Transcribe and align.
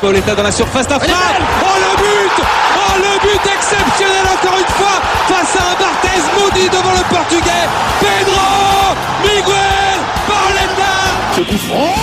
Pauletta 0.00 0.34
dans 0.34 0.42
la 0.42 0.50
surface, 0.50 0.88
la 0.88 0.98
frappe. 0.98 1.10
Oh 1.62 1.78
le 1.78 1.96
but. 1.96 2.44
Oh 2.76 2.96
le 2.98 3.20
but 3.22 3.46
exceptionnel 3.46 4.26
encore 4.34 4.58
une 4.58 4.74
fois 4.74 5.00
face 5.28 5.56
à 5.56 5.70
un 5.70 5.76
Barthez 5.78 6.22
maudit 6.36 6.68
devant 6.68 6.90
le 6.90 7.04
portugais. 7.14 7.68
Pedro 8.00 8.96
Miguel 9.22 9.98
Pauletta 10.26 10.94
Ce 11.36 11.40
coup 11.42 11.58
franc. 11.68 11.94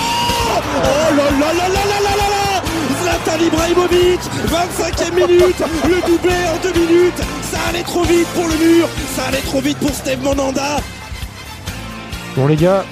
Oh 0.76 1.14
là 1.14 1.24
là 1.24 1.52
là 1.52 1.68
là 1.68 1.84
là 1.84 2.00
là 2.00 2.12
là 2.16 2.26
là 2.30 2.62
Zlatan 3.02 3.44
Ibrahimovic 3.44 4.20
25e 4.46 5.14
minute. 5.14 5.62
Le 5.84 6.00
doublé 6.06 6.34
en 6.54 6.56
deux 6.62 6.80
minutes 6.80 7.22
allait 7.70 7.82
trop 7.82 8.02
vite 8.02 8.26
pour 8.34 8.44
le 8.48 8.56
mur 8.78 8.88
Ça 8.88 9.24
allait 9.26 9.38
trop 9.38 9.60
vite 9.60 9.78
pour 9.78 9.90
Steve 9.90 10.22
Monanda 10.22 10.78
Bon 12.36 12.46
les 12.46 12.56
gars, 12.56 12.84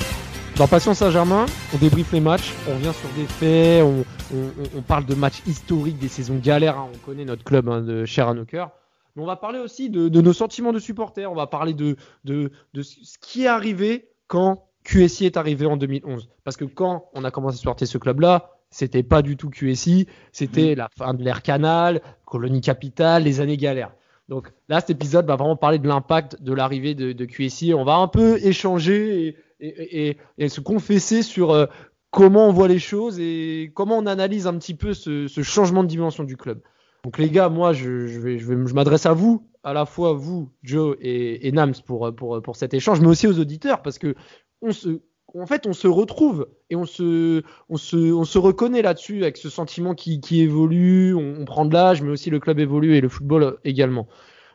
dans 0.57 0.67
Passion 0.67 0.95
Saint-Germain, 0.95 1.47
on 1.73 1.79
débriefe 1.79 2.13
les 2.13 2.19
matchs, 2.21 2.53
on 2.69 2.75
revient 2.75 2.93
sur 2.93 3.09
des 3.11 3.27
faits, 3.27 3.85
on, 3.85 4.05
on- 4.35 4.79
on 4.79 4.83
parle 4.83 5.05
de 5.07 5.15
matchs 5.15 5.43
historiques, 5.47 5.99
des 5.99 6.09
saisons 6.09 6.39
galères, 6.43 6.77
hein, 6.77 6.89
on 6.93 6.99
connaît 7.07 7.25
notre 7.25 7.45
club 7.45 7.69
hein, 7.69 7.81
de 7.81 8.05
cher 8.05 8.27
à 8.29 8.35
nos 8.35 8.45
cœurs. 8.45 8.71
Mais 9.15 9.23
on 9.23 9.27
va 9.27 9.37
parler 9.37 9.61
aussi 9.61 9.91
de, 9.91 10.09
de 10.09 10.21
nos 10.21 10.33
sentiments 10.33 10.73
de 10.73 10.81
supporters, 10.81 11.31
on 11.31 11.37
va 11.37 11.47
parler 11.47 11.73
de, 11.73 11.97
de, 12.25 12.51
de 12.75 12.83
ce 12.83 13.17
qui 13.21 13.45
est 13.45 13.49
arrivé 13.49 14.09
quand 14.27 14.65
QSI 14.85 15.27
est 15.27 15.37
arrivé 15.37 15.67
en 15.67 15.77
2011. 15.77 16.29
Parce 16.43 16.57
que 16.57 16.65
quand 16.65 17.05
on 17.15 17.23
a 17.25 17.31
commencé 17.31 17.55
à 17.55 17.59
supporter 17.59 17.87
ce 17.87 17.99
club-là, 17.99 18.51
c'était 18.71 19.05
pas 19.05 19.23
du 19.23 19.37
tout 19.37 19.51
QSI, 19.51 20.09
c'était 20.33 20.75
la 20.75 20.89
fin 20.99 21.15
de 21.15 21.23
l'ère 21.23 21.43
Canal, 21.43 22.03
colonie 22.27 22.61
capitale, 22.61 23.23
les 23.23 23.41
années 23.41 23.57
galères. 23.57 23.93
Donc 24.29 24.53
là, 24.69 24.81
cet 24.81 24.91
épisode 24.91 25.27
va 25.27 25.37
vraiment 25.37 25.57
parler 25.57 25.79
de 25.79 25.89
l'impact 25.89 26.43
de 26.43 26.53
l'arrivée 26.53 26.95
de, 26.95 27.25
QSI. 27.25 27.73
On 27.75 27.85
va 27.85 27.97
un 27.97 28.09
peu 28.09 28.39
échanger 28.45 29.37
et, 29.61 30.17
se 30.49 30.61
confesser 30.61 31.23
sur 31.23 31.51
euh, 31.51 31.67
comment 32.11 32.49
on 32.49 32.53
voit 32.53 32.69
les 32.69 32.79
choses 32.79 33.19
et 33.19 33.73
comment 33.75 33.99
on 33.99 34.07
analyse 34.07 34.47
un 34.47 34.57
petit 34.59 34.75
peu 34.75 34.93
ce, 34.93 35.27
changement 35.43 35.83
de 35.83 35.89
dimension 35.89 36.25
du 36.25 36.37
club. 36.37 36.61
Donc 37.05 37.19
les 37.19 37.31
gars, 37.31 37.49
moi, 37.49 37.73
je, 37.73 37.89
vais, 37.89 38.39
je 38.39 38.47
vais, 38.47 38.67
je 38.67 38.75
m'adresse 38.75 39.07
à 39.07 39.15
vous, 39.15 39.49
à 39.63 39.73
la 39.73 39.87
fois 39.87 40.13
vous, 40.13 40.51
Joe 40.63 40.97
et, 41.01 41.49
et 41.49 41.53
Nams 41.53 41.75
pour, 41.87 42.15
pour, 42.15 42.43
pour 42.43 42.57
cet 42.57 42.75
échange, 42.75 43.01
mais 43.01 43.07
aussi 43.07 43.27
aux 43.27 43.39
auditeurs 43.39 43.83
parce 43.83 43.99
que 43.99 44.15
on 44.61 44.73
se, 44.73 45.01
en 45.35 45.47
fait, 45.47 45.67
on 45.67 45.73
se 45.73 45.87
retrouve 45.87 46.49
et 46.71 46.77
on 46.77 46.85
se, 46.85 47.43
on 47.69 47.77
se, 47.77 47.97
on 47.97 48.25
se 48.25 48.39
reconnaît 48.39 48.83
là-dessus 48.83 49.23
avec 49.23 49.37
ce 49.37 49.51
sentiment 49.51 49.95
qui, 49.95 50.21
évolue. 50.41 51.15
On, 51.15 51.45
prend 51.45 51.65
de 51.65 51.75
l'âge, 51.75 52.03
mais 52.03 52.11
aussi 52.11 52.31
le 52.31 52.41
club 52.41 52.59
évolue 52.59 52.97
et 52.97 53.01
le 53.01 53.09
football 53.09 53.59
également. 53.65 54.09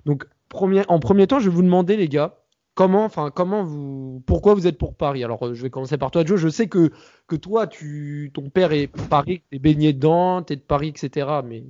Donc, 0.05 0.25
en 0.53 0.99
premier 0.99 1.27
temps, 1.27 1.39
je 1.39 1.49
vais 1.49 1.55
vous 1.55 1.63
demander, 1.63 1.97
les 1.97 2.09
gars, 2.09 2.43
comment, 2.75 3.05
enfin, 3.05 3.31
comment 3.31 3.63
vous, 3.63 4.23
pourquoi 4.25 4.53
vous 4.53 4.67
êtes 4.67 4.77
pour 4.77 4.95
Paris? 4.95 5.23
Alors, 5.23 5.45
euh, 5.47 5.53
je 5.53 5.61
vais 5.61 5.69
commencer 5.69 5.97
par 5.97 6.11
toi, 6.11 6.25
Joe. 6.25 6.39
Je 6.39 6.49
sais 6.49 6.67
que, 6.67 6.91
que 7.27 7.35
toi, 7.35 7.67
tu, 7.67 8.31
ton 8.33 8.49
père 8.49 8.71
est 8.71 8.87
Paris, 9.09 9.43
t'es 9.51 9.59
baigné 9.59 9.93
dedans, 9.93 10.41
t'es 10.41 10.55
de 10.55 10.61
Paris, 10.61 10.89
etc. 10.89 11.27
Mais 11.45 11.63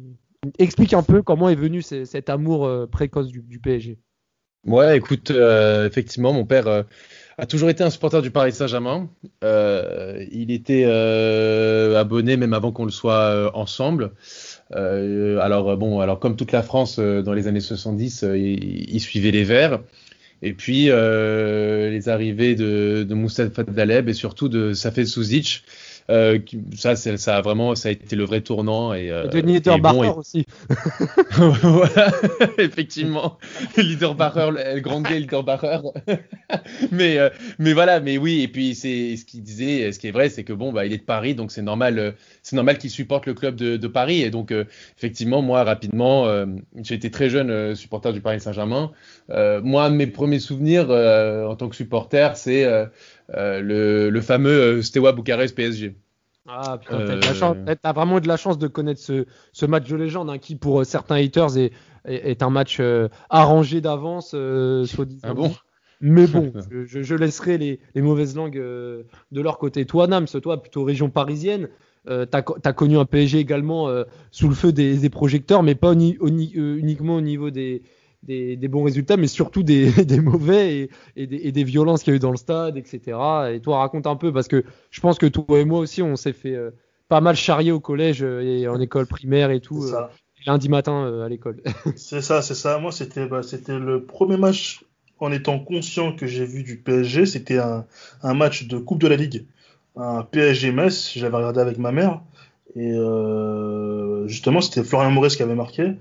explique 0.59 0.93
un 0.93 1.03
peu 1.03 1.21
comment 1.21 1.49
est 1.49 1.55
venu 1.55 1.81
ce- 1.81 2.05
cet 2.05 2.29
amour 2.29 2.65
euh, 2.65 2.87
précoce 2.87 3.27
du, 3.27 3.59
PSG. 3.59 3.97
Ouais, 4.65 4.97
écoute, 4.97 5.31
euh, 5.31 5.87
effectivement, 5.87 6.33
mon 6.33 6.45
père 6.45 6.85
a 7.37 7.45
toujours 7.45 7.69
été 7.69 7.83
un 7.83 7.89
supporter 7.89 8.21
du 8.21 8.31
Paris 8.31 8.51
Saint-Germain. 8.51 9.09
Euh, 9.43 10.23
il 10.31 10.51
était 10.51 10.83
euh, 10.85 11.99
abonné 11.99 12.37
même 12.37 12.53
avant 12.53 12.71
qu'on 12.71 12.85
le 12.85 12.91
soit 12.91 13.13
euh, 13.13 13.49
ensemble. 13.53 14.11
Euh, 14.75 15.39
alors 15.39 15.71
euh, 15.71 15.75
bon, 15.75 15.99
alors 15.99 16.19
comme 16.19 16.35
toute 16.35 16.51
la 16.51 16.63
France 16.63 16.97
euh, 16.99 17.21
dans 17.21 17.33
les 17.33 17.47
années 17.47 17.59
70, 17.59 18.23
euh, 18.23 18.37
il, 18.37 18.93
il 18.93 18.99
suivait 18.99 19.31
les 19.31 19.43
Verts. 19.43 19.79
Et 20.45 20.51
puis 20.51 20.87
les 20.87 22.09
arrivées 22.09 22.55
de, 22.55 23.05
de 23.07 23.13
Moustapha 23.13 23.63
Daleb 23.63 24.09
et 24.09 24.13
surtout 24.13 24.49
de 24.49 24.73
Safet 24.73 25.05
Suzic, 25.05 25.63
euh, 26.09 26.39
ça, 26.75 26.95
ça 26.95 27.37
a 27.37 27.41
vraiment, 27.41 27.75
ça 27.75 27.89
a 27.89 27.91
été 27.91 28.15
le 28.15 28.25
vrai 28.25 28.41
tournant. 28.41 28.93
Et, 28.93 29.09
euh, 29.11 29.27
Denis 29.27 29.55
et 29.57 29.59
bon, 29.61 29.71
Niederbacher 29.71 30.07
et- 30.07 30.17
aussi. 30.17 30.45
voilà, 31.31 32.11
effectivement, 32.57 33.37
Liederbacher, 33.77 34.49
le 34.75 34.79
grand 34.81 35.01
gay 35.01 35.19
Liederbacher. 35.19 35.79
mais, 36.91 37.17
euh, 37.17 37.29
mais 37.59 37.73
voilà, 37.73 37.99
mais 37.99 38.17
oui, 38.17 38.41
et 38.41 38.47
puis 38.47 38.75
c'est 38.75 39.15
ce 39.15 39.25
qu'il 39.25 39.43
disait, 39.43 39.91
ce 39.91 39.99
qui 39.99 40.07
est 40.07 40.11
vrai, 40.11 40.29
c'est 40.29 40.43
que 40.43 40.53
bon, 40.53 40.71
bah, 40.73 40.85
il 40.85 40.93
est 40.93 40.97
de 40.97 41.03
Paris, 41.03 41.35
donc 41.35 41.51
c'est 41.51 41.61
normal, 41.61 41.99
euh, 41.99 42.11
c'est 42.41 42.55
normal 42.55 42.77
qu'il 42.77 42.89
supporte 42.89 43.25
le 43.25 43.33
club 43.33 43.55
de, 43.55 43.77
de 43.77 43.87
Paris. 43.87 44.21
Et 44.21 44.29
donc, 44.29 44.53
effectivement, 44.97 45.41
moi, 45.41 45.63
rapidement, 45.63 46.27
j'ai 46.81 46.95
été 46.95 47.09
très 47.09 47.29
jeune 47.29 47.75
supporter 47.75 48.11
du 48.11 48.21
Paris 48.21 48.39
Saint-Germain. 48.41 48.91
Moi, 49.29 49.89
mes 49.89 50.07
premiers 50.07 50.39
souvenirs 50.39 50.89
en 50.89 51.55
tant 51.55 51.69
que 51.69 51.75
supporter, 51.75 52.35
c'est 52.35 52.65
euh, 53.33 53.61
le, 53.61 54.09
le 54.09 54.21
fameux 54.21 54.77
euh, 54.77 54.81
Steaua 54.81 55.13
Bucarest 55.13 55.55
PSG. 55.55 55.95
Ah 56.45 56.77
putain, 56.81 57.01
t'as, 57.01 57.15
Euh, 57.15 57.75
t'as- 57.81 57.93
vraiment 57.93 58.17
eu 58.17 58.21
de 58.21 58.27
la 58.27 58.35
chance 58.35 58.57
de 58.57 58.67
connaître 58.67 58.99
ce, 58.99 59.25
ce 59.53 59.65
match 59.65 59.87
de 59.89 59.95
légende 59.95 60.29
hein, 60.29 60.37
qui, 60.37 60.55
pour 60.57 60.81
euh, 60.81 60.83
certains 60.83 61.15
haters, 61.15 61.57
est, 61.57 61.71
est, 62.05 62.31
est 62.31 62.43
un 62.43 62.49
match 62.49 62.79
euh, 62.81 63.07
arrangé 63.29 63.79
d'avance, 63.79 64.31
euh, 64.35 64.85
soi-disant. 64.85 65.29
Ah 65.29 65.33
bon? 65.33 65.55
Mais 66.01 66.27
bon, 66.27 66.53
je, 66.85 67.15
laisserai 67.15 67.57
les, 67.57 67.79
les 67.95 68.01
mauvaises 68.01 68.35
langues 68.35 68.57
de 68.57 69.41
leur 69.41 69.57
côté. 69.57 69.85
Toi, 69.85 70.07
Nams, 70.07 70.27
toi, 70.27 70.61
plutôt 70.61 70.83
région 70.83 71.09
parisienne, 71.09 71.69
euh, 72.09 72.25
t'as, 72.25 72.41
co- 72.41 72.57
t'as 72.61 72.73
connu 72.73 72.97
un 72.97 73.05
PSG 73.05 73.39
également 73.39 73.87
euh, 73.87 74.03
sous 74.31 74.49
le 74.49 74.55
feu 74.55 74.73
des, 74.73 74.97
des 74.97 75.09
projecteurs, 75.09 75.63
mais 75.63 75.75
pas 75.75 75.93
uni- 75.93 76.17
uni- 76.21 76.51
uniquement 76.53 77.15
au 77.15 77.21
niveau 77.21 77.51
des, 77.51 77.83
des, 78.23 78.55
des 78.55 78.67
bons 78.67 78.83
résultats, 78.83 79.17
mais 79.17 79.27
surtout 79.27 79.63
des, 79.63 79.91
des 80.05 80.19
mauvais 80.19 80.77
et, 80.77 80.89
et 81.15 81.27
des, 81.27 81.37
et 81.37 81.51
des 81.51 81.63
violences 81.63 82.03
qu'il 82.03 82.11
y 82.11 82.15
a 82.15 82.17
eu 82.17 82.19
dans 82.19 82.31
le 82.31 82.37
stade, 82.37 82.77
etc. 82.77 83.17
Et 83.53 83.59
toi, 83.61 83.79
raconte 83.79 84.07
un 84.07 84.15
peu, 84.15 84.33
parce 84.33 84.47
que 84.47 84.63
je 84.91 85.01
pense 85.01 85.17
que 85.17 85.25
toi 85.25 85.59
et 85.59 85.65
moi 85.65 85.79
aussi, 85.79 86.01
on 86.01 86.15
s'est 86.15 86.33
fait 86.33 86.55
euh, 86.55 86.71
pas 87.13 87.21
mal 87.21 87.35
charrier 87.35 87.71
au 87.71 87.79
collège 87.79 88.23
euh, 88.23 88.41
et 88.41 88.67
en 88.67 88.79
école 88.79 89.05
primaire 89.05 89.51
et 89.51 89.59
tout, 89.59 89.83
euh, 89.83 90.07
lundi 90.47 90.67
matin 90.67 91.05
euh, 91.05 91.25
à 91.25 91.29
l'école. 91.29 91.61
C'est 91.95 92.21
ça, 92.21 92.41
c'est 92.41 92.55
ça. 92.55 92.79
Moi, 92.79 92.91
c'était 92.91 93.27
bah, 93.27 93.41
le 93.67 94.03
premier 94.03 94.37
match 94.37 94.83
en 95.19 95.31
étant 95.31 95.59
conscient 95.59 96.15
que 96.15 96.25
j'ai 96.25 96.45
vu 96.45 96.63
du 96.63 96.77
PSG. 96.77 97.27
C'était 97.27 97.59
un, 97.59 97.85
un 98.23 98.33
match 98.33 98.67
de 98.67 98.79
Coupe 98.79 98.99
de 98.99 99.07
la 99.07 99.15
Ligue, 99.15 99.45
un 99.95 100.23
PSG 100.23 100.71
Metz. 100.71 101.13
J'avais 101.15 101.37
regardé 101.37 101.59
avec 101.61 101.77
ma 101.77 101.91
mère. 101.91 102.21
Et 102.75 102.93
justement, 104.25 104.59
c'était 104.59 104.83
Florian 104.83 105.11
Maurice 105.11 105.35
qui 105.35 105.43
avait 105.43 105.53
marqué. 105.53 105.93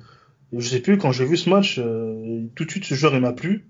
Je 0.52 0.68
sais 0.68 0.80
plus, 0.80 0.98
quand 0.98 1.12
j'ai 1.12 1.24
vu 1.24 1.36
ce 1.36 1.48
match, 1.48 1.78
euh, 1.78 2.42
tout 2.54 2.64
de 2.64 2.70
suite, 2.70 2.84
ce 2.84 2.94
joueur, 2.94 3.14
il 3.14 3.20
m'a 3.20 3.32
plu. 3.32 3.64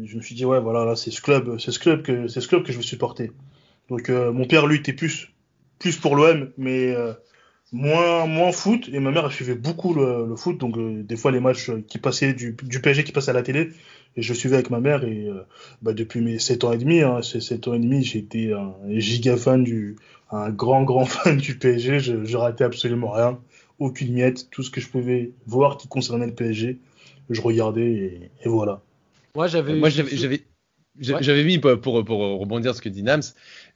Je 0.00 0.16
me 0.16 0.22
suis 0.22 0.34
dit, 0.34 0.44
ouais, 0.44 0.60
voilà, 0.60 0.84
là, 0.84 0.94
c'est 0.94 1.10
ce 1.10 1.20
club, 1.20 1.58
c'est 1.58 1.72
ce 1.72 1.78
club 1.78 2.02
que, 2.02 2.28
c'est 2.28 2.40
ce 2.40 2.48
club 2.48 2.62
que 2.62 2.70
je 2.70 2.76
veux 2.76 2.82
supporter. 2.82 3.32
Donc, 3.88 4.08
euh, 4.08 4.30
mon 4.32 4.46
père, 4.46 4.66
lui, 4.66 4.76
était 4.76 4.92
plus, 4.92 5.32
plus 5.78 5.96
pour 5.96 6.14
l'OM, 6.14 6.50
mais 6.58 6.94
euh, 6.94 7.12
moins, 7.72 8.26
moins 8.26 8.52
foot. 8.52 8.88
Et 8.92 9.00
ma 9.00 9.10
mère, 9.10 9.24
elle 9.26 9.32
suivait 9.32 9.56
beaucoup 9.56 9.94
le, 9.94 10.36
foot. 10.36 10.58
Donc, 10.58 10.78
des 10.78 11.16
fois, 11.16 11.32
les 11.32 11.40
matchs 11.40 11.72
qui 11.88 11.98
passaient 11.98 12.34
du, 12.34 12.56
du 12.62 12.80
PSG 12.80 13.02
qui 13.02 13.12
passaient 13.12 13.30
à 13.30 13.34
la 13.34 13.42
télé, 13.42 13.70
et 14.16 14.22
je 14.22 14.32
suivais 14.32 14.56
avec 14.56 14.70
ma 14.70 14.78
mère. 14.78 15.02
Et 15.02 15.28
bah, 15.82 15.92
depuis 15.92 16.20
mes 16.20 16.38
7 16.38 16.62
ans 16.64 16.72
et 16.72 16.78
demi, 16.78 17.00
hein, 17.00 17.20
ces 17.22 17.40
7 17.40 17.66
ans 17.66 17.74
et 17.74 17.80
demi, 17.80 18.08
été 18.14 18.52
un 18.52 18.74
giga 18.90 19.36
fan 19.36 19.64
du, 19.64 19.96
un 20.30 20.50
grand, 20.50 20.84
grand 20.84 21.04
fan 21.06 21.36
du 21.36 21.58
PSG. 21.58 21.98
Je, 21.98 22.24
je 22.24 22.36
ratais 22.36 22.64
absolument 22.64 23.10
rien. 23.10 23.40
Aucune 23.78 24.12
miette. 24.12 24.48
Tout 24.50 24.62
ce 24.62 24.70
que 24.70 24.80
je 24.80 24.88
pouvais 24.88 25.32
voir 25.46 25.76
qui 25.76 25.88
concernait 25.88 26.26
le 26.26 26.34
PSG, 26.34 26.78
je 27.30 27.40
regardais 27.40 27.92
et, 27.92 28.30
et 28.44 28.48
voilà. 28.48 28.82
Moi, 29.34 29.46
j'avais. 29.48 29.74
Moi, 29.74 29.90
j'avais, 29.90 30.16
j'avais, 30.16 30.42
Ouais. 30.98 31.44
mis 31.44 31.58
pour, 31.58 31.78
pour, 31.78 32.04
pour 32.06 32.18
rebondir 32.40 32.70
sur 32.70 32.76
ce 32.76 32.82
que 32.82 32.88
dit 32.88 33.02
Nams, 33.02 33.20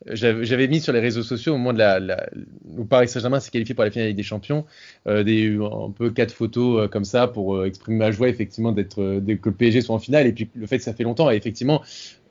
j'avais, 0.06 0.68
mis 0.68 0.80
sur 0.80 0.94
les 0.94 1.00
réseaux 1.00 1.22
sociaux 1.22 1.52
au 1.52 1.58
moment 1.58 1.74
de 1.74 1.78
la, 1.78 2.00
la 2.00 2.30
où 2.64 2.86
Paris 2.86 3.08
Saint-Germain 3.08 3.40
s'est 3.40 3.50
qualifié 3.50 3.74
pour 3.74 3.84
la 3.84 3.90
finale 3.90 4.14
des 4.14 4.22
Champions, 4.22 4.64
euh, 5.06 5.22
des 5.22 5.54
un 5.56 5.90
peu 5.90 6.10
quatre 6.10 6.32
photos 6.32 6.84
euh, 6.84 6.88
comme 6.88 7.04
ça 7.04 7.28
pour 7.28 7.56
euh, 7.56 7.66
exprimer 7.66 7.98
ma 7.98 8.10
joie 8.10 8.28
effectivement 8.30 8.72
d'être 8.72 9.02
euh, 9.02 9.20
de- 9.20 9.34
que 9.34 9.50
le 9.50 9.54
PSG 9.54 9.82
soit 9.82 9.94
en 9.94 9.98
finale 9.98 10.26
et 10.26 10.32
puis 10.32 10.48
le 10.54 10.66
fait 10.66 10.78
que 10.78 10.84
ça 10.84 10.94
fait 10.94 11.02
longtemps 11.04 11.30
et 11.30 11.36
effectivement 11.36 11.82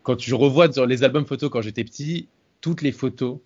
quand 0.02 0.20
je 0.20 0.34
revois 0.34 0.72
sur 0.72 0.88
les 0.88 1.04
albums 1.04 1.26
photos 1.28 1.52
quand 1.52 1.62
j'étais 1.62 1.84
petit, 1.84 2.28
toutes 2.62 2.82
les 2.82 2.92
photos, 2.92 3.38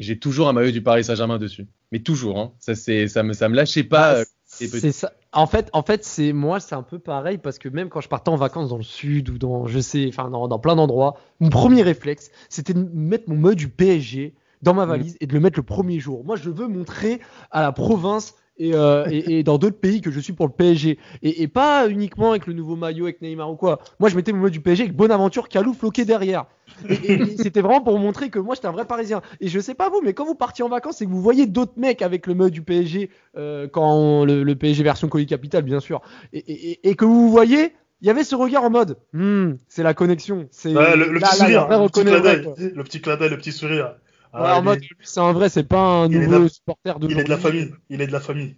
j'ai 0.00 0.18
toujours 0.18 0.48
un 0.48 0.52
maillot 0.52 0.72
du 0.72 0.82
Paris 0.82 1.04
Saint-Germain 1.04 1.38
dessus, 1.38 1.68
mais 1.92 2.00
toujours, 2.00 2.38
hein. 2.38 2.52
ça 2.58 2.74
ça 2.74 3.22
me 3.22 3.32
ça 3.32 3.48
me 3.48 3.54
lâchait 3.54 3.84
pas. 3.84 4.14
euh. 4.16 4.24
C'est 4.46 4.90
ça. 4.90 5.12
En 5.32 5.46
fait, 5.46 5.70
en 5.72 5.84
fait, 5.84 6.04
c'est 6.04 6.32
moi, 6.32 6.58
c'est 6.58 6.74
un 6.74 6.82
peu 6.82 6.98
pareil 6.98 7.38
parce 7.38 7.60
que 7.60 7.68
même 7.68 7.88
quand 7.88 8.00
je 8.00 8.08
partais 8.08 8.30
en 8.30 8.36
vacances 8.36 8.70
dans 8.70 8.76
le 8.78 8.82
sud 8.82 9.30
ou 9.30 9.38
dans, 9.38 9.66
je 9.68 9.78
sais, 9.78 10.06
enfin 10.08 10.28
dans, 10.28 10.48
dans 10.48 10.58
plein 10.58 10.74
d'endroits, 10.74 11.18
mon 11.38 11.50
premier 11.50 11.82
réflexe, 11.82 12.32
c'était 12.48 12.74
de 12.74 12.84
mettre 12.92 13.28
mon 13.28 13.36
maillot 13.36 13.54
du 13.54 13.68
PSG 13.68 14.34
dans 14.62 14.74
ma 14.74 14.86
valise 14.86 15.16
et 15.20 15.28
de 15.28 15.32
le 15.32 15.38
mettre 15.38 15.56
le 15.56 15.62
premier 15.62 16.00
jour. 16.00 16.24
Moi, 16.24 16.34
je 16.34 16.50
veux 16.50 16.66
montrer 16.66 17.20
à 17.52 17.62
la 17.62 17.70
province 17.70 18.34
et, 18.60 18.74
euh, 18.74 19.06
et, 19.10 19.38
et 19.38 19.42
dans 19.42 19.58
d'autres 19.58 19.78
pays 19.80 20.02
que 20.02 20.10
je 20.10 20.20
suis 20.20 20.34
pour 20.34 20.46
le 20.46 20.52
PSG 20.52 20.98
et, 21.22 21.42
et 21.42 21.48
pas 21.48 21.88
uniquement 21.88 22.30
avec 22.30 22.46
le 22.46 22.52
nouveau 22.52 22.76
maillot 22.76 23.06
avec 23.06 23.22
Neymar 23.22 23.50
ou 23.50 23.56
quoi. 23.56 23.80
Moi, 23.98 24.10
je 24.10 24.16
mettais 24.16 24.32
mon 24.32 24.38
maillot 24.38 24.50
du 24.50 24.60
PSG 24.60 24.84
avec 24.84 24.94
Bonaventure, 24.94 25.48
Calou 25.48 25.72
floqué 25.72 26.04
derrière. 26.04 26.44
Et, 26.88 27.36
c'était 27.36 27.62
vraiment 27.62 27.80
pour 27.80 27.98
montrer 27.98 28.30
que 28.30 28.38
moi 28.38 28.54
j'étais 28.54 28.68
un 28.68 28.72
vrai 28.72 28.84
Parisien. 28.84 29.22
Et 29.40 29.48
je 29.48 29.58
sais 29.58 29.74
pas 29.74 29.88
vous, 29.88 30.00
mais 30.04 30.12
quand 30.12 30.24
vous 30.26 30.34
partiez 30.34 30.62
en 30.62 30.68
vacances 30.68 31.00
et 31.00 31.06
que 31.06 31.10
vous 31.10 31.22
voyez 31.22 31.46
d'autres 31.46 31.78
mecs 31.78 32.02
avec 32.02 32.26
le 32.26 32.34
maillot 32.34 32.50
du 32.50 32.62
PSG, 32.62 33.10
euh, 33.36 33.66
quand 33.66 33.92
on- 33.92 34.24
le, 34.24 34.42
le 34.42 34.54
PSG 34.54 34.82
version 34.82 35.08
colis 35.08 35.26
capital 35.26 35.62
bien 35.62 35.80
sûr, 35.80 36.02
et, 36.32 36.94
que 36.94 37.04
vous 37.04 37.30
voyez 37.30 37.72
il 38.02 38.06
y 38.06 38.10
avait 38.10 38.24
ce 38.24 38.34
regard 38.34 38.64
en 38.64 38.70
mode, 38.70 38.96
hmm, 39.12 39.52
c'est 39.68 39.82
la 39.82 39.92
connexion. 39.92 40.48
C'est 40.50 40.74
Ouais, 40.74 40.96
le, 40.96 41.12
le 41.12 41.20
petit 41.20 41.20
là, 41.20 41.36
sourire, 41.36 41.68
là, 41.68 41.78
le 41.82 41.88
petit 41.88 42.04
le 42.04 42.12
le 42.12 42.20
d'œil, 43.16 43.30
le 43.30 43.36
petit 43.36 43.52
sourire. 43.52 43.94
Ouais, 44.36 44.50
Ah, 44.50 44.58
en 44.58 44.60
il, 44.60 44.64
mode, 44.64 44.78
est, 44.78 44.80
lui, 44.80 44.96
c'est 45.02 45.20
un 45.20 45.32
vrai, 45.32 45.48
c'est 45.48 45.64
pas 45.64 45.80
un 46.04 46.08
nouveau 46.08 46.48
supporter 46.48 46.98
de 46.98 47.08
il 47.08 47.18
est 47.18 47.24
de 47.24 47.28
la 47.28 47.36
famille. 47.36 47.74
Il 47.88 48.00
est 48.00 48.06
de 48.06 48.12
la 48.12 48.20
famille. 48.20 48.56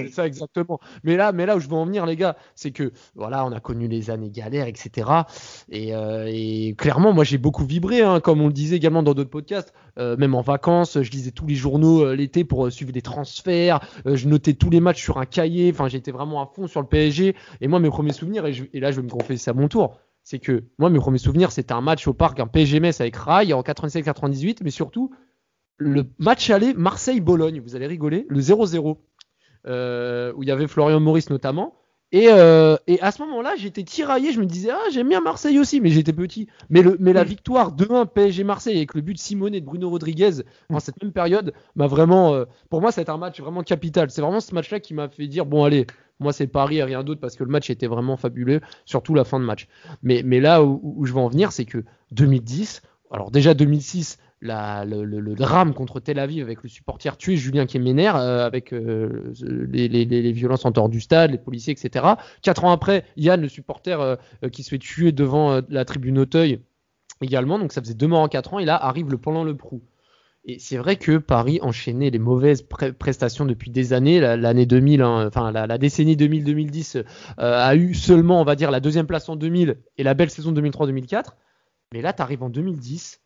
C'est 0.00 0.10
ça 0.10 0.26
exactement. 0.28 0.78
Mais 1.02 1.16
là, 1.16 1.32
mais 1.32 1.44
là 1.44 1.56
où 1.56 1.60
je 1.60 1.66
veux 1.66 1.74
en 1.74 1.84
venir, 1.84 2.06
les 2.06 2.14
gars, 2.14 2.36
c'est 2.54 2.70
que 2.70 2.92
voilà, 3.16 3.44
on 3.44 3.50
a 3.50 3.58
connu 3.58 3.88
les 3.88 4.10
années 4.10 4.30
galères, 4.30 4.68
etc. 4.68 5.26
Et, 5.70 5.92
euh, 5.92 6.26
et 6.28 6.74
clairement, 6.78 7.12
moi, 7.12 7.24
j'ai 7.24 7.36
beaucoup 7.36 7.64
vibré, 7.64 8.02
hein, 8.02 8.20
comme 8.20 8.40
on 8.40 8.46
le 8.46 8.52
disait 8.52 8.76
également 8.76 9.02
dans 9.02 9.12
d'autres 9.12 9.28
podcasts, 9.30 9.72
euh, 9.98 10.16
même 10.16 10.36
en 10.36 10.40
vacances, 10.40 11.02
je 11.02 11.10
lisais 11.10 11.32
tous 11.32 11.48
les 11.48 11.56
journaux 11.56 12.04
euh, 12.04 12.14
l'été 12.14 12.44
pour 12.44 12.66
euh, 12.66 12.70
suivre 12.70 12.92
des 12.92 13.02
transferts. 13.02 13.80
euh, 14.06 14.14
je 14.14 14.28
notais 14.28 14.54
tous 14.54 14.70
les 14.70 14.78
matchs 14.80 15.02
sur 15.02 15.18
un 15.18 15.26
cahier. 15.26 15.70
Enfin, 15.72 15.88
j'étais 15.88 16.12
vraiment 16.12 16.40
à 16.42 16.46
fond 16.46 16.68
sur 16.68 16.80
le 16.80 16.86
PSG. 16.86 17.34
Et 17.60 17.66
moi, 17.66 17.80
mes 17.80 17.90
premiers 17.90 18.12
souvenirs, 18.12 18.46
et, 18.46 18.52
je- 18.52 18.64
et 18.72 18.78
là, 18.78 18.92
je 18.92 18.96
vais 19.00 19.02
me 19.06 19.10
confesser 19.10 19.50
à 19.50 19.54
mon 19.54 19.66
tour. 19.66 19.98
C'est 20.30 20.40
que 20.40 20.64
moi, 20.78 20.90
mes 20.90 20.98
premiers 20.98 21.16
souvenirs, 21.16 21.52
c'était 21.52 21.72
un 21.72 21.80
match 21.80 22.06
au 22.06 22.12
parc, 22.12 22.38
un 22.38 22.50
Metz 22.52 23.00
avec 23.00 23.16
Rai 23.16 23.54
en 23.54 23.62
97-98, 23.62 24.58
mais 24.62 24.68
surtout 24.68 25.10
le 25.78 26.04
match 26.18 26.50
aller 26.50 26.74
Marseille-Bologne. 26.74 27.62
Vous 27.62 27.76
allez 27.76 27.86
rigoler, 27.86 28.26
le 28.28 28.38
0-0 28.38 28.98
euh, 29.66 30.34
où 30.36 30.42
il 30.42 30.48
y 30.50 30.52
avait 30.52 30.66
Florian 30.66 31.00
Maurice 31.00 31.30
notamment. 31.30 31.76
Et, 32.12 32.26
euh, 32.28 32.76
et 32.86 33.00
à 33.00 33.10
ce 33.10 33.22
moment-là, 33.22 33.54
j'étais 33.56 33.84
tiraillé. 33.84 34.32
Je 34.32 34.40
me 34.40 34.44
disais, 34.44 34.68
ah, 34.70 34.90
j'aime 34.92 35.08
bien 35.08 35.22
Marseille 35.22 35.58
aussi, 35.58 35.80
mais 35.80 35.88
j'étais 35.88 36.12
petit. 36.12 36.46
Mais, 36.68 36.82
le, 36.82 36.98
mais 37.00 37.14
la 37.14 37.24
victoire 37.24 37.74
2-1 37.74 38.08
PSG 38.08 38.44
Marseille 38.44 38.76
avec 38.76 38.92
le 38.92 39.00
but 39.00 39.14
de 39.14 39.18
Simone 39.18 39.54
et 39.54 39.62
de 39.62 39.66
Bruno 39.66 39.88
Rodriguez 39.88 40.42
en 40.68 40.78
cette 40.78 41.02
même 41.02 41.12
période 41.12 41.54
m'a 41.74 41.86
vraiment. 41.86 42.34
euh, 42.34 42.44
pour 42.68 42.82
moi, 42.82 42.92
c'est 42.92 43.08
un 43.08 43.16
match 43.16 43.40
vraiment 43.40 43.62
capital. 43.62 44.10
C'est 44.10 44.20
vraiment 44.20 44.40
ce 44.40 44.54
match-là 44.54 44.78
qui 44.78 44.92
m'a 44.92 45.08
fait 45.08 45.26
dire, 45.26 45.46
bon, 45.46 45.64
allez, 45.64 45.86
moi, 46.20 46.32
c'est 46.32 46.46
Paris 46.46 46.78
et 46.78 46.84
rien 46.84 47.04
d'autre 47.04 47.20
parce 47.20 47.36
que 47.36 47.44
le 47.44 47.50
match 47.50 47.70
était 47.70 47.86
vraiment 47.86 48.16
fabuleux, 48.16 48.60
surtout 48.84 49.14
la 49.14 49.24
fin 49.24 49.38
de 49.38 49.44
match. 49.44 49.68
Mais, 50.02 50.22
là 50.40 50.62
où, 50.64 51.04
je 51.04 51.12
veux 51.12 51.20
en 51.20 51.28
venir, 51.28 51.52
c'est 51.52 51.64
que 51.64 51.84
2010, 52.12 52.82
alors 53.10 53.30
déjà 53.30 53.54
2006, 53.54 54.18
la- 54.40 54.84
le, 54.84 55.34
drame 55.34 55.74
contre 55.74 56.00
Tel 56.00 56.18
Aviv 56.18 56.44
avec 56.44 56.62
le 56.62 56.68
supporter 56.68 57.16
tué 57.16 57.36
Julien 57.36 57.66
Kemener, 57.66 58.12
euh, 58.14 58.46
avec 58.46 58.72
euh, 58.72 59.32
les, 59.68 60.32
violences 60.32 60.64
en 60.64 60.70
dehors 60.70 60.88
du 60.88 61.00
stade, 61.00 61.30
les 61.30 61.38
policiers, 61.38 61.72
etc. 61.72 62.04
Quatre 62.42 62.64
ans 62.64 62.72
après, 62.72 63.04
Yann, 63.16 63.40
le 63.40 63.48
supporter 63.48 64.00
euh, 64.00 64.16
qui 64.52 64.62
se 64.62 64.70
fait 64.70 64.78
tuer 64.78 65.12
devant 65.12 65.60
la 65.68 65.84
tribune 65.84 66.18
Auteuil 66.18 66.60
également, 67.20 67.58
donc 67.58 67.72
ça 67.72 67.80
faisait 67.80 67.94
deux 67.94 68.06
morts 68.06 68.20
en 68.20 68.28
quatre 68.28 68.54
ans, 68.54 68.58
et 68.58 68.64
là 68.64 68.76
arrive 68.76 69.10
le 69.10 69.18
pendant 69.18 69.42
le 69.42 69.56
Prou. 69.56 69.82
Et 70.44 70.58
c'est 70.58 70.78
vrai 70.78 70.96
que 70.96 71.18
Paris 71.18 71.58
enchaînait 71.62 72.10
les 72.10 72.18
mauvaises 72.18 72.62
prestations 72.98 73.44
depuis 73.44 73.70
des 73.70 73.92
années. 73.92 74.18
La- 74.20 74.36
L'année 74.36 74.66
2000, 74.66 75.02
hein, 75.02 75.26
enfin 75.26 75.50
la, 75.52 75.78
décennie 75.78 76.16
2000-2010 76.16 76.98
euh, 76.98 77.04
a 77.38 77.74
eu 77.76 77.94
seulement, 77.94 78.40
on 78.40 78.44
va 78.44 78.54
dire, 78.56 78.70
la 78.70 78.80
deuxième 78.80 79.06
place 79.06 79.28
en 79.28 79.36
2000 79.36 79.78
et 79.98 80.02
la 80.02 80.14
belle 80.14 80.30
saison 80.30 80.52
2003-2004. 80.52 81.32
Mais 81.92 82.00
là, 82.02 82.12
tu 82.12 82.22
arrives 82.22 82.42
en 82.42 82.50
2010, 82.50 83.20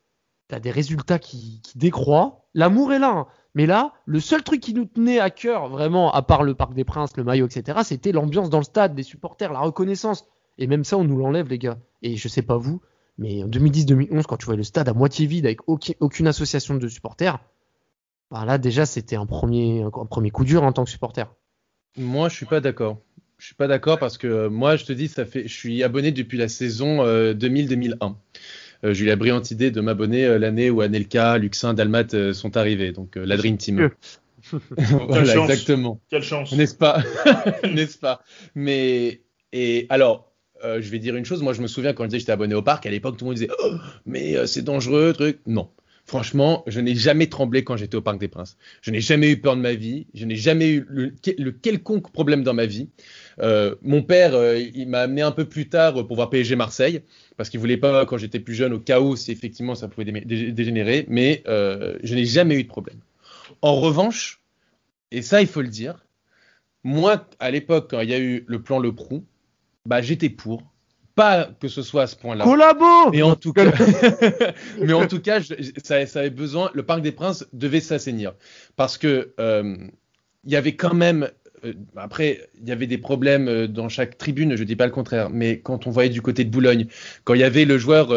tu 0.49 0.55
as 0.55 0.61
des 0.61 0.71
résultats 0.71 1.19
qui, 1.19 1.61
qui 1.63 1.79
décroîent. 1.79 2.45
L'amour 2.55 2.93
est 2.93 2.99
là. 2.99 3.11
hein. 3.11 3.27
Mais 3.55 3.67
là, 3.67 3.93
le 4.07 4.19
seul 4.19 4.43
truc 4.43 4.61
qui 4.61 4.73
nous 4.75 4.87
tenait 4.87 5.19
à 5.21 5.29
cœur, 5.31 5.69
vraiment, 5.69 6.11
à 6.13 6.23
part 6.23 6.43
le 6.43 6.55
Parc 6.55 6.73
des 6.75 6.85
Princes, 6.85 7.17
le 7.17 7.25
maillot, 7.25 7.47
etc., 7.47 7.81
c'était 7.85 8.11
l'ambiance 8.13 8.49
dans 8.51 8.59
le 8.59 8.65
stade, 8.65 8.95
des 8.95 9.03
supporters, 9.03 9.53
la 9.53 9.61
reconnaissance. 9.61 10.27
Et 10.59 10.67
même 10.67 10.85
ça, 10.85 10.97
on 10.97 11.05
nous 11.05 11.19
l'enlève, 11.19 11.49
les 11.49 11.59
gars. 11.59 11.79
Et 12.03 12.17
je 12.17 12.29
sais 12.29 12.43
pas 12.43 12.57
vous, 12.57 12.81
mais 13.19 13.43
en 13.43 13.49
2010-2011, 13.49 14.23
quand 14.25 14.37
tu 14.37 14.47
vois 14.47 14.57
le 14.57 14.63
stade 14.63 14.89
à 14.89 14.95
moitié 14.95 15.27
vide 15.27 15.47
avec 15.47 15.69
aucun- 15.69 15.95
aucune 16.01 16.27
association 16.27 16.75
de 16.77 16.89
supporters, 16.89 17.39
bah 18.31 18.45
là, 18.47 18.59
déjà, 18.59 18.87
c'était 18.87 19.17
un 19.17 19.27
premier, 19.27 19.83
un 19.83 20.07
premier 20.07 20.31
coup 20.31 20.45
dur 20.45 20.63
en 20.63 20.73
tant 20.73 20.85
que 20.85 20.91
supporter. 20.91 21.27
Moi, 21.99 22.29
je 22.31 22.37
suis 22.37 22.47
pas 22.47 22.61
d'accord. 22.61 22.99
Je 23.39 23.47
suis 23.47 23.55
pas 23.55 23.67
d'accord 23.67 23.99
parce 23.99 24.17
que 24.19 24.27
euh, 24.27 24.49
moi, 24.51 24.77
je 24.77 24.85
te 24.85 24.93
dis, 24.93 25.09
ça 25.09 25.27
fait, 25.27 25.47
je 25.49 25.53
suis 25.55 25.83
abonné 25.83 26.13
depuis 26.13 26.39
la 26.39 26.49
saison 26.49 27.05
euh, 27.05 27.35
2000-2001. 27.35 28.15
Euh, 28.85 28.95
J'ai 28.95 29.05
eu 29.05 29.09
la 29.09 29.17
brillante 29.17 29.51
idée 29.51 29.71
de 29.71 29.81
m'abonner 29.81 30.25
euh, 30.25 30.39
l'année 30.39 30.71
où 30.71 30.81
Anelka, 30.81 31.39
Luxin, 31.39 31.75
Dalmat 31.75 32.15
euh, 32.15 32.33
sont 32.33 32.57
arrivés, 32.57 32.93
donc 32.93 33.17
euh, 33.17 33.27
la 33.27 33.37
Dream 33.37 33.59
Team. 33.59 33.91
voilà, 34.77 35.35
chance. 35.35 35.51
exactement. 35.51 36.01
Quelle 36.09 36.23
chance. 36.23 36.53
N'est-ce 36.53 36.75
pas? 36.75 37.03
N'est-ce 37.65 37.99
pas? 37.99 38.23
Mais 38.55 39.23
et 39.53 39.87
alors, 39.91 40.32
euh, 40.65 40.81
je 40.81 40.89
vais 40.91 40.99
dire 40.99 41.17
une 41.17 41.25
chose. 41.25 41.43
Moi, 41.43 41.53
je 41.53 41.63
me 41.63 41.67
souviens 41.67 41.93
quand 41.93 42.05
je 42.05 42.09
disais 42.09 42.21
j'étais 42.21 42.33
abonné 42.33 42.55
au 42.55 42.63
parc 42.63 42.87
à 42.87 42.91
l'époque, 42.91 43.17
tout 43.17 43.25
le 43.25 43.31
monde 43.31 43.37
disait 43.37 43.51
oh, 43.63 43.73
mais 44.07 44.37
euh, 44.37 44.47
c'est 44.47 44.63
dangereux, 44.63 45.13
truc. 45.13 45.41
Non. 45.47 45.69
Franchement, 46.05 46.65
je 46.67 46.81
n'ai 46.81 46.97
jamais 46.97 47.29
tremblé 47.29 47.63
quand 47.63 47.77
j'étais 47.77 47.95
au 47.95 48.01
Parc 48.01 48.19
des 48.19 48.27
Princes. 48.27 48.57
Je 48.81 48.91
n'ai 48.91 49.01
jamais 49.01 49.31
eu 49.31 49.41
peur 49.41 49.55
de 49.55 49.61
ma 49.61 49.75
vie. 49.75 50.09
Je 50.15 50.25
n'ai 50.27 50.35
jamais 50.35 50.69
eu 50.69 50.87
le, 50.89 51.53
quelconque 51.53 52.11
problème 52.11 52.43
dans 52.43 52.55
ma 52.55 52.67
vie. 52.67 52.89
Euh, 53.39 53.77
mon 53.83 54.03
père, 54.03 54.35
il 54.57 54.89
m'a 54.89 55.03
amené 55.03 55.23
un 55.23 55.31
peu 55.31 55.45
plus 55.45 55.69
tard 55.69 56.05
pour 56.05 56.17
voir 56.17 56.29
PSG 56.29 56.57
Marseille 56.57 57.03
parce 57.37 57.51
qu'il 57.51 57.61
voulait 57.61 57.77
pas, 57.77 58.05
quand 58.05 58.19
j'étais 58.19 58.41
plus 58.41 58.55
jeune, 58.55 58.73
au 58.73 58.83
où 59.01 59.15
si 59.15 59.31
effectivement 59.31 59.77
ça 59.77 59.87
pouvait 59.87 60.05
dé- 60.05 60.21
dé- 60.23 60.51
dégénérer. 60.51 61.07
Mais 61.09 61.45
je 61.47 62.15
n'ai 62.15 62.25
jamais 62.25 62.57
eu 62.57 62.65
de 62.65 62.69
problème. 62.69 62.99
En 63.63 63.77
revanche, 63.81 64.41
et 65.13 65.23
ça 65.23 65.41
il 65.41 65.47
faut 65.47 65.63
le 65.63 65.69
dire, 65.69 66.05
moi 66.83 67.29
à 67.39 67.51
l'époque 67.53 67.91
quand 67.91 68.01
il 68.01 68.11
y 68.11 68.15
a 68.15 68.19
eu 68.19 68.45
le 68.49 68.61
plan 68.61 68.81
Le 68.81 68.93
Prou, 68.93 69.25
bah 69.87 70.03
j'étais 70.03 70.31
pour. 70.31 70.63
Pas 71.15 71.51
que 71.61 71.69
ce 71.69 71.83
soit 71.83 72.05
à 72.05 72.07
ce 72.07 72.17
point-là. 72.17 72.45
Collabo 72.45 73.11
Mais 73.13 73.21
en 73.21 73.37
tout 73.37 73.53
cas, 73.53 73.67
mais 74.81 74.95
en 74.95 75.07
tout 75.07 75.21
cas, 75.21 75.41
je- 75.41 75.55
ça, 75.85 76.07
ça 76.07 76.21
avait 76.21 76.31
besoin. 76.31 76.71
Le 76.73 76.83
Parc 76.85 77.03
des 77.03 77.13
Princes 77.13 77.47
devait 77.53 77.81
s'assainir 77.81 78.33
parce 78.77 78.97
que 78.97 79.35
euh, 79.39 79.77
il 80.45 80.51
y 80.53 80.57
avait 80.57 80.75
quand 80.75 80.95
même. 80.95 81.29
euh, 81.65 81.75
après, 81.97 82.49
il 82.63 82.67
y 82.67 82.73
avait 82.73 82.87
des 82.87 82.97
problèmes 82.97 83.47
euh, 83.49 83.67
dans 83.69 83.91
chaque 83.91 84.17
tribune. 84.17 84.57
Je 84.57 84.65
dis 84.65 84.75
pas 84.77 84.87
le 84.87 84.93
contraire, 84.93 85.29
mais 85.29 85.61
quand 85.61 85.87
on 85.87 85.91
voyait 85.91 86.09
du 86.11 86.23
côté 86.23 86.45
de 86.45 86.51
Boulogne, 86.51 86.87
quand 87.25 87.35
il 87.35 87.41
y 87.41 87.45
avait 87.45 87.67
le 87.67 87.77
joueur 87.77 88.11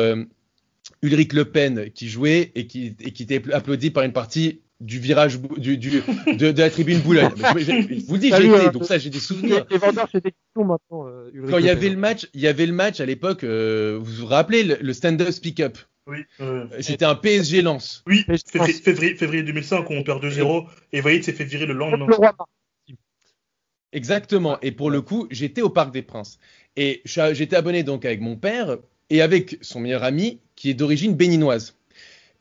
Ulrich 1.02 1.34
Le 1.34 1.46
Pen 1.46 1.90
qui 1.92 2.08
jouait 2.10 2.52
et 2.56 2.68
qui, 2.68 2.96
et 3.00 3.12
qui 3.12 3.24
était 3.24 3.42
applaudi 3.54 3.92
par 3.92 4.04
une 4.04 4.14
partie 4.14 4.62
du 4.82 5.00
virage 5.00 5.40
du, 5.58 5.78
du- 5.78 6.02
de, 6.28 6.52
de 6.52 6.60
la 6.62 6.70
tribune 6.70 7.00
Boulogne. 7.00 7.30
Je, 7.58 7.60
je- 7.60 7.72
je 8.00 8.06
vous 8.06 8.14
le 8.14 8.20
dis, 8.20 8.30
j'ai 8.30 8.46
été, 8.46 8.50
euh, 8.68 8.72
donc 8.72 8.84
ça 8.86 8.98
j'ai 8.98 9.10
des 9.10 9.20
souvenirs. 9.20 9.66
est 9.72 9.78
vendeur 9.78 10.10
chez 10.10 10.20
Decathlon 10.20 10.66
maintenant. 10.66 11.08
euh, 11.08 11.32
Quand 11.50 11.58
il 11.60 11.66
y 11.66 11.70
avait 11.70 11.90
le 11.90 11.96
match, 11.96 12.28
il 12.34 12.42
y 12.42 12.48
avait 12.48 12.66
le 12.66 12.74
match 12.74 13.00
à 13.00 13.06
l'époque. 13.06 13.44
euh, 13.44 13.98
vous 14.02 14.14
vous 14.22 14.26
rappelez 14.26 14.64
le, 14.64 14.78
le 14.82 14.94
stand-up 14.94 15.30
speak-up 15.32 15.78
Oui, 16.08 16.20
euh, 16.42 16.66
C'était 16.82 17.06
un 17.06 17.16
PSG 17.16 17.62
Lens. 17.62 18.04
oui 18.06 18.26
février, 18.52 18.74
février, 18.74 19.16
février 19.16 19.44
2005, 19.44 19.90
on 19.90 20.04
perd 20.04 20.24
2-0 20.24 20.66
et 20.92 21.02
Vaïd 21.02 21.24
s'est 21.24 21.32
fait 21.34 21.46
virer 21.46 21.66
le 21.66 21.74
lendemain. 21.74 22.08
Exactement. 23.94 24.60
Et 24.62 24.72
pour 24.72 24.92
le 24.92 25.02
coup, 25.02 25.28
j'étais 25.32 25.62
au 25.62 25.70
Parc 25.70 25.94
des 25.94 26.02
Princes. 26.02 26.38
Et 26.76 27.02
j'étais 27.06 27.56
abonné 27.56 27.84
donc 27.84 28.04
avec 28.04 28.20
mon 28.20 28.36
père 28.36 28.78
et 29.10 29.22
avec 29.22 29.58
son 29.62 29.80
meilleur 29.80 30.04
ami 30.04 30.42
qui 30.56 30.70
est 30.70 30.74
d'origine 30.74 31.16
béninoise. 31.16 31.75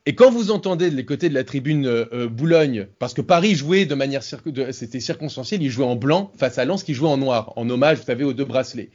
Et 0.06 0.14
quand 0.14 0.30
vous 0.30 0.50
entendez 0.50 0.90
les 0.90 1.04
côtés 1.06 1.30
de 1.30 1.34
la 1.34 1.44
tribune 1.44 1.86
euh, 1.86 2.04
euh, 2.12 2.28
Boulogne, 2.28 2.88
parce 2.98 3.14
que 3.14 3.22
Paris 3.22 3.54
jouait 3.54 3.86
de 3.86 3.94
manière 3.94 4.20
de- 4.44 4.70
c'était 4.72 5.00
circonstanciel, 5.00 5.62
il 5.62 5.70
jouait 5.70 5.86
en 5.86 5.96
blanc 5.96 6.30
face 6.36 6.58
à 6.58 6.64
Lens 6.66 6.82
qui 6.84 6.92
jouait 6.92 7.08
en 7.08 7.16
noir, 7.16 7.52
en 7.56 7.68
hommage, 7.70 7.98
vous 7.98 8.04
savez, 8.04 8.22
aux 8.24 8.34
deux 8.34 8.44
bracelets. 8.44 8.90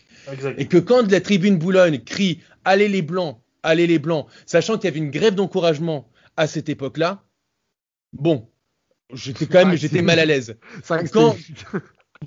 Et 0.57 0.67
que 0.67 0.77
quand 0.77 1.09
la 1.11 1.19
tribune 1.21 1.57
Boulogne 1.57 1.99
crie 1.99 2.41
Allez 2.65 2.87
les 2.89 3.01
blancs, 3.01 3.39
allez 3.63 3.87
les 3.87 3.97
blancs, 3.99 4.27
sachant 4.45 4.75
qu'il 4.77 4.85
y 4.85 4.87
avait 4.89 4.99
une 4.99 5.09
grève 5.09 5.33
d'encouragement 5.33 6.07
à 6.37 6.45
cette 6.45 6.69
époque-là, 6.69 7.23
bon, 8.13 8.47
j'étais 9.13 9.47
quand 9.47 9.59
même 9.65 9.69
j'étais 9.77 10.01
mal 10.03 10.19
à 10.19 10.25
l'aise. 10.25 10.57
Quand- 11.11 11.35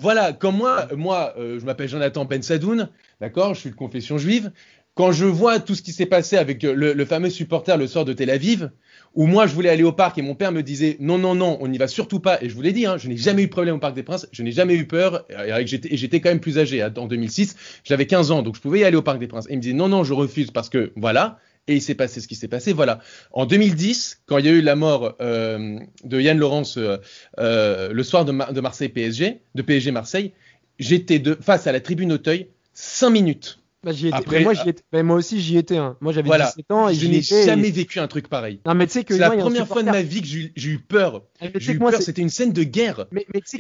Voilà, 0.01 0.33
comme 0.33 0.57
moi, 0.57 0.89
moi, 0.97 1.35
euh, 1.39 1.61
je 1.61 1.67
m'appelle 1.67 1.89
Jonathan 1.89 2.25
Ben 2.25 2.43
Sadoun, 2.43 2.89
d'accord, 3.21 3.53
je 3.55 3.61
suis 3.61 3.71
de 3.71 3.75
confession 3.77 4.17
juive. 4.19 4.51
Quand 4.95 5.11
je 5.11 5.25
vois 5.25 5.59
tout 5.59 5.75
ce 5.75 5.81
qui 5.81 5.93
s'est 5.93 6.05
passé 6.07 6.37
avec 6.37 6.63
euh, 6.65 6.75
le, 6.75 7.05
fameux 7.07 7.31
supporter 7.31 7.79
le 7.79 7.87
soir 7.87 8.05
de 8.05 8.13
Tel 8.13 8.29
Aviv, 8.29 8.71
où 9.15 9.27
moi 9.27 9.47
je 9.47 9.55
voulais 9.55 9.71
aller 9.71 9.83
au 9.83 9.93
parc 9.93 10.19
et 10.19 10.23
mon 10.23 10.35
père 10.35 10.53
me 10.53 10.63
disait 10.63 10.97
non, 11.01 11.17
non, 11.17 11.35
non, 11.35 11.57
on 11.61 11.69
n'y 11.69 11.79
va 11.79 11.89
surtout 11.89 12.21
pas. 12.21 12.43
Et 12.43 12.51
je 12.51 12.55
vous 12.55 12.61
l'ai 12.61 12.73
dit, 12.73 12.85
hein, 12.85 12.99
je 12.99 13.09
n'ai 13.09 13.17
jamais 13.17 13.43
eu 13.43 13.47
de 13.47 13.51
problème 13.51 13.77
au 13.77 13.79
Parc 13.79 13.95
des 13.95 14.03
Princes, 14.03 14.27
je 14.33 14.43
n'ai 14.43 14.53
jamais 14.53 14.75
eu 14.75 14.87
peur. 14.87 15.27
Et 15.31 15.67
j'étais 15.67 16.21
quand 16.21 16.29
même 16.29 16.41
plus 16.41 16.59
âgé. 16.59 16.83
hein, 16.83 16.93
En 16.99 17.07
2006, 17.07 17.57
j'avais 17.85 18.07
15 18.07 18.31
ans, 18.33 18.43
donc 18.43 18.55
je 18.57 18.61
pouvais 18.61 18.81
y 18.81 18.85
aller 18.85 18.97
au 18.97 19.03
Parc 19.03 19.19
des 19.19 19.29
Princes. 19.29 19.47
Et 19.49 19.53
il 19.53 19.57
me 19.57 19.63
disait 19.63 19.75
non, 19.75 19.89
non, 19.89 20.05
je 20.05 20.13
refuse 20.13 20.51
parce 20.51 20.69
que 20.69 20.93
voilà. 20.97 21.39
Et 21.69 21.77
il 21.77 21.81
s'est 21.81 21.95
passé 21.95 22.21
ce 22.21 22.27
qui 22.29 22.35
s'est 22.35 22.49
passé, 22.49 22.73
voilà. 22.73 22.99
En 23.31 23.47
2010, 23.47 24.23
quand 24.27 24.37
il 24.39 24.47
y 24.47 24.49
a 24.49 24.53
eu 24.53 24.61
la 24.63 24.75
mort 24.77 25.15
euh, 25.21 25.79
de 26.05 26.21
Yann 26.21 26.37
Laurence 26.37 26.77
euh, 27.39 27.93
le 27.93 28.03
soir 28.03 28.25
de, 28.25 28.33
Mar- 28.33 28.53
de 28.53 28.61
Marseille 28.61 28.89
PSG, 28.89 29.41
de 29.55 29.63
PSG 29.63 29.91
Marseille, 29.93 30.33
j'étais 30.81 31.23
face 31.41 31.67
à 31.69 31.73
la 31.73 31.81
tribune 31.81 32.13
Auteuil 32.13 32.49
5 32.75 33.11
minutes. 33.11 33.62
Bah, 33.85 33.93
j'y 33.93 34.07
étais. 34.09 34.17
Après- 34.17 34.39
Mais 34.39 34.45
moi, 34.45 34.55
j'y 34.55 34.69
étais. 34.69 34.83
mais 34.93 35.03
moi 35.03 35.17
aussi, 35.17 35.41
j'y 35.41 35.57
étais. 35.57 35.77
hein. 35.77 35.97
Moi, 36.01 36.13
j'avais 36.13 36.29
Voilà. 36.29 36.47
17 36.47 36.71
ans 36.71 36.89
et 36.89 36.95
je 36.95 37.07
n'ai 37.09 37.17
et- 37.19 37.23
jamais 37.47 37.71
vécu 37.71 37.99
un 37.99 38.07
truc 38.07 38.29
pareil. 38.29 38.61
Non, 38.65 38.75
mais 38.75 38.87
tu 38.87 38.93
sais 38.93 39.05
que 39.05 39.15
C'est 39.15 39.21
la 39.21 39.31
première 39.31 39.67
fois 39.67 39.83
de 39.83 39.91
ma 39.91 40.03
vie 40.03 40.21
que 40.21 40.27
j'ai 40.29 40.71
eu- 40.71 40.79
peur. 40.79 41.25
J'ai 41.57 41.73
eu 41.73 41.79
moi, 41.79 41.91
peur, 41.91 41.99
c'est- 42.01 42.07
c'était 42.07 42.23
une 42.23 42.29
scène 42.31 42.53
de 42.53 42.63
guerre. 42.63 43.07
Mais, 43.11 43.27
mais 43.35 43.41
tu 43.41 43.57
sais 43.57 43.59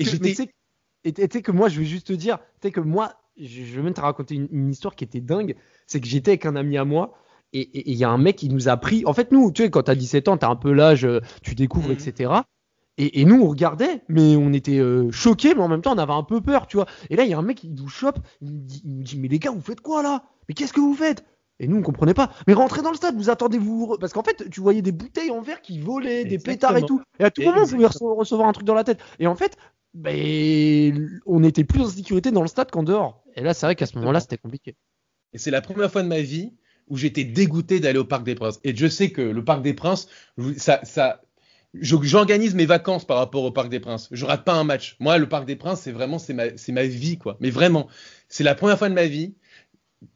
que, 1.42 1.50
moi, 1.52 1.68
je 1.68 1.80
vais 1.80 1.86
juste 1.86 2.06
te 2.06 2.12
dire, 2.12 2.38
tu 2.60 2.68
sais 2.68 2.70
que 2.70 2.80
moi, 2.80 3.14
je, 3.36 3.62
vais 3.62 3.82
même 3.82 3.94
te 3.94 4.00
raconter 4.00 4.34
une, 4.36 4.48
une 4.52 4.70
histoire 4.70 4.94
qui 4.94 5.04
était 5.04 5.20
dingue. 5.20 5.56
C'est 5.86 6.00
que 6.00 6.06
j'étais 6.06 6.32
avec 6.32 6.46
un 6.46 6.54
ami 6.54 6.76
à 6.78 6.84
moi 6.84 7.14
et 7.52 7.90
il 7.90 7.96
y 7.96 8.04
a 8.04 8.08
un 8.10 8.18
mec 8.18 8.36
qui 8.36 8.48
nous 8.48 8.68
a 8.68 8.76
pris. 8.76 9.02
En 9.06 9.12
fait, 9.14 9.32
nous, 9.32 9.50
tu 9.50 9.62
sais, 9.64 9.70
quand 9.70 9.82
t'as 9.82 9.94
17 9.96 10.28
ans, 10.28 10.36
t'as 10.36 10.48
un 10.48 10.56
peu 10.56 10.72
l'âge, 10.72 11.04
euh, 11.04 11.20
tu 11.42 11.54
découvres, 11.54 11.88
Mhm. 11.88 11.94
etc. 11.94 12.32
Et, 13.14 13.24
nous, 13.24 13.42
on 13.42 13.48
regardait, 13.48 14.02
mais 14.08 14.36
on 14.36 14.52
était 14.52 14.78
euh, 14.78 15.10
choqués, 15.10 15.54
mais 15.54 15.62
en 15.62 15.68
même 15.68 15.82
temps, 15.82 15.94
on 15.94 15.98
avait 15.98 16.12
un 16.12 16.22
peu 16.22 16.40
peur, 16.40 16.66
tu 16.66 16.76
vois. 16.76 16.86
Et 17.10 17.16
là, 17.16 17.24
il 17.24 17.30
y 17.30 17.34
a 17.34 17.38
un 17.38 17.42
mec 17.42 17.58
qui 17.58 17.70
nous 17.70 17.88
chope, 17.88 18.18
il 18.40 18.52
nous, 18.52 18.60
dit, 18.60 18.82
il 18.84 18.96
nous 18.96 19.02
dit 19.02 19.18
Mais 19.18 19.28
les 19.28 19.38
gars, 19.38 19.50
vous 19.50 19.60
faites 19.60 19.80
quoi 19.80 20.02
là? 20.02 20.24
Mais 20.48 20.54
qu'est-ce 20.54 20.72
que 20.72 20.80
vous 20.80 20.94
faites? 20.94 21.24
Et 21.58 21.68
nous, 21.68 21.76
on 21.76 21.82
comprenait 21.82 22.14
pas. 22.14 22.32
Mais 22.46 22.54
rentrez 22.54 22.82
dans 22.82 22.90
le 22.90 22.96
stade, 22.96 23.16
vous 23.16 23.30
attendez-vous. 23.30 23.96
Parce 24.00 24.12
qu'en 24.12 24.22
fait, 24.22 24.48
tu 24.50 24.60
voyais 24.60 24.82
des 24.82 24.92
bouteilles 24.92 25.30
en 25.30 25.40
verre 25.40 25.62
qui 25.62 25.78
volaient, 25.78 26.24
des 26.24 26.38
pétards 26.38 26.76
et 26.76 26.82
tout. 26.82 27.00
Et 27.20 27.24
à 27.24 27.30
tout 27.30 27.42
moment, 27.42 27.64
vous 27.64 27.76
pouvez 27.76 27.86
recevoir 27.86 28.48
un 28.48 28.52
truc 28.52 28.66
dans 28.66 28.74
la 28.74 28.84
tête. 28.84 29.00
Et 29.20 29.26
en 29.26 29.36
fait, 29.36 29.56
ben, 29.94 31.20
on 31.26 31.44
était 31.44 31.64
plus 31.64 31.80
en 31.80 31.88
sécurité 31.88 32.30
dans 32.30 32.42
le 32.42 32.48
stade 32.48 32.70
qu'en 32.70 32.82
dehors. 32.82 33.22
Et 33.36 33.42
là, 33.42 33.54
c'est 33.54 33.66
vrai 33.66 33.76
qu'à 33.76 33.86
ce 33.86 33.96
moment-là, 33.98 34.20
c'était 34.20 34.38
compliqué. 34.38 34.74
Et 35.32 35.38
c'est 35.38 35.50
la 35.50 35.60
première 35.60 35.90
fois 35.90 36.02
de 36.02 36.08
ma 36.08 36.20
vie 36.20 36.52
où 36.88 36.96
j'étais 36.96 37.24
dégoûté 37.24 37.80
d'aller 37.80 37.98
au 37.98 38.04
Parc 38.04 38.24
des 38.24 38.34
Princes. 38.34 38.58
Et 38.64 38.74
je 38.74 38.86
sais 38.86 39.10
que 39.10 39.22
le 39.22 39.44
Parc 39.44 39.62
des 39.62 39.74
Princes, 39.74 40.08
ça, 40.56 40.80
ça, 40.84 41.22
j'organise 41.74 42.54
mes 42.54 42.66
vacances 42.66 43.04
par 43.04 43.18
rapport 43.18 43.44
au 43.44 43.50
Parc 43.50 43.68
des 43.68 43.80
Princes. 43.80 44.08
Je 44.12 44.24
rate 44.24 44.44
pas 44.44 44.54
un 44.54 44.64
match. 44.64 44.96
Moi, 45.00 45.18
le 45.18 45.28
Parc 45.28 45.46
des 45.46 45.56
Princes, 45.56 45.80
c'est 45.80 45.92
vraiment, 45.92 46.18
c'est 46.18 46.34
ma, 46.34 46.44
ma 46.68 46.84
vie, 46.84 47.18
quoi. 47.18 47.36
Mais 47.40 47.50
vraiment, 47.50 47.88
c'est 48.28 48.44
la 48.44 48.54
première 48.54 48.78
fois 48.78 48.88
de 48.88 48.94
ma 48.94 49.06
vie 49.06 49.34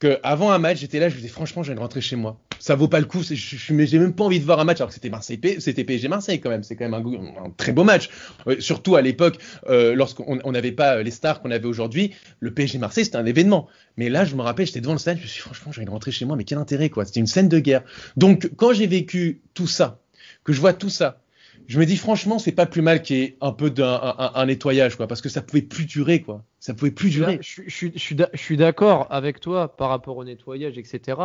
que 0.01 0.19
avant 0.23 0.51
un 0.51 0.59
match, 0.59 0.79
j'étais 0.79 0.99
là, 0.99 1.09
je 1.09 1.15
me 1.15 1.21
disais 1.21 1.33
franchement, 1.33 1.63
je 1.63 1.69
viens 1.69 1.77
de 1.77 1.81
rentrer 1.81 2.01
chez 2.01 2.17
moi. 2.17 2.41
Ça 2.59 2.75
vaut 2.75 2.89
pas 2.89 2.99
le 2.99 3.07
coup. 3.07 3.23
Je, 3.23 3.35
j'ai 3.35 3.99
même 3.99 4.15
pas 4.15 4.25
envie 4.25 4.41
de 4.41 4.45
voir 4.45 4.59
un 4.59 4.65
match 4.65 4.79
alors 4.79 4.89
que 4.89 4.95
c'était 4.95 5.11
Marseille, 5.11 5.41
c'était 5.61 5.85
PSG 5.85 6.09
Marseille 6.09 6.41
quand 6.41 6.51
même. 6.51 6.63
C'est 6.63 6.75
quand 6.75 6.89
même 6.89 6.95
un, 6.95 7.51
très 7.51 7.73
beau 7.73 7.85
match. 7.85 8.11
surtout 8.59 8.97
à 8.97 9.03
l'époque, 9.03 9.39
euh, 9.69 9.95
lorsqu'on 9.95 10.51
n'avait 10.51 10.73
pas 10.73 11.03
les 11.03 11.11
stars 11.11 11.41
qu'on 11.41 11.51
avait 11.51 11.67
aujourd'hui, 11.67 12.15
le 12.41 12.53
PSG 12.53 12.79
Marseille 12.79 13.05
c'était 13.05 13.17
un 13.17 13.27
événement. 13.27 13.69
Mais 13.97 14.09
là, 14.09 14.25
je 14.25 14.35
me 14.35 14.43
rappelle, 14.43 14.67
j'étais 14.67 14.81
devant 14.81 14.93
le 14.93 14.99
stade, 14.99 15.19
je 15.19 15.23
me 15.23 15.29
suis 15.29 15.39
dit, 15.39 15.43
franchement, 15.43 15.73
je 15.73 15.81
viens 15.81 15.87
de 15.87 15.91
rentrer 15.91 16.11
chez 16.11 16.25
moi, 16.25 16.37
mais 16.37 16.45
quel 16.45 16.59
intérêt 16.59 16.91
quoi. 16.91 17.05
C'était 17.05 17.21
une 17.21 17.27
scène 17.27 17.49
de 17.49 17.59
guerre. 17.61 17.83
Donc 18.17 18.51
quand 18.57 18.73
j'ai 18.73 18.87
vécu 18.87 19.41
tout 19.55 19.69
ça, 19.69 20.01
que 20.43 20.53
je 20.53 20.61
vois 20.61 20.73
tout 20.73 20.91
ça, 20.91 21.21
je 21.67 21.79
me 21.81 21.87
dis 21.87 21.97
franchement, 21.97 22.39
c'est 22.39 22.53
pas 22.53 22.67
plus 22.67 22.83
mal 22.83 23.03
qu'il 23.03 23.17
y 23.17 23.23
ait 23.23 23.37
un 23.41 23.53
peu 23.53 23.71
d'un 23.71 24.15
un, 24.35 24.47
nettoyage, 24.47 24.97
quoi, 24.97 25.07
parce 25.07 25.21
que 25.21 25.29
ça 25.29 25.43
pouvait 25.43 25.63
plus 25.63 25.85
durer, 25.85 26.23
quoi. 26.23 26.45
Ça 26.61 26.75
pouvait 26.75 26.91
plus 26.91 27.11
durer. 27.11 27.39
Je, 27.41 27.63
je, 27.67 27.89
je, 27.95 28.27
suis 28.35 28.57
d'accord 28.57 29.07
avec 29.11 29.41
toi 29.41 29.77
par 29.77 29.89
rapport 29.89 30.17
au 30.17 30.25
nettoyage, 30.25 30.79
etc. 30.79 31.19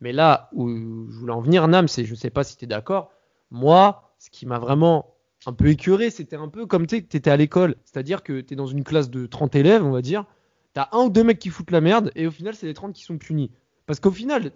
Mais 0.00 0.12
là 0.12 0.48
où 0.52 0.68
je 0.68 1.18
voulais 1.18 1.32
en 1.32 1.40
venir, 1.40 1.66
Nam, 1.68 1.88
c'est, 1.88 2.04
je 2.04 2.14
sais 2.14 2.30
pas 2.30 2.44
si 2.44 2.56
tu 2.56 2.64
es 2.64 2.68
d'accord. 2.68 3.12
Moi, 3.50 4.14
ce 4.18 4.30
qui 4.30 4.46
m'a 4.46 4.58
vraiment 4.58 5.14
un 5.46 5.52
peu 5.52 5.68
écœuré, 5.68 6.10
c'était 6.10 6.36
un 6.36 6.48
peu 6.48 6.66
comme 6.66 6.86
tu 6.86 6.96
étais 6.96 7.30
à 7.30 7.36
l'école. 7.36 7.76
C'est-à-dire 7.84 8.22
que 8.22 8.40
tu 8.40 8.54
es 8.54 8.56
dans 8.56 8.66
une 8.66 8.84
classe 8.84 9.10
de 9.10 9.26
30 9.26 9.54
élèves, 9.56 9.84
on 9.84 9.90
va 9.90 10.02
dire. 10.02 10.24
Tu 10.74 10.80
as 10.80 10.88
un 10.92 11.04
ou 11.04 11.10
deux 11.10 11.24
mecs 11.24 11.38
qui 11.38 11.48
foutent 11.48 11.70
la 11.70 11.80
merde, 11.80 12.12
et 12.14 12.26
au 12.26 12.30
final, 12.30 12.54
c'est 12.54 12.66
les 12.66 12.74
30 12.74 12.94
qui 12.94 13.02
sont 13.02 13.18
punis. 13.18 13.50
Parce 13.86 13.98
qu'au 13.98 14.12
final, 14.12 14.52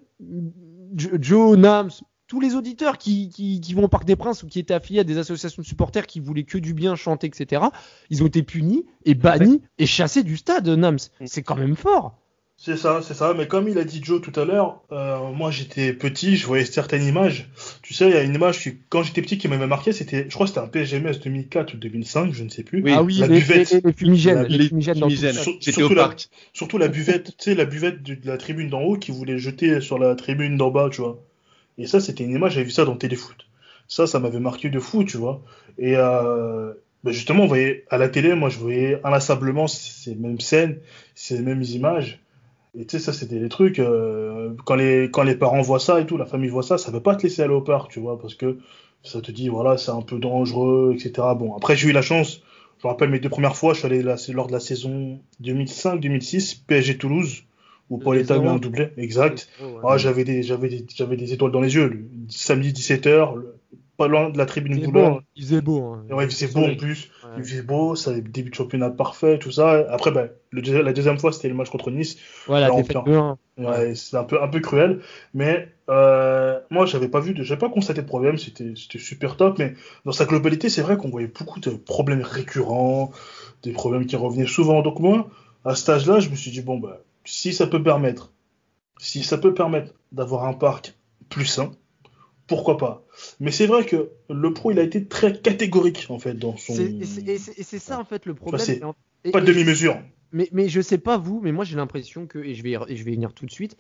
Joe, 0.97 1.59
Nams, 1.59 1.91
tous 2.27 2.41
les 2.41 2.55
auditeurs 2.55 2.99
qui, 2.99 3.29
qui, 3.31 3.75
vont 3.75 3.85
au 3.85 3.89
Parc 3.89 4.05
des 4.05 4.17
Princes 4.17 4.43
ou 4.43 4.47
qui 4.47 4.59
étaient 4.59 4.75
affiliés 4.75 5.01
à 5.01 5.05
des 5.05 5.19
associations 5.19 5.63
de 5.63 5.67
supporters 5.67 6.07
qui 6.07 6.21
voulaient 6.21 6.45
que 6.45 6.59
du 6.59 6.75
bien 6.75 6.97
chanter, 6.97 7.27
etc., 7.27 7.63
ils 8.11 8.23
ont 8.23 8.27
été 8.27 8.43
punis 8.43 8.85
et 9.05 9.15
bannis 9.15 9.61
et 9.79 9.87
chassés 9.87 10.23
du 10.23 10.37
stade, 10.37 10.69
Nams. 10.69 10.99
Mm. 11.21 11.27
C'est 11.27 11.43
quand 11.43 11.57
même 11.57 11.77
fort. 11.77 12.19
C'est 12.57 12.77
ça, 12.77 13.01
c'est 13.03 13.15
ça. 13.15 13.35
Mais 13.37 13.49
comme 13.49 13.69
il 13.69 13.79
a 13.79 13.85
dit 13.85 14.01
Joe 14.03 14.23
tout 14.23 14.39
à 14.39 14.45
l'heure, 14.45 14.81
euh, 14.93 15.33
moi 15.33 15.51
j'étais 15.51 15.93
petit, 15.93 16.37
je 16.37 16.47
voyais 16.47 16.65
certaines 16.65 17.03
images. 17.03 17.51
Tu 17.83 17.95
sais, 17.95 18.09
il 18.09 18.15
y 18.15 18.17
a 18.17 18.23
une 18.23 18.35
image 18.35 18.61
qui, 18.61 18.79
quand 18.89 19.03
j'étais 19.03 19.23
petit 19.23 19.39
qui 19.39 19.49
m'avait 19.49 19.67
marqué, 19.67 19.93
c'était, 19.93 20.27
je 20.29 20.35
crois 20.35 20.47
que 20.47 20.53
c'était 20.55 20.61
un 20.61 20.69
PSGMS 20.69 21.19
2004 21.23 21.75
ou 21.75 21.77
2005, 21.79 22.33
je 22.33 22.45
ne 22.45 22.49
sais 22.49 22.63
plus. 22.63 22.83
ah 22.93 23.03
oui, 23.03 23.19
la 23.19 23.27
les, 23.27 23.41
buvette. 23.41 23.85
Les, 23.85 23.93
fumigènes. 23.93 24.45
Les, 24.45 24.69
fumigènes, 24.69 24.95
surtout, 25.33 25.83
au 25.83 25.95
parc. 25.95 26.29
surtout 26.53 26.79
la 26.79 26.89
buvette, 26.89 27.37
tu 27.37 27.51
sais, 27.51 27.55
la 27.55 27.65
buvette 27.65 28.03
de, 28.03 28.17
la 28.25 28.39
tribune 28.39 28.71
d'en 28.71 28.83
haut 28.83 28.97
qui 28.97 29.11
voulait 29.11 29.39
jeter 29.39 29.81
sur 29.81 29.99
la 29.99 30.15
tribune 30.15 30.57
d'en 30.57 30.71
bas, 30.71 30.89
tu 30.91 31.01
vois. 31.01 31.21
Et 31.79 31.87
ça, 31.87 32.01
c'était 32.01 32.25
une 32.25 32.31
image, 32.31 32.53
j'avais 32.53 32.65
vu 32.65 32.71
ça 32.71 32.85
dans 32.85 32.97
Téléfoot. 32.97 33.37
Ça, 33.89 34.07
ça 34.07 34.19
m'avait 34.19 34.41
marqué 34.41 34.71
de 34.71 34.79
fou, 34.79 35.05
tu 35.05 35.17
vois. 35.17 35.43
Et 35.79 35.97
euh, 35.97 36.73
ben 37.03 37.13
justement, 37.13 37.45
on 37.45 37.47
voyait 37.47 37.85
à 37.91 37.99
la 37.99 38.09
télé, 38.09 38.35
moi, 38.35 38.49
je 38.49 38.59
voyais 38.59 39.01
inlassablement 39.05 39.67
ces 39.67 40.15
mêmes 40.15 40.41
scènes, 40.41 40.79
ces 41.15 41.41
mêmes 41.41 41.63
images. 41.63 42.21
Et 42.77 42.87
tu 42.87 42.99
sais, 42.99 43.05
ça, 43.05 43.13
c'était 43.13 43.39
des 43.39 43.49
trucs. 43.49 43.79
Euh, 43.79 44.55
quand, 44.65 44.75
les, 44.75 45.11
quand 45.11 45.23
les 45.23 45.35
parents 45.37 45.61
voient 45.61 45.79
ça 45.79 46.01
et 46.01 46.07
tout, 46.07 46.17
la 46.17 46.27
famille 46.27 46.49
voit 46.49 46.63
ça, 46.63 46.79
ça 46.79 46.91
ne 46.91 46.97
veut 46.97 47.03
pas 47.03 47.15
te 47.15 47.23
laisser 47.23 47.43
aller 47.43 47.55
au 47.55 47.61
parc, 47.61 47.91
tu 47.91 48.01
vois, 48.01 48.19
parce 48.19 48.35
que 48.35 48.59
ça 49.03 49.21
te 49.21 49.31
dit, 49.31 49.49
voilà, 49.49 49.77
c'est 49.77 49.91
un 49.91 50.03
peu 50.03 50.19
dangereux, 50.19 50.95
etc. 50.95 51.29
Bon, 51.37 51.55
après, 51.55 51.77
j'ai 51.77 51.89
eu 51.89 51.93
la 51.93 52.03
chance. 52.03 52.41
Je 52.83 52.87
me 52.87 52.91
rappelle 52.91 53.11
mes 53.11 53.21
deux 53.21 53.29
premières 53.29 53.57
fois, 53.57 53.75
je 53.75 53.81
suis 53.81 53.87
allé 53.87 54.03
lors 54.03 54.47
de 54.47 54.53
la 54.53 54.61
saison 54.61 55.21
2005-2006, 55.43 56.63
PSG 56.67 56.99
Toulouse 56.99 57.45
où 57.91 57.99
Paul 57.99 58.19
État 58.19 58.35
a 58.35 58.39
un 58.39 58.57
doublé, 58.57 58.91
exact. 58.97 59.49
Ah, 59.87 59.99
j'avais 59.99 60.25
des, 60.25 60.43
j'avais 60.43 60.69
des, 60.69 60.87
j'avais 60.95 61.17
des 61.17 61.33
étoiles 61.33 61.53
dans 61.53 61.61
les 61.61 61.75
yeux. 61.75 61.89
Le 61.89 62.07
samedi 62.29 62.73
17h, 62.73 63.43
pas 63.97 64.09
loin 64.09 64.31
de 64.31 64.39
la 64.39 64.47
tribune 64.47 64.81
Boulogne. 64.85 65.21
Il 65.37 65.45
faisait 65.45 65.61
beau. 65.61 65.83
Hein. 65.83 66.05
Ouais, 66.11 66.25
il 66.25 66.31
faisait 66.31 66.49
beau 66.49 66.65
en 66.65 66.75
plus. 66.75 67.11
Il 67.37 67.45
faisait 67.45 67.63
beau, 67.63 67.95
ça 67.95 68.13
début 68.13 68.51
de 68.51 68.55
championnat 68.55 68.91
parfait, 68.91 69.39
tout 69.39 69.51
ça. 69.51 69.85
Après, 69.91 70.11
ben, 70.11 70.31
le, 70.51 70.83
la 70.83 70.93
deuxième 70.93 71.19
fois, 71.19 71.33
c'était 71.33 71.49
le 71.49 71.55
match 71.55 71.71
contre 71.71 71.91
Nice. 71.91 72.17
Voilà, 72.47 72.73
Ouais, 73.57 73.95
c'est 73.95 74.17
un 74.17 74.25
peu, 74.25 74.43
un 74.43 74.49
peu 74.49 74.59
cruel. 74.61 75.01
Mais 75.33 75.69
euh, 75.89 76.59
moi, 76.71 76.87
j'avais 76.87 77.09
pas 77.09 77.21
vu, 77.21 77.35
de, 77.35 77.43
j'avais 77.45 77.59
pas 77.59 77.69
constaté 77.69 78.03
de 78.03 78.07
problème. 78.07 78.37
C'était, 78.37 78.73
c'était 78.77 78.99
super 78.99 79.37
top. 79.37 79.59
Mais 79.59 79.75
dans 80.05 80.13
sa 80.13 80.25
globalité, 80.25 80.69
c'est 80.69 80.83
vrai 80.83 80.97
qu'on 80.97 81.11
voyait 81.11 81.29
beaucoup 81.29 81.61
de 81.61 81.71
problèmes 81.71 82.23
récurrents, 82.23 83.13
des 83.63 83.73
problèmes 83.73 84.07
qui 84.07 84.17
revenaient 84.17 84.47
souvent. 84.47 84.83
Donc 84.83 84.99
moi, 84.99 85.29
à 85.65 85.75
cet 85.77 85.89
âge-là, 85.91 86.19
je 86.19 86.31
me 86.31 86.35
suis 86.35 86.51
dit 86.51 86.63
bon 86.63 86.79
bah 86.79 87.01
si 87.25 87.53
ça 87.53 87.67
peut 87.67 87.83
permettre, 87.83 88.33
si 88.99 89.23
ça 89.23 89.39
peut 89.39 89.55
permettre 89.55 89.95
d'avoir 90.13 90.45
un 90.45 90.53
parc 90.53 90.95
plus 91.29 91.47
sain, 91.47 91.73
pourquoi 92.47 92.77
pas. 92.77 93.07
Mais 93.41 93.51
c'est 93.51 93.67
vrai 93.67 93.85
que 93.87 94.11
le 94.29 94.53
pro, 94.53 94.71
il 94.71 94.79
a 94.79 94.83
été 94.83 95.07
très 95.07 95.41
catégorique 95.41 96.07
en 96.11 96.19
fait 96.19 96.35
dans 96.35 96.57
son. 96.57 96.75
Et 96.75 97.39
c'est 97.39 97.79
ça 97.79 97.99
en 97.99 98.05
fait 98.05 98.27
le 98.27 98.35
problème. 98.35 98.93
pas 99.33 99.41
de 99.41 99.47
demi-mesure. 99.47 99.99
Mais, 100.33 100.49
mais 100.53 100.69
je 100.69 100.81
sais 100.81 100.99
pas 100.99 101.17
vous, 101.17 101.41
mais 101.43 101.53
moi 101.53 101.65
j'ai 101.65 101.77
l'impression 101.77 102.27
que, 102.27 102.39
et 102.39 102.55
je 102.55 102.63
vais, 102.63 102.77
et 102.89 102.97
je 102.97 103.05
vais 103.05 103.13
y 103.13 103.15
venir 103.15 103.33
tout 103.33 103.47
de 103.47 103.51
suite, 103.51 103.77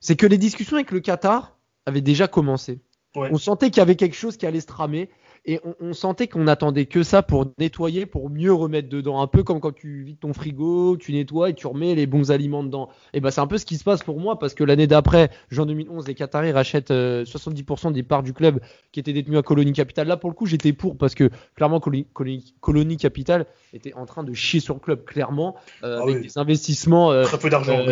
c'est 0.00 0.16
que 0.16 0.26
les 0.26 0.38
discussions 0.38 0.76
avec 0.76 0.90
le 0.90 1.00
Qatar 1.00 1.56
avaient 1.86 2.00
déjà 2.00 2.28
commencé. 2.28 2.80
On 3.14 3.38
sentait 3.38 3.70
qu'il 3.70 3.78
y 3.78 3.82
avait 3.82 3.96
quelque 3.96 4.16
chose 4.16 4.36
qui 4.36 4.44
allait 4.44 4.60
se 4.60 4.66
tramer 4.66 5.08
et 5.48 5.60
on, 5.80 5.92
sentait 5.92 6.26
qu'on 6.26 6.48
attendait 6.48 6.86
que 6.86 7.04
ça 7.04 7.22
pour 7.22 7.46
nettoyer, 7.58 8.04
pour 8.04 8.30
mieux 8.30 8.52
remettre 8.52 8.88
dedans. 8.88 9.20
Un 9.20 9.28
peu 9.28 9.44
comme 9.44 9.60
quand 9.60 9.72
tu 9.72 10.02
vides 10.02 10.18
ton 10.18 10.32
frigo, 10.32 10.96
tu 10.96 11.12
nettoies 11.12 11.50
et 11.50 11.54
tu 11.54 11.68
remets 11.68 11.94
les 11.94 12.06
bons 12.06 12.32
aliments 12.32 12.64
dedans. 12.64 12.88
Et 13.14 13.20
ben 13.20 13.30
c'est 13.30 13.40
un 13.40 13.46
peu 13.46 13.56
ce 13.56 13.64
qui 13.64 13.76
se 13.76 13.84
passe 13.84 14.02
pour 14.02 14.18
moi 14.18 14.40
parce 14.40 14.54
que 14.54 14.64
l'année 14.64 14.88
d'après, 14.88 15.30
juin 15.48 15.64
2011, 15.64 16.08
les 16.08 16.14
Qataris 16.14 16.50
rachètent 16.50 16.90
70% 16.90 17.88
euh, 17.88 17.90
des 17.92 18.02
parts 18.02 18.24
du 18.24 18.32
club 18.32 18.60
qui 18.90 18.98
étaient 18.98 19.12
détenues 19.12 19.38
à 19.38 19.42
Colonie 19.42 19.72
Capital. 19.72 20.08
Là 20.08 20.16
pour 20.16 20.30
le 20.30 20.34
coup, 20.34 20.46
j'étais 20.46 20.72
pour 20.72 20.98
parce 20.98 21.14
que 21.14 21.30
clairement 21.54 21.80
Colonie, 21.80 22.96
Capital 22.96 23.46
était 23.72 23.94
en 23.94 24.04
train 24.04 24.24
de 24.24 24.34
chier 24.34 24.58
sur 24.58 24.74
le 24.74 24.80
club 24.80 25.04
clairement 25.04 25.54
euh, 25.84 25.98
ah 26.00 26.02
avec 26.02 26.22
des 26.22 26.38
investissements 26.38 27.12
euh, 27.12 27.22
Très 27.22 27.38
peu 27.38 27.50
d'argent, 27.50 27.84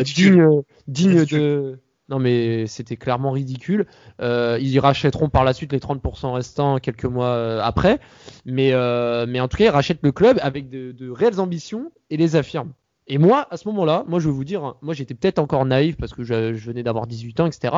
dignes 0.89 1.25
de 1.25 1.79
non, 2.09 2.19
mais 2.19 2.67
c'était 2.67 2.97
clairement 2.97 3.31
ridicule. 3.31 3.87
Euh, 4.21 4.59
ils 4.61 4.79
rachèteront 4.79 5.31
par 5.31 5.45
la 5.45 5.55
suite 5.55 5.73
les 5.73 5.79
30% 5.79 6.33
restants 6.33 6.79
quelques 6.79 7.07
mois 7.07 7.29
euh, 7.29 7.61
après. 7.63 7.99
Mais, 8.45 8.73
euh, 8.73 9.25
mais 9.27 9.41
en 9.41 9.49
tout 9.49 9.57
cas, 9.57 9.65
ils 9.65 9.71
rachètent 9.71 10.03
le 10.03 10.13
club 10.13 10.39
avec 10.43 10.69
de, 10.69 11.11
réelles 11.11 11.41
ambitions 11.41 11.93
et 12.11 12.17
les 12.17 12.37
affirment. 12.37 12.73
Et 13.07 13.19
moi, 13.19 13.47
à 13.51 13.57
ce 13.57 13.69
moment-là, 13.69 14.05
moi, 14.07 14.19
je 14.19 14.29
vais 14.29 14.35
vous 14.35 14.45
dire, 14.45 14.75
moi, 14.83 14.95
j'étais 14.95 15.15
peut-être 15.15 15.39
encore 15.39 15.65
naïf 15.65 15.97
parce 15.97 16.13
que 16.13 16.25
je, 16.25 16.53
venais 16.53 16.83
d'avoir 16.83 17.07
18 17.07 17.41
ans, 17.41 17.47
etc. 17.47 17.75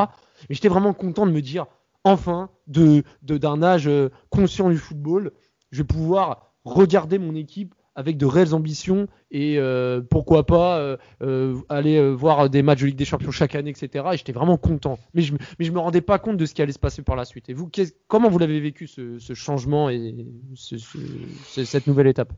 Mais 0.48 0.54
j'étais 0.54 0.68
vraiment 0.68 0.92
content 0.92 1.26
de 1.26 1.32
me 1.32 1.42
dire, 1.42 1.66
enfin, 2.04 2.50
de 2.68 3.02
d'un 3.22 3.62
âge 3.62 3.90
conscient 4.30 4.70
du 4.70 4.76
football, 4.76 5.32
je 5.72 5.78
vais 5.78 5.86
pouvoir 5.86 6.52
regarder 6.64 7.18
mon 7.18 7.34
équipe 7.34 7.74
avec 7.96 8.18
de 8.18 8.26
réelles 8.26 8.54
ambitions 8.54 9.08
et 9.30 9.58
euh, 9.58 10.02
pourquoi 10.08 10.46
pas 10.46 10.78
euh, 10.78 10.96
euh, 11.22 11.56
aller 11.68 12.12
voir 12.12 12.48
des 12.50 12.62
matchs 12.62 12.82
de 12.82 12.86
Ligue 12.86 12.96
des 12.96 13.06
Champions 13.06 13.30
chaque 13.30 13.54
année, 13.54 13.70
etc. 13.70 14.04
Et 14.12 14.16
j'étais 14.18 14.32
vraiment 14.32 14.58
content. 14.58 14.98
Mais 15.14 15.22
je, 15.22 15.34
mais 15.58 15.64
je 15.64 15.72
me 15.72 15.78
rendais 15.78 16.02
pas 16.02 16.18
compte 16.18 16.36
de 16.36 16.46
ce 16.46 16.54
qui 16.54 16.62
allait 16.62 16.72
se 16.72 16.78
passer 16.78 17.02
par 17.02 17.16
la 17.16 17.24
suite. 17.24 17.48
Et 17.48 17.54
vous, 17.54 17.70
comment 18.06 18.28
vous 18.28 18.38
l'avez 18.38 18.60
vécu 18.60 18.86
ce, 18.86 19.18
changement 19.34 19.88
et 19.90 20.14
cette 20.54 21.86
nouvelle 21.86 22.06
étape? 22.06 22.32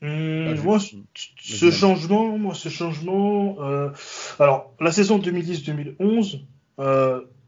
Mmh, 0.00 0.54
moi, 0.64 0.78
ce 0.80 1.70
changement, 1.70 2.36
moi, 2.38 2.54
ce 2.54 2.70
changement, 2.70 3.58
alors 4.40 4.74
la 4.80 4.90
saison 4.90 5.18
2010-2011, 5.18 6.40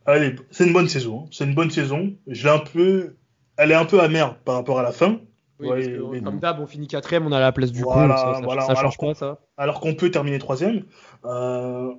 allez, 0.07 0.37
c'est 0.51 0.67
une 0.67 0.73
bonne 0.73 0.89
saison. 0.89 1.23
Hein. 1.25 1.29
C'est 1.33 1.45
une 1.45 1.55
bonne 1.55 1.71
saison. 1.71 2.15
Je 2.27 2.47
un 2.47 2.59
peu, 2.59 3.17
elle 3.57 3.71
est 3.71 3.75
un 3.75 3.87
peu 3.87 4.01
amère 4.01 4.39
par 4.39 4.57
rapport 4.57 4.79
à 4.79 4.83
la 4.83 4.93
fin 4.93 5.19
comme 6.23 6.39
d'hab, 6.39 6.61
on 6.61 6.67
finit 6.67 6.87
quatrième, 6.87 7.27
on 7.27 7.33
a 7.33 7.41
la 7.41 7.53
place 7.53 7.73
du 7.73 7.83
voilà, 7.83 8.17
ça, 8.17 8.75
change 8.75 8.99
pas 8.99 9.15
ça. 9.15 9.41
Alors 9.57 9.81
qu'on 9.81 9.95
peut 9.95 10.11
terminer 10.11 10.39
troisième. 10.39 10.85
Euh, 11.25 11.93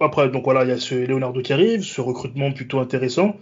après, 0.00 0.28
donc 0.30 0.44
voilà, 0.44 0.64
il 0.64 0.70
y 0.70 0.72
a 0.72 0.78
ce 0.78 0.94
Leonardo 0.94 1.40
qui 1.42 1.52
arrive, 1.52 1.82
ce 1.82 2.00
recrutement 2.00 2.52
plutôt 2.52 2.78
intéressant. 2.78 3.36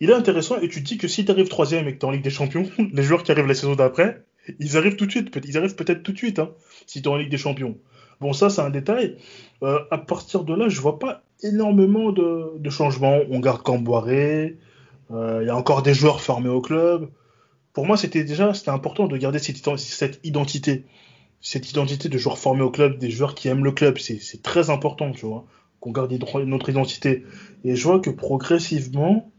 Il 0.00 0.10
est 0.10 0.14
intéressant 0.14 0.56
et 0.60 0.68
tu 0.68 0.82
te 0.82 0.88
dis 0.88 0.98
que 0.98 1.08
si 1.08 1.24
tu 1.24 1.30
arrives 1.30 1.48
troisième 1.48 1.88
et 1.88 1.94
que 1.94 1.98
tu 1.98 2.06
es 2.06 2.08
en 2.08 2.10
Ligue 2.10 2.24
des 2.24 2.30
Champions, 2.30 2.64
les 2.92 3.02
joueurs 3.02 3.22
qui 3.22 3.32
arrivent 3.32 3.46
la 3.46 3.54
saison 3.54 3.74
d'après, 3.74 4.24
ils 4.60 4.76
arrivent 4.76 4.96
tout 4.96 5.06
de 5.06 5.10
suite. 5.10 5.36
Ils 5.44 5.58
arrivent 5.58 5.74
peut-être 5.74 6.02
tout 6.02 6.12
de 6.12 6.18
suite 6.18 6.38
hein, 6.38 6.50
si 6.86 7.02
tu 7.02 7.08
es 7.08 7.12
en 7.12 7.16
Ligue 7.16 7.30
des 7.30 7.38
Champions. 7.38 7.76
Bon, 8.20 8.32
ça, 8.32 8.48
c'est 8.48 8.62
un 8.62 8.70
détail. 8.70 9.16
Euh, 9.62 9.80
à 9.90 9.98
partir 9.98 10.44
de 10.44 10.54
là, 10.54 10.68
je 10.68 10.80
vois 10.80 10.98
pas 10.98 11.22
énormément 11.42 12.12
de, 12.12 12.70
changements. 12.70 13.18
On 13.30 13.40
garde 13.40 13.62
Camboiré. 13.62 14.58
Euh, 15.10 15.40
il 15.42 15.46
y 15.46 15.50
a 15.50 15.56
encore 15.56 15.82
des 15.82 15.94
joueurs 15.94 16.20
formés 16.20 16.48
au 16.48 16.60
club 16.60 17.10
pour 17.76 17.84
moi, 17.84 17.98
c'était 17.98 18.24
déjà 18.24 18.54
c'était 18.54 18.70
important 18.70 19.06
de 19.06 19.18
garder 19.18 19.38
cette, 19.38 20.20
identité. 20.24 20.86
Cette 21.42 21.70
identité 21.70 22.08
de 22.08 22.16
joueurs 22.16 22.38
formés 22.38 22.62
au 22.62 22.70
club, 22.70 22.96
des 22.96 23.10
joueurs 23.10 23.34
qui 23.34 23.48
aiment 23.48 23.64
le 23.64 23.72
club. 23.72 23.98
C'est 23.98 24.42
très 24.42 24.70
important, 24.70 25.12
tu 25.12 25.26
vois, 25.26 25.44
qu'on 25.78 25.92
garde 25.92 26.10
notre 26.10 26.70
identité. 26.70 27.24
Et 27.64 27.76
je 27.76 27.86
vois 27.86 28.00
que 28.00 28.08
progressivement, 28.08 29.30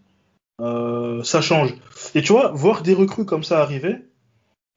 euh, 0.61 1.23
ça 1.23 1.41
change. 1.41 1.73
Et 2.13 2.21
tu 2.21 2.31
vois, 2.31 2.51
voir 2.51 2.83
des 2.83 2.93
recrues 2.93 3.25
comme 3.25 3.43
ça 3.43 3.59
arriver, 3.59 3.95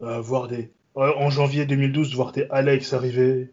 euh, 0.00 0.22
voir 0.22 0.48
des. 0.48 0.72
En 0.94 1.28
janvier 1.28 1.66
2012, 1.66 2.14
voir 2.14 2.32
des 2.32 2.46
Alex 2.48 2.94
arriver, 2.94 3.50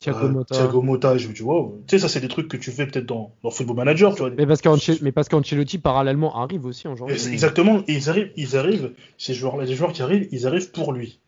Thiago 0.00 0.24
euh, 0.24 0.28
Motta. 0.30 0.54
Thiago 0.54 0.82
Motta, 0.82 1.18
je 1.18 1.28
me 1.28 1.34
dis, 1.34 1.42
wow. 1.42 1.82
Tu 1.86 1.96
sais, 1.96 1.98
ça, 2.00 2.08
c'est 2.08 2.20
des 2.20 2.28
trucs 2.28 2.48
que 2.48 2.56
tu 2.56 2.70
fais 2.72 2.86
peut-être 2.86 3.06
dans, 3.06 3.34
dans 3.42 3.50
Football 3.50 3.76
Manager, 3.76 4.14
tu 4.14 4.22
vois. 4.22 4.30
Mais 4.30 4.46
parce 4.46 5.28
qu'Ancelotti, 5.28 5.78
parallèlement, 5.78 6.36
arrive 6.36 6.64
aussi 6.64 6.88
en 6.88 6.96
janvier. 6.96 7.14
Exactement, 7.14 7.82
et 7.86 7.94
ils 7.94 8.08
arrivent, 8.08 8.32
ils 8.36 8.56
arrivent, 8.56 8.92
ces 9.18 9.34
joueurs-là, 9.34 9.66
les 9.66 9.74
joueurs 9.74 9.92
qui 9.92 10.02
arrivent, 10.02 10.26
ils 10.32 10.46
arrivent 10.46 10.70
pour 10.70 10.92
lui. 10.92 11.20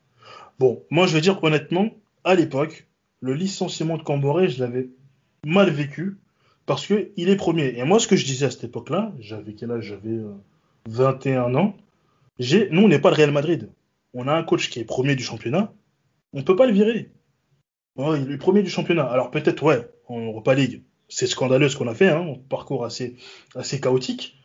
Bon, 0.58 0.82
moi, 0.90 1.06
je 1.06 1.14
vais 1.14 1.20
dire 1.20 1.42
honnêtement, 1.44 1.90
à 2.24 2.34
l'époque, 2.34 2.86
le 3.20 3.34
licenciement 3.34 3.98
de 3.98 4.02
Camboré, 4.02 4.48
je 4.48 4.60
l'avais 4.60 4.88
mal 5.44 5.70
vécu 5.70 6.16
parce 6.66 6.86
que 6.86 7.10
il 7.16 7.28
est 7.28 7.36
premier. 7.36 7.78
Et 7.78 7.84
moi, 7.84 7.98
ce 7.98 8.06
que 8.06 8.16
je 8.16 8.24
disais 8.24 8.46
à 8.46 8.50
cette 8.50 8.64
époque-là, 8.64 9.12
j'avais 9.18 9.52
quel 9.52 9.70
âge? 9.70 9.84
J'avais 9.84 10.16
euh, 10.16 10.32
21 10.88 11.54
ans. 11.54 11.74
J'ai, 12.38 12.68
nous, 12.70 12.82
on 12.82 12.88
n'est 12.88 12.98
pas 12.98 13.10
le 13.10 13.16
Real 13.16 13.32
Madrid. 13.32 13.70
On 14.14 14.28
a 14.28 14.32
un 14.32 14.42
coach 14.42 14.70
qui 14.70 14.80
est 14.80 14.84
premier 14.84 15.14
du 15.14 15.22
championnat. 15.22 15.72
On 16.32 16.42
peut 16.42 16.56
pas 16.56 16.66
le 16.66 16.72
virer. 16.72 17.10
Ouais, 17.96 18.20
il 18.22 18.32
est 18.32 18.38
premier 18.38 18.62
du 18.62 18.70
championnat. 18.70 19.04
Alors 19.04 19.30
peut-être, 19.30 19.62
ouais, 19.62 19.88
en 20.08 20.20
Europa 20.20 20.54
League, 20.54 20.82
c'est 21.08 21.26
scandaleux 21.26 21.68
ce 21.68 21.76
qu'on 21.76 21.88
a 21.88 21.94
fait, 21.94 22.08
hein, 22.08 22.26
un 22.34 22.38
parcours 22.48 22.84
assez, 22.84 23.16
assez 23.54 23.80
chaotique. 23.80 24.38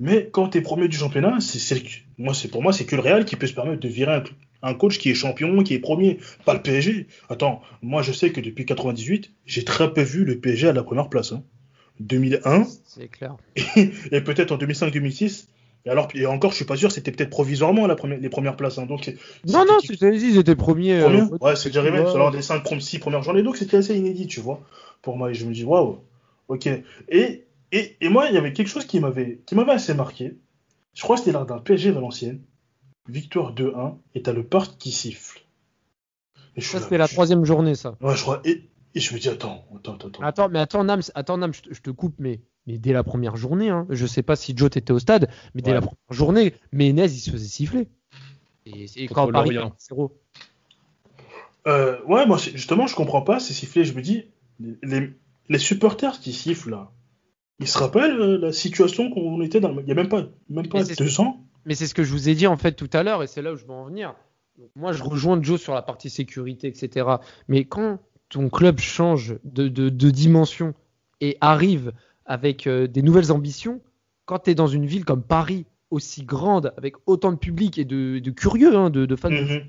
Mais 0.00 0.30
quand 0.30 0.48
tu 0.50 0.58
es 0.58 0.60
premier 0.62 0.88
du 0.88 0.96
championnat, 0.96 1.38
c'est, 1.40 1.82
moi, 2.16 2.32
c'est, 2.32 2.48
pour 2.48 2.62
moi, 2.62 2.72
c'est 2.72 2.84
que 2.86 2.96
le 2.96 3.02
Real 3.02 3.24
qui 3.24 3.36
peut 3.36 3.46
se 3.46 3.52
permettre 3.52 3.80
de 3.80 3.88
virer 3.88 4.14
un, 4.14 4.24
un 4.62 4.74
coach 4.74 4.98
qui 4.98 5.10
est 5.10 5.14
champion, 5.14 5.62
qui 5.62 5.74
est 5.74 5.78
premier, 5.78 6.18
pas 6.44 6.54
le 6.54 6.62
PSG. 6.62 7.06
Attends, 7.28 7.60
moi 7.82 8.02
je 8.02 8.12
sais 8.12 8.30
que 8.32 8.40
depuis 8.40 8.66
98, 8.66 9.30
j'ai 9.46 9.64
très 9.64 9.92
peu 9.92 10.02
vu 10.02 10.24
le 10.24 10.38
PSG 10.38 10.68
à 10.68 10.72
la 10.72 10.82
première 10.82 11.08
place. 11.08 11.32
hein. 11.32 11.42
2001, 12.00 12.66
C'est 12.86 13.08
clair. 13.08 13.36
et 13.76 14.20
peut-être 14.22 14.52
en 14.52 14.56
2005-2006. 14.56 15.48
Et 15.86 15.90
alors, 15.90 16.08
et 16.14 16.26
encore, 16.26 16.50
je 16.50 16.56
suis 16.56 16.64
pas 16.66 16.76
sûr, 16.76 16.92
c'était 16.92 17.10
peut-être 17.10 17.30
provisoirement 17.30 17.86
la 17.86 17.96
première, 17.96 18.18
les 18.20 18.28
premières 18.28 18.56
places. 18.56 18.78
hein. 18.78 18.86
Donc, 18.86 19.04
c'est- 19.04 19.16
Non, 19.46 19.64
non, 19.66 19.78
c'était- 19.80 19.94
c'était 19.94 20.16
ils 20.16 20.36
étaient 20.38 20.54
premiers. 20.54 21.00
Premier 21.00 21.20
euh, 21.22 21.38
ouais, 21.40 21.56
c'est 21.56 21.70
déjà 21.70 21.80
arrivé. 21.80 21.98
C'est 22.06 22.18
lors 22.18 22.30
des 22.30 22.42
5 22.42 22.62
6 22.80 22.98
premières 22.98 23.22
journées. 23.22 23.42
Donc, 23.42 23.56
c'était 23.56 23.78
assez 23.78 23.96
inédit, 23.96 24.26
tu 24.26 24.40
vois, 24.40 24.60
pour 25.00 25.16
moi. 25.16 25.30
Et 25.30 25.34
je 25.34 25.46
me 25.46 25.52
dis, 25.54 25.64
waouh, 25.64 26.00
ok. 26.48 26.66
Et, 27.08 27.44
et, 27.72 27.96
et 28.00 28.08
moi, 28.10 28.26
il 28.28 28.34
y 28.34 28.38
avait 28.38 28.52
quelque 28.52 28.68
chose 28.68 28.84
qui 28.84 29.00
m'avait 29.00 29.38
assez 29.68 29.94
marqué. 29.94 30.36
Je 30.94 31.02
crois 31.02 31.16
que 31.16 31.20
c'était 31.20 31.32
lors 31.32 31.46
d'un 31.46 31.58
PSG 31.58 31.90
Valenciennes. 31.92 32.42
Victoire 33.08 33.54
2-1. 33.54 33.96
Et 34.14 34.22
t'as 34.22 34.32
le 34.34 34.44
parc 34.44 34.76
qui 34.78 34.92
siffle. 34.92 35.40
Et 36.56 36.60
Ça, 36.60 36.80
c'était 36.80 36.98
la 36.98 37.06
je- 37.06 37.14
troisième 37.14 37.44
journée, 37.44 37.74
ça. 37.74 37.96
Ouais, 38.02 38.14
je 38.16 38.22
crois. 38.22 38.42
Et, 38.44 38.68
et 38.94 39.00
je 39.00 39.14
me 39.14 39.18
dis, 39.18 39.28
attends, 39.28 39.64
attends, 39.76 39.94
attends. 39.94 40.22
attends. 40.22 40.48
Mais 40.50 40.58
attends, 40.58 40.84
Nams, 40.84 41.02
attends, 41.14 41.38
Nams, 41.38 41.52
je 41.70 41.80
te 41.80 41.90
coupe, 41.90 42.16
mais, 42.18 42.40
mais 42.66 42.78
dès 42.78 42.92
la 42.92 43.02
première 43.02 43.36
journée, 43.36 43.70
hein, 43.70 43.86
je 43.90 44.06
sais 44.06 44.22
pas 44.22 44.36
si 44.36 44.54
Joe 44.56 44.70
t'étais 44.70 44.92
au 44.92 44.98
stade, 44.98 45.28
mais 45.54 45.62
dès 45.62 45.70
Ouais. 45.70 45.74
la 45.74 45.80
première 45.80 45.96
journée, 46.10 46.54
Menez, 46.72 47.04
il 47.04 47.18
se 47.20 47.30
faisait 47.30 47.46
siffler. 47.48 47.88
Et, 48.66 48.86
et 48.96 49.08
quand 49.08 49.30
Paris. 49.32 49.56
0 49.78 50.16
Euh, 51.66 51.98
ouais, 52.06 52.26
moi, 52.26 52.38
justement, 52.38 52.86
je 52.86 52.94
comprends 52.94 53.22
pas 53.22 53.38
ces 53.40 53.52
sifflets. 53.52 53.84
Je 53.84 53.94
me 53.94 54.02
dis, 54.02 54.24
les, 54.82 55.58
supporters 55.58 56.18
qui 56.20 56.32
sifflent 56.32 56.70
là, 56.70 56.90
ils 57.58 57.68
se 57.68 57.76
rappellent 57.78 58.18
euh, 58.20 58.38
la 58.38 58.52
situation 58.52 59.10
qu'on 59.10 59.40
était 59.42 59.60
dans. 59.60 59.72
le- 59.72 59.82
Il 59.82 59.88
y 59.88 59.92
a 59.92 59.94
même 59.94 60.08
pas, 60.08 60.22
même 60.48 60.68
pas 60.68 60.78
Mais 60.78 60.84
c'est- 60.84 60.98
deux 61.02 61.20
ans. 61.20 61.44
Mais 61.66 61.74
c'est 61.74 61.86
ce 61.86 61.94
que 61.94 62.02
je 62.02 62.12
vous 62.12 62.28
ai 62.30 62.34
dit 62.34 62.46
en 62.46 62.56
fait 62.56 62.72
tout 62.72 62.88
à 62.94 63.02
l'heure, 63.02 63.22
et 63.22 63.26
c'est 63.26 63.42
là 63.42 63.52
où 63.52 63.56
je 63.56 63.64
veux 63.66 63.72
en 63.72 63.84
venir. 63.84 64.14
Donc, 64.58 64.70
moi, 64.76 64.92
je 64.92 65.02
rejoins 65.02 65.42
Joe 65.42 65.60
sur 65.60 65.74
la 65.74 65.82
partie 65.82 66.08
sécurité, 66.08 66.68
etc. 66.68 67.06
Mais 67.48 67.64
quand 67.64 67.98
ton 68.30 68.48
club 68.48 68.78
change 68.78 69.36
de, 69.44 69.68
de- 69.68 69.90
de 69.90 70.10
dimension 70.10 70.72
et 71.20 71.36
arrive 71.42 71.92
avec 72.26 72.66
euh, 72.66 72.86
des 72.86 73.02
nouvelles 73.02 73.32
ambitions, 73.32 73.80
quand 74.26 74.40
tu 74.40 74.50
es 74.50 74.54
dans 74.54 74.66
une 74.68 74.86
ville 74.86 75.04
comme 75.04 75.22
Paris, 75.22 75.66
aussi 75.90 76.22
grande, 76.22 76.72
avec 76.76 76.94
autant 77.06 77.32
de 77.32 77.36
public 77.38 77.76
et 77.78 77.84
de, 77.84 78.20
de 78.20 78.30
curieux, 78.30 78.76
hein, 78.76 78.90
de, 78.90 79.06
de 79.06 79.16
fans, 79.16 79.30
de- 79.30 79.34
Mhm. 79.36 79.62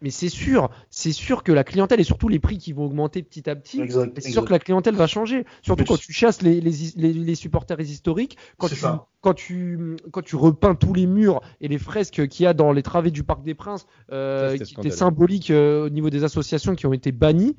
mais 0.00 0.08
c'est 0.10 0.30
sûr, 0.30 0.70
c'est 0.88 1.12
sûr 1.12 1.42
que 1.42 1.52
la 1.52 1.64
clientèle 1.64 2.00
et 2.00 2.04
surtout 2.04 2.28
les 2.28 2.38
prix 2.38 2.56
qui 2.56 2.72
vont 2.72 2.86
augmenter 2.86 3.22
petit 3.22 3.48
à 3.50 3.54
petit, 3.56 3.76
c'est 3.76 3.82
exact. 3.84 4.20
sûr 4.22 4.44
que 4.46 4.52
la 4.52 4.58
clientèle 4.58 4.94
va 4.94 5.06
changer. 5.06 5.44
Surtout 5.60 5.82
Mais 5.82 5.86
quand 5.88 5.98
tu 5.98 6.14
chasses 6.14 6.40
les, 6.40 6.62
les, 6.62 6.72
les, 6.96 7.12
les 7.12 7.34
supporters 7.34 7.78
historiques, 7.80 8.38
quand 8.56 8.68
tu, 8.68 8.76
ça. 8.76 9.06
quand, 9.20 9.34
tu, 9.34 9.96
quand 10.12 10.22
tu 10.22 10.36
repeins 10.36 10.74
tous 10.74 10.94
les 10.94 11.06
murs 11.06 11.40
et 11.60 11.68
les 11.68 11.78
fresques 11.78 12.26
qu'il 12.28 12.44
y 12.44 12.46
a 12.46 12.54
dans 12.54 12.72
les 12.72 12.82
travées 12.82 13.10
du 13.10 13.22
Parc 13.22 13.42
des 13.42 13.54
Princes, 13.54 13.86
euh, 14.12 14.56
Ça, 14.56 14.64
qui 14.64 14.74
étaient 14.74 14.90
symboliques 14.90 15.50
euh, 15.50 15.86
au 15.86 15.88
niveau 15.90 16.08
des 16.08 16.24
associations 16.24 16.74
qui 16.74 16.86
ont 16.86 16.92
été 16.94 17.12
bannies, 17.12 17.54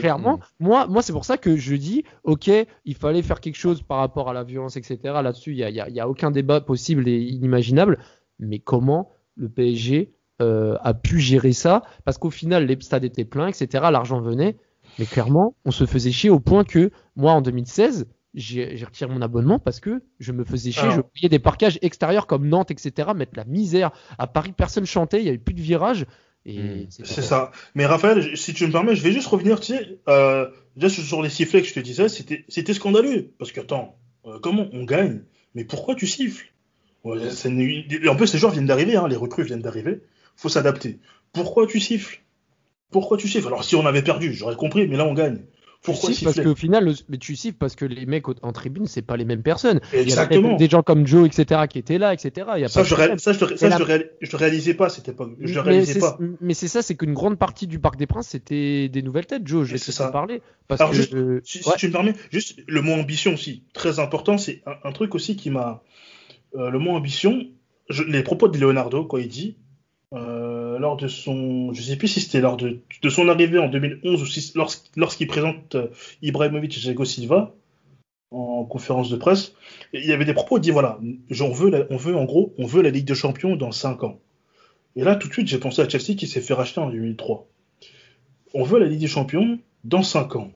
Clairement, 0.00 0.38
moi, 0.60 0.86
moi 0.86 1.02
c'est 1.02 1.12
pour 1.12 1.24
ça 1.24 1.36
que 1.38 1.56
je 1.56 1.74
dis, 1.74 2.04
ok, 2.24 2.50
il 2.84 2.94
fallait 2.94 3.22
faire 3.22 3.40
quelque 3.40 3.56
chose 3.56 3.82
par 3.82 3.98
rapport 3.98 4.28
à 4.28 4.32
la 4.32 4.44
violence, 4.44 4.76
etc. 4.76 4.98
Là-dessus, 5.04 5.52
il 5.52 5.56
n'y 5.56 5.62
a, 5.64 5.70
y 5.70 5.80
a- 5.80 5.88
il 5.88 5.94
y 5.94 6.00
a 6.00 6.08
aucun 6.08 6.30
débat 6.30 6.60
possible 6.60 7.08
et 7.08 7.18
inimaginable. 7.20 7.98
Mais 8.38 8.58
comment 8.58 9.10
le 9.36 9.48
PSG 9.48 10.12
euh, 10.40 10.76
a 10.82 10.94
pu 10.94 11.20
gérer 11.20 11.52
ça? 11.52 11.82
Parce 12.04 12.18
qu'au 12.18 12.30
final, 12.30 12.66
les 12.66 12.76
stades 12.80 13.04
étaient 13.04 13.24
pleins, 13.24 13.46
etc. 13.48 13.68
L'argent 13.90 14.20
venait. 14.20 14.56
Mais 14.98 15.06
clairement, 15.06 15.54
on 15.64 15.70
se 15.70 15.86
faisait 15.86 16.10
chier 16.12 16.28
au 16.30 16.40
point 16.40 16.64
que 16.64 16.90
moi, 17.16 17.32
en 17.32 17.40
2016, 17.40 18.06
j'ai 18.34 18.76
j'ai 18.76 18.84
retiré 18.84 19.12
mon 19.12 19.22
abonnement 19.22 19.58
parce 19.58 19.78
que 19.78 20.02
je 20.18 20.32
me 20.32 20.42
faisais 20.44 20.70
chier. 20.72 20.88
Je 20.90 21.00
voyais 21.14 21.28
des 21.28 21.38
parquages 21.38 21.78
extérieurs 21.82 22.26
comme 22.26 22.48
Nantes, 22.48 22.70
etc. 22.70 23.10
mettre 23.14 23.32
la 23.36 23.44
misère. 23.44 23.90
À 24.18 24.26
Paris, 24.26 24.52
personne 24.56 24.84
chantait, 24.86 25.20
il 25.20 25.24
n'y 25.24 25.28
avait 25.28 25.38
plus 25.38 25.54
de 25.54 25.60
virage. 25.60 26.06
Et 26.44 26.58
Mm. 26.58 26.86
C'est 26.90 27.22
ça. 27.22 27.52
Mais 27.74 27.86
Raphaël, 27.86 28.36
si 28.36 28.52
tu 28.54 28.66
me 28.66 28.72
permets, 28.72 28.94
je 28.96 29.02
vais 29.02 29.12
juste 29.12 29.28
revenir, 29.28 29.60
tu 29.60 29.74
sais, 29.74 29.98
euh, 30.08 30.48
déjà 30.76 30.88
sur 30.88 31.22
les 31.22 31.30
sifflets 31.30 31.62
que 31.62 31.68
je 31.68 31.74
te 31.74 31.80
disais, 31.80 32.08
c'était 32.08 32.74
scandaleux. 32.74 33.30
Parce 33.38 33.52
que, 33.52 33.60
attends, 33.60 33.96
euh, 34.26 34.38
comment 34.40 34.68
on 34.72 34.84
gagne? 34.84 35.22
Mais 35.54 35.64
pourquoi 35.64 35.94
tu 35.94 36.06
siffles? 36.06 36.52
Ouais, 37.04 37.30
c'est 37.30 37.48
une- 37.48 38.08
En 38.08 38.16
plus, 38.16 38.32
les 38.32 38.38
joueurs 38.38 38.52
viennent 38.52 38.66
d'arriver, 38.66 38.96
hein, 38.96 39.08
les 39.08 39.16
recrues 39.16 39.44
viennent 39.44 39.62
d'arriver. 39.62 40.00
faut 40.34 40.48
s'adapter. 40.48 40.98
Pourquoi 41.32 41.66
tu 41.66 41.78
siffles? 41.78 42.22
Pourquoi 42.90 43.18
tu 43.18 43.28
siffles? 43.28 43.46
Alors, 43.48 43.64
si 43.64 43.76
on 43.76 43.84
avait 43.86 44.02
perdu, 44.02 44.32
j'aurais 44.32 44.56
compris, 44.56 44.88
mais 44.88 44.96
là, 44.96 45.04
on 45.04 45.12
gagne. 45.14 45.44
Pourquoi 45.82 46.10
tu 46.10 46.14
siffles 46.14 46.32
parce 46.32 46.46
qu'au 46.46 46.54
final, 46.54 46.84
le- 46.84 46.94
mais 47.08 47.18
tu 47.18 47.34
siffles 47.34 47.56
parce 47.58 47.74
que 47.74 47.84
les 47.84 48.06
mecs 48.06 48.26
en 48.28 48.52
tribune, 48.52 48.86
c'est 48.86 49.02
pas 49.02 49.16
les 49.16 49.24
mêmes 49.24 49.42
personnes. 49.42 49.80
Il 49.92 49.98
y 49.98 50.02
Exactement. 50.02 50.56
des 50.56 50.68
gens 50.68 50.82
comme 50.84 51.06
Joe, 51.06 51.26
etc., 51.26 51.62
qui 51.68 51.78
étaient 51.78 51.98
là, 51.98 52.14
etc. 52.14 52.46
Il 52.56 52.60
y 52.60 52.64
a 52.64 52.68
Ça, 52.68 52.82
pas 52.82 52.84
je, 52.88 52.94
ré- 52.94 53.18
ça, 53.18 53.32
je, 53.32 53.38
je 53.40 54.06
je 54.20 54.36
réalisais 54.36 54.74
pas 54.74 54.88
cette 54.88 55.08
époque. 55.08 55.32
Je 55.40 55.54
mais 55.54 55.60
réalisais 55.60 55.94
c'est 55.94 55.98
pas. 55.98 56.18
mais 56.40 56.54
c'est 56.54 56.68
ça, 56.68 56.82
c'est 56.82 56.94
qu'une 56.94 57.14
grande 57.14 57.36
partie 57.36 57.66
du 57.66 57.80
Parc 57.80 57.96
des 57.96 58.06
Princes, 58.06 58.28
c'était 58.28 58.88
des 58.88 59.02
nouvelles 59.02 59.26
têtes, 59.26 59.42
Joe. 59.46 59.66
Je 59.66 59.72
vais 59.72 59.78
ça. 59.78 60.08
parler. 60.12 60.40
Parce 60.68 60.80
Alors, 60.80 60.92
que, 60.92 60.96
juste, 60.96 61.14
euh, 61.14 61.40
Si, 61.44 61.60
tu 61.78 61.88
me 61.88 61.92
permets, 61.92 62.14
juste 62.30 62.60
le 62.68 62.80
mot 62.80 62.92
ambition 62.92 63.34
aussi, 63.34 63.64
très 63.74 63.98
important, 63.98 64.38
c'est 64.38 64.62
un, 64.66 64.88
un 64.88 64.92
truc 64.92 65.14
aussi 65.16 65.34
qui 65.34 65.50
m'a. 65.50 65.82
euh, 66.54 66.70
le 66.70 66.78
mot 66.78 66.92
ambition, 66.92 67.44
les 68.06 68.22
propos 68.22 68.46
de 68.48 68.56
Leonardo, 68.58 69.04
quand 69.04 69.18
il 69.18 69.28
dit, 69.28 69.56
euh, 70.12 70.78
lors 70.78 70.96
de 70.96 71.08
son. 71.08 71.72
Je 71.72 71.82
sais 71.82 71.96
plus 71.96 72.08
si 72.08 72.20
c'était 72.20 72.40
lors 72.40 72.56
de, 72.56 72.78
de 73.02 73.08
son 73.08 73.28
arrivée 73.28 73.58
en 73.58 73.68
2011 73.68 74.22
ou 74.22 74.26
si, 74.26 74.52
lorsqu'il 74.96 75.26
présente 75.26 75.74
euh, 75.74 75.88
Ibrahimovic 76.22 76.76
et 76.76 76.80
Diego 76.80 77.04
Silva 77.04 77.54
en 78.30 78.64
conférence 78.64 79.10
de 79.10 79.16
presse, 79.16 79.52
il 79.92 80.04
y 80.06 80.12
avait 80.12 80.24
des 80.24 80.32
propos, 80.34 80.56
il 80.58 80.62
dit 80.62 80.70
voilà, 80.70 80.98
on 81.40 81.52
veut, 81.52 81.70
la- 81.70 81.84
on 81.90 81.96
veut 81.96 82.16
en 82.16 82.24
gros, 82.24 82.54
on 82.58 82.66
veut 82.66 82.80
la 82.82 82.88
Ligue 82.90 83.04
des 83.06 83.14
Champions 83.14 83.56
dans 83.56 83.72
5 83.72 84.04
ans. 84.04 84.20
Et 84.96 85.04
là, 85.04 85.16
tout 85.16 85.28
de 85.28 85.32
suite, 85.32 85.48
j'ai 85.48 85.58
pensé 85.58 85.82
à 85.82 85.88
Chelsea 85.88 86.16
qui 86.16 86.26
s'est 86.26 86.40
fait 86.40 86.54
racheter 86.54 86.80
en 86.80 86.88
2003. 86.90 87.46
On 88.54 88.64
veut 88.64 88.78
la 88.78 88.86
Ligue 88.86 89.00
des 89.00 89.06
Champions 89.08 89.58
dans 89.84 90.02
5 90.02 90.36
ans. 90.36 90.50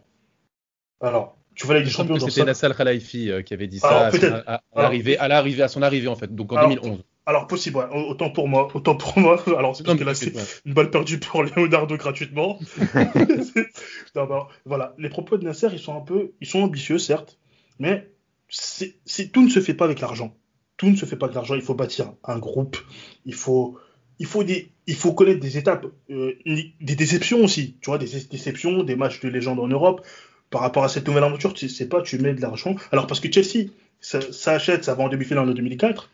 Alors, 1.01 1.37
tu 1.55 1.67
vois 1.67 1.75
la 1.75 1.81
Ligue 1.81 1.89
des 1.89 1.95
Champions 1.95 2.15
dans 2.17 2.27
c'était 2.29 2.41
5 2.41 2.47
Nassal 2.47 2.75
Khalifi 2.75 3.31
euh, 3.31 3.43
qui 3.43 3.55
avait 3.55 3.67
dit 3.67 3.79
ça 3.79 4.07
à, 4.07 4.11
son- 4.11 4.33
à- 4.47 4.55
à 4.75 4.83
l'arrivée, 4.83 5.19
à 5.19 5.29
l'arrivée, 5.29 5.63
à 5.63 5.69
son 5.69 5.83
arrivée 5.83 6.09
en 6.09 6.17
fait, 6.17 6.35
donc 6.35 6.53
en 6.53 6.57
Alors, 6.57 6.69
2011. 6.71 7.03
Alors, 7.27 7.49
possible, 7.49 7.77
ouais. 7.79 7.85
autant 7.93 8.31
pour 8.31 8.47
moi, 8.49 8.69
autant 8.75 8.95
pour 8.95 9.19
moi. 9.19 9.43
Alors, 9.59 9.75
c'est 9.77 9.85
parce 9.85 9.99
que 9.99 10.05
là, 10.05 10.15
c'est 10.15 10.33
une 10.65 10.75
balle 10.75 10.91
perdue 10.91 11.19
pour 11.19 11.43
Leonardo 11.43 11.97
gratuitement. 11.97 12.59
non, 14.15 14.27
bah, 14.27 14.49
voilà, 14.65 14.95
les 14.99 15.09
propos 15.09 15.37
de 15.37 15.45
Nasser, 15.45 15.69
ils 15.73 15.79
sont 15.79 15.97
un 15.97 16.01
peu, 16.01 16.33
ils 16.41 16.47
sont 16.47 16.61
ambitieux, 16.61 16.99
certes, 16.99 17.39
mais 17.79 18.09
c'est- 18.49 19.33
tout 19.33 19.43
ne 19.43 19.51
se 19.51 19.61
fait 19.61 19.75
pas 19.75 19.85
avec 19.87 20.01
l'argent. 20.01 20.37
Tout 20.77 20.89
ne 20.89 20.97
se 20.97 21.05
fait 21.05 21.17
pas 21.17 21.27
avec 21.27 21.35
l'argent. 21.35 21.55
Il 21.55 21.63
faut 21.63 21.75
bâtir 21.75 22.13
un 22.25 22.39
groupe. 22.39 22.77
Il 23.25 23.35
faut, 23.35 23.77
il 24.19 24.27
faut 24.27 24.45
des, 24.45 24.71
il 24.87 24.95
faut 24.95 25.13
connaître 25.13 25.41
des 25.41 25.59
étapes, 25.59 25.87
euh, 26.11 26.35
des 26.47 26.95
déceptions 26.95 27.43
aussi. 27.43 27.77
Tu 27.81 27.91
vois, 27.91 27.99
des 27.99 28.07
déceptions, 28.31 28.83
des 28.85 28.95
matchs 28.95 29.21
de 29.21 29.29
légende 29.29 29.59
en 29.59 29.69
Europe. 29.69 30.07
Par 30.51 30.61
rapport 30.61 30.85
à 30.85 30.89
cette 30.89 31.09
nouvelle 31.09 31.25
aventure, 31.25 31.55
tu 31.55 31.69
sais 31.69 31.89
pas, 31.89 32.03
tu 32.03 32.19
mets 32.19 32.33
de 32.35 32.41
l'argent. 32.41 32.77
Alors 32.93 33.09
parce 33.09 33.19
que 33.19 33.33
Chelsea, 33.33 33.71
ça, 34.01 34.21
ça 34.33 34.53
achète, 34.53 34.85
ça 34.85 34.95
va 34.95 35.03
en 35.03 35.09
demi-finale 35.09 35.49
en 35.49 35.53
2004. 35.53 36.09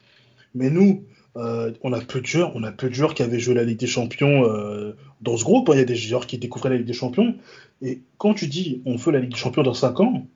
Mais 0.55 0.71
nous, 0.71 1.05
euh, 1.37 1.73
on 1.83 1.93
a 1.93 2.01
peu 2.01 2.21
de 2.21 2.27
joueurs, 2.27 2.53
on 2.55 2.62
a 2.62 2.73
peu 2.73 2.88
de 2.88 2.95
joueurs 2.95 3.15
qui 3.15 3.23
avaient 3.23 3.38
joué 3.38 3.55
la 3.55 3.65
Ligue 3.65 3.79
des 3.79 3.87
Champions 3.87 4.45
euh, 4.45 4.93
dans 5.21 5.37
ce 5.37 5.45
groupe. 5.45 5.69
hein. 5.71 5.73
Il 5.75 5.79
y 5.79 5.83
a 5.83 5.85
des 5.85 5.97
joueurs 5.97 6.27
qui 6.27 6.38
découvraient 6.38 6.71
la 6.71 6.77
Ligue 6.77 6.87
des 6.87 6.93
Champions. 6.93 7.35
Et 7.81 8.03
quand 8.19 8.35
tu 8.35 8.47
dis 8.47 8.83
on 8.85 8.97
veut 8.97 9.12
la 9.12 9.21
Ligue 9.21 9.33
des 9.33 9.38
Champions 9.38 9.62
dans 9.62 9.75
5 9.75 10.01
ans, 10.01 10.27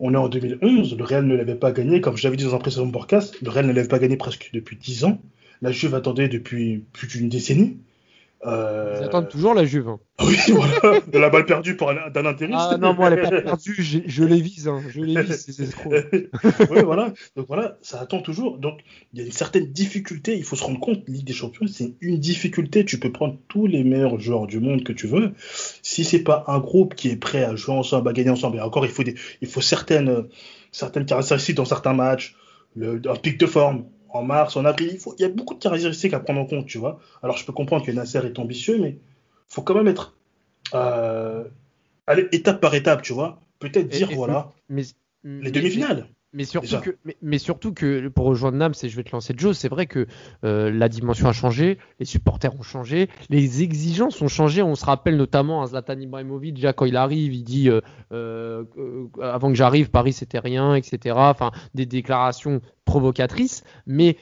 on 0.00 0.14
est 0.14 0.16
en 0.18 0.28
2011, 0.28 0.96
le 0.96 1.04
Real 1.04 1.26
ne 1.26 1.34
l'avait 1.34 1.56
pas 1.56 1.72
gagné, 1.72 2.00
comme 2.00 2.16
je 2.16 2.22
l'avais 2.24 2.36
dit 2.36 2.44
dans 2.44 2.54
un 2.54 2.58
précédent 2.58 2.88
podcast, 2.90 3.36
le 3.42 3.50
Real 3.50 3.66
ne 3.66 3.72
l'avait 3.72 3.88
pas 3.88 3.98
gagné 3.98 4.16
presque 4.16 4.50
depuis 4.52 4.76
10 4.76 5.04
ans. 5.04 5.18
la 5.60 5.72
Juve 5.72 5.94
attendait 5.94 6.28
depuis 6.28 6.84
plus 6.92 7.08
d'une 7.08 7.28
décennie. 7.28 7.78
Euh... 8.46 8.98
Ils 9.00 9.04
attendent 9.04 9.28
toujours 9.28 9.52
la 9.52 9.64
Juve. 9.64 9.88
Hein. 9.88 9.98
Oui, 10.20 10.36
voilà. 10.48 11.00
De 11.00 11.18
la 11.18 11.28
balle 11.28 11.44
perdue 11.44 11.76
pour 11.76 11.90
un, 11.90 12.08
d'un 12.10 12.24
intéressé. 12.24 12.56
Ah 12.56 12.76
non, 12.78 12.94
moi, 12.94 13.08
elle 13.08 13.16
n'est 13.16 13.22
pas 13.22 13.42
perdue. 13.42 13.74
Je, 13.78 13.98
je, 14.06 14.24
les 14.24 14.40
vise. 14.40 14.68
Hein. 14.68 14.80
Je 14.88 15.00
les 15.00 15.22
vise, 15.22 15.44
ces 15.44 15.62
escrocs. 15.62 15.92
oui, 16.12 16.82
voilà. 16.84 17.12
Donc 17.36 17.46
voilà, 17.48 17.78
ça 17.82 18.00
attend 18.00 18.20
toujours. 18.20 18.58
Donc 18.58 18.78
il 19.12 19.18
y 19.18 19.22
a 19.22 19.26
une 19.26 19.32
certaine 19.32 19.66
difficulté. 19.66 20.36
Il 20.36 20.44
faut 20.44 20.54
se 20.54 20.62
rendre 20.62 20.78
compte, 20.78 21.02
Ligue 21.08 21.26
des 21.26 21.32
Champions, 21.32 21.66
c'est 21.66 21.94
une 22.00 22.18
difficulté. 22.18 22.84
Tu 22.84 23.00
peux 23.00 23.10
prendre 23.10 23.36
tous 23.48 23.66
les 23.66 23.82
meilleurs 23.82 24.20
joueurs 24.20 24.46
du 24.46 24.60
monde 24.60 24.84
que 24.84 24.92
tu 24.92 25.08
veux. 25.08 25.32
Si 25.82 26.04
c'est 26.04 26.22
pas 26.22 26.44
un 26.46 26.58
groupe 26.60 26.94
qui 26.94 27.08
est 27.08 27.16
prêt 27.16 27.42
à 27.42 27.56
jouer 27.56 27.74
ensemble, 27.74 28.08
à 28.08 28.12
gagner 28.12 28.30
ensemble, 28.30 28.58
et 28.58 28.60
encore, 28.60 28.86
il 28.86 28.92
faut, 28.92 29.02
des, 29.02 29.16
il 29.40 29.48
faut 29.48 29.60
certaines, 29.60 30.28
certaines 30.70 31.06
caractéristiques 31.06 31.56
dans 31.56 31.64
certains 31.64 31.94
matchs, 31.94 32.36
le, 32.76 33.00
un 33.08 33.16
pic 33.16 33.38
de 33.38 33.46
forme 33.46 33.84
en 34.08 34.22
mars, 34.22 34.56
en 34.56 34.64
avril. 34.64 34.90
Il, 34.92 34.98
faut, 34.98 35.14
il 35.18 35.22
y 35.22 35.24
a 35.24 35.28
beaucoup 35.28 35.54
de 35.54 35.60
caractéristiques 35.60 36.14
à 36.14 36.20
prendre 36.20 36.40
en 36.40 36.46
compte, 36.46 36.66
tu 36.66 36.78
vois. 36.78 37.00
Alors, 37.22 37.36
je 37.36 37.44
peux 37.44 37.52
comprendre 37.52 37.84
que 37.84 37.92
Nasser 37.92 38.18
est 38.24 38.38
ambitieux, 38.38 38.78
mais 38.78 38.90
il 38.90 39.54
faut 39.54 39.62
quand 39.62 39.74
même 39.74 39.88
être. 39.88 40.16
Euh, 40.74 41.44
aller 42.06 42.28
étape 42.32 42.60
par 42.60 42.74
étape, 42.74 43.02
tu 43.02 43.12
vois. 43.12 43.40
Peut-être 43.58 43.88
dire, 43.88 44.10
voilà, 44.12 44.52
mais, 44.68 44.82
les 45.24 45.50
demi-finales. 45.50 46.08
Mais 46.34 46.44
surtout, 46.44 46.80
que, 46.80 46.98
mais, 47.22 47.38
surtout 47.38 47.72
que 47.72 48.08
pour 48.08 48.26
rejoindre 48.26 48.58
Nams, 48.58 48.74
et 48.82 48.88
je 48.90 48.96
vais 48.96 49.02
te 49.02 49.12
lancer 49.12 49.32
Joe, 49.34 49.56
c'est 49.56 49.68
vrai 49.68 49.86
que 49.86 50.06
euh, 50.44 50.70
la 50.70 50.90
dimension 50.90 51.26
a 51.26 51.32
changé, 51.32 51.78
les 52.00 52.04
supporters 52.04 52.54
ont 52.54 52.62
changé, 52.62 53.08
les 53.30 53.62
exigences 53.62 54.20
ont 54.20 54.28
changé. 54.28 54.62
On 54.62 54.74
se 54.74 54.84
rappelle 54.84 55.16
notamment 55.16 55.62
à 55.62 55.68
Zlatan 55.68 55.98
Ibrahimovic, 55.98 56.54
déjà 56.54 56.74
quand 56.74 56.84
il 56.84 56.96
arrive, 56.96 57.32
il 57.32 57.44
dit 57.44 57.70
euh, 57.70 57.80
euh, 58.12 58.64
avant 59.22 59.48
que 59.48 59.54
j'arrive, 59.54 59.90
Paris 59.90 60.12
c'était 60.12 60.38
rien, 60.38 60.74
etc. 60.74 61.16
Enfin, 61.16 61.50
des 61.72 61.86
déclarations 61.86 62.60
provocatrices. 62.84 63.64
Mais 63.86 64.18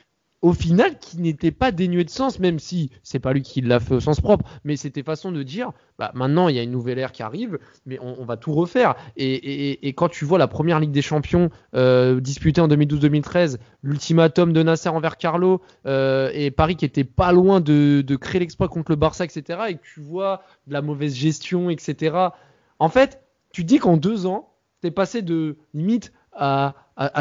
au 0.46 0.52
final 0.52 0.96
qui 1.00 1.18
n'était 1.18 1.50
pas 1.50 1.72
dénué 1.72 2.04
de 2.04 2.10
sens, 2.10 2.38
même 2.38 2.60
si 2.60 2.92
c'est 3.02 3.18
pas 3.18 3.32
lui 3.32 3.42
qui 3.42 3.62
l'a 3.62 3.80
fait 3.80 3.94
au 3.94 4.00
sens 4.00 4.20
propre, 4.20 4.48
mais 4.62 4.76
c'était 4.76 5.02
façon 5.02 5.32
de 5.32 5.42
dire 5.42 5.72
bah, 5.98 6.12
maintenant 6.14 6.48
il 6.48 6.54
y 6.54 6.60
a 6.60 6.62
une 6.62 6.70
nouvelle 6.70 7.00
ère 7.00 7.10
qui 7.10 7.24
arrive, 7.24 7.58
mais 7.84 7.98
on, 8.00 8.24
va 8.24 8.36
tout 8.36 8.52
refaire. 8.52 8.94
Et, 9.16 9.92
quand 9.96 10.08
tu 10.08 10.24
vois 10.24 10.38
la 10.38 10.46
première 10.46 10.78
Ligue 10.78 10.92
des 10.92 11.02
Champions 11.02 11.50
euh, 11.74 12.20
disputée 12.20 12.60
en 12.60 12.68
2012-2013, 12.68 13.56
l'ultimatum 13.82 14.52
de 14.52 14.62
Nasser 14.62 14.88
envers 14.88 15.16
Carlo 15.16 15.62
euh, 15.86 16.30
et 16.32 16.52
Paris 16.52 16.76
qui 16.76 16.84
était 16.84 17.02
pas 17.02 17.32
loin 17.32 17.60
de, 17.60 18.04
créer 18.20 18.38
l'exploit 18.38 18.68
contre 18.68 18.92
le 18.92 18.96
Barça, 18.96 19.24
etc., 19.24 19.58
et 19.68 19.74
que 19.74 19.82
tu 19.82 20.00
vois 20.00 20.42
de 20.68 20.74
la 20.74 20.80
mauvaise 20.80 21.14
gestion, 21.16 21.70
etc., 21.70 22.16
en 22.78 22.88
fait, 22.88 23.20
tu 23.50 23.64
dis 23.64 23.78
qu'en 23.78 23.96
deux 23.96 24.26
ans, 24.26 24.52
tu 24.80 24.88
es 24.88 24.90
passé 24.92 25.22
de 25.22 25.56
limite 25.74 26.12
à, 26.32 26.74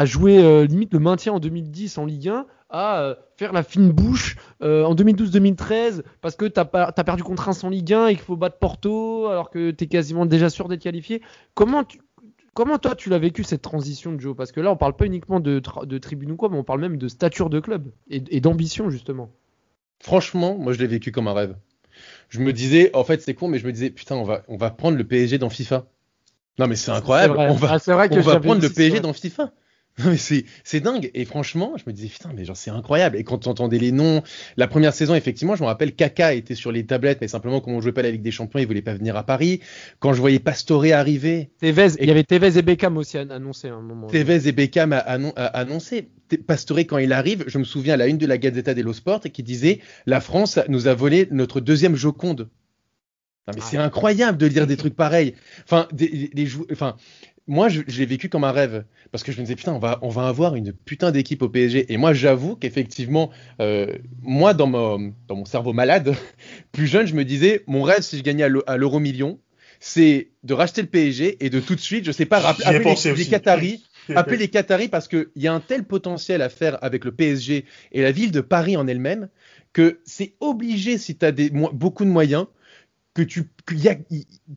jouer 0.04 0.38
euh, 0.38 0.64
limite 0.64 0.92
le 0.92 1.00
maintien 1.00 1.32
en 1.32 1.40
2010 1.40 1.98
en 1.98 2.04
Ligue 2.04 2.28
1 2.28 2.46
à 2.70 3.00
euh, 3.00 3.14
faire 3.36 3.52
la 3.52 3.62
fine 3.62 3.90
bouche 3.90 4.36
euh, 4.62 4.84
en 4.84 4.94
2012-2013 4.94 6.02
parce 6.20 6.36
que 6.36 6.46
tu 6.46 6.58
as, 6.58 6.64
perdu 6.64 7.22
contre 7.22 7.48
un 7.48 7.52
sans 7.52 7.68
Ligue 7.68 7.92
1 7.92 8.08
et 8.08 8.14
qu'il 8.14 8.24
faut 8.24 8.36
battre 8.36 8.58
Porto 8.58 9.28
alors 9.28 9.50
que 9.50 9.70
tu 9.70 9.84
es 9.84 9.86
quasiment 9.86 10.26
déjà 10.26 10.50
sûr 10.50 10.68
d'être 10.68 10.82
qualifié. 10.82 11.22
Comment, 11.54 11.84
comment 12.54 12.78
toi 12.78 12.94
tu 12.94 13.08
l'as 13.08 13.18
vécu 13.18 13.44
cette 13.44 13.62
transition, 13.62 14.18
Joe? 14.18 14.36
Parce 14.36 14.52
que 14.52 14.60
là, 14.60 14.72
on 14.72 14.76
parle 14.76 14.96
pas 14.96 15.06
uniquement 15.06 15.40
de, 15.40 15.62
de 15.84 15.98
tribune 15.98 16.32
ou 16.32 16.36
quoi, 16.36 16.48
mais 16.48 16.58
on 16.58 16.64
parle 16.64 16.80
même 16.80 16.96
de 16.96 17.08
stature 17.08 17.50
de 17.50 17.60
club 17.60 17.90
et, 18.10 18.40
d'ambition 18.40 18.90
justement. 18.90 19.30
Franchement, 20.00 20.56
moi 20.58 20.72
je 20.72 20.78
l'ai 20.78 20.86
vécu 20.86 21.12
comme 21.12 21.28
un 21.28 21.34
rêve. 21.34 21.56
Je 22.28 22.40
me 22.40 22.52
disais, 22.52 22.90
en 22.94 23.04
fait 23.04 23.22
c'est 23.22 23.34
con, 23.34 23.48
mais 23.48 23.58
je 23.58 23.66
me 23.66 23.72
disais, 23.72 23.90
putain, 23.90 24.16
on 24.16 24.24
va, 24.24 24.42
on 24.48 24.56
va 24.56 24.70
prendre 24.70 24.98
le 24.98 25.04
PSG 25.04 25.38
dans 25.38 25.50
FIFA. 25.50 25.86
Non 26.58 26.66
mais 26.66 26.76
c'est 26.76 26.90
incroyable, 26.90 27.36
on 27.38 27.52
va, 27.52 27.72
ah, 27.74 27.92
vrai 27.94 28.08
que 28.08 28.14
on 28.14 28.22
va 28.22 28.40
prendre 28.40 28.62
le 28.62 28.70
PSG 28.70 29.00
dans 29.00 29.12
FIFA. 29.12 29.52
c'est 30.16 30.80
dingue. 30.80 31.10
Et 31.14 31.24
franchement, 31.24 31.74
je 31.76 31.84
me 31.86 31.92
disais, 31.92 32.08
putain, 32.08 32.30
mais 32.34 32.44
genre, 32.44 32.56
c'est 32.56 32.70
incroyable. 32.70 33.16
Et 33.16 33.24
quand 33.24 33.38
tu 33.38 33.48
entendais 33.48 33.78
les 33.78 33.92
noms, 33.92 34.22
la 34.56 34.68
première 34.68 34.92
saison, 34.92 35.14
effectivement, 35.14 35.56
je 35.56 35.62
me 35.62 35.66
rappelle, 35.66 35.94
Kaka 35.94 36.34
était 36.34 36.54
sur 36.54 36.70
les 36.70 36.84
tablettes, 36.84 37.18
mais 37.20 37.28
simplement, 37.28 37.60
comme 37.60 37.74
on 37.74 37.80
jouait 37.80 37.92
pas 37.92 38.02
la 38.02 38.10
Ligue 38.10 38.22
des 38.22 38.30
Champions, 38.30 38.60
il 38.60 38.66
voulait 38.66 38.82
pas 38.82 38.94
venir 38.94 39.16
à 39.16 39.24
Paris. 39.24 39.60
Quand 39.98 40.12
je 40.12 40.20
voyais 40.20 40.38
Pastore 40.38 40.84
arriver. 40.92 41.50
Tevez, 41.60 41.94
il 42.00 42.08
y 42.08 42.10
avait 42.10 42.24
Tevez 42.24 42.58
et 42.58 42.62
Beckham 42.62 42.96
aussi 42.98 43.16
annoncé 43.16 43.68
à 43.68 43.74
un 43.74 43.80
moment. 43.80 44.08
Tevez 44.08 44.48
et 44.48 44.52
Beckham 44.52 44.92
a, 44.92 44.98
annoncé. 44.98 46.10
Pastore, 46.46 46.80
quand 46.80 46.98
il 46.98 47.12
arrive, 47.12 47.44
je 47.46 47.58
me 47.58 47.64
souviens 47.64 47.94
à 47.94 47.96
la 47.96 48.06
une 48.06 48.18
de 48.18 48.26
la 48.26 48.36
Gazzetta 48.36 48.74
dello 48.74 48.92
Sport 48.92 49.20
qui 49.32 49.42
disait, 49.42 49.80
la 50.06 50.20
France 50.20 50.58
nous 50.68 50.88
a 50.88 50.94
volé 50.94 51.28
notre 51.30 51.60
deuxième 51.60 51.94
Joconde. 51.94 52.50
mais 53.46 53.54
ah 53.56 53.64
c'est 53.64 53.76
incroyable 53.76 54.36
de 54.36 54.46
lire 54.46 54.66
des 54.66 54.76
trucs 54.76 54.96
pareils. 54.96 55.34
Enfin, 55.64 55.88
des, 55.92 56.30
les, 56.34 56.48
enfin, 56.72 56.96
moi, 57.48 57.68
je, 57.68 57.82
l'ai 57.82 58.06
vécu 58.06 58.28
comme 58.28 58.44
un 58.44 58.52
rêve 58.52 58.84
parce 59.12 59.22
que 59.22 59.30
je 59.30 59.38
me 59.38 59.44
disais 59.44 59.56
putain, 59.56 59.72
on 59.72 59.78
va, 59.78 59.98
on 60.02 60.08
va 60.08 60.26
avoir 60.26 60.56
une 60.56 60.72
putain 60.72 61.12
d'équipe 61.12 61.42
au 61.42 61.48
PSG. 61.48 61.92
Et 61.92 61.96
moi, 61.96 62.12
j'avoue 62.12 62.56
qu'effectivement, 62.56 63.30
euh, 63.60 63.86
moi, 64.22 64.52
dans, 64.52 64.66
mon, 64.66 65.14
dans 65.28 65.36
mon 65.36 65.44
cerveau 65.44 65.72
malade, 65.72 66.14
plus 66.72 66.86
jeune, 66.86 67.06
je 67.06 67.14
me 67.14 67.24
disais 67.24 67.62
mon 67.66 67.82
rêve, 67.82 68.02
si 68.02 68.18
je 68.18 68.22
gagnais 68.22 68.44
à 68.66 68.76
l'euro 68.76 68.98
million, 68.98 69.38
c'est 69.78 70.30
de 70.42 70.54
racheter 70.54 70.82
le 70.82 70.88
PSG 70.88 71.44
et 71.44 71.50
de 71.50 71.60
tout 71.60 71.74
de 71.74 71.80
suite, 71.80 72.04
je 72.04 72.12
sais 72.12 72.26
pas, 72.26 72.38
appeler 72.38 72.94
les, 72.94 73.14
les 73.14 73.26
Qataris. 73.26 73.84
appeler 74.14 74.36
les 74.36 74.48
Qataris 74.48 74.88
parce 74.88 75.08
qu'il 75.08 75.28
y 75.36 75.48
a 75.48 75.52
un 75.52 75.60
tel 75.60 75.84
potentiel 75.84 76.42
à 76.42 76.48
faire 76.48 76.82
avec 76.82 77.04
le 77.04 77.12
PSG 77.12 77.64
et 77.92 78.02
la 78.02 78.12
ville 78.12 78.30
de 78.30 78.40
Paris 78.40 78.76
en 78.76 78.86
elle-même 78.86 79.28
que 79.72 80.00
c'est 80.04 80.34
obligé, 80.40 80.96
si 80.96 81.16
tu 81.16 81.26
as 81.26 81.32
des, 81.32 81.50
beaucoup 81.50 82.04
de 82.04 82.10
moyens, 82.10 82.46
que 83.16 83.22
tu, 83.22 83.44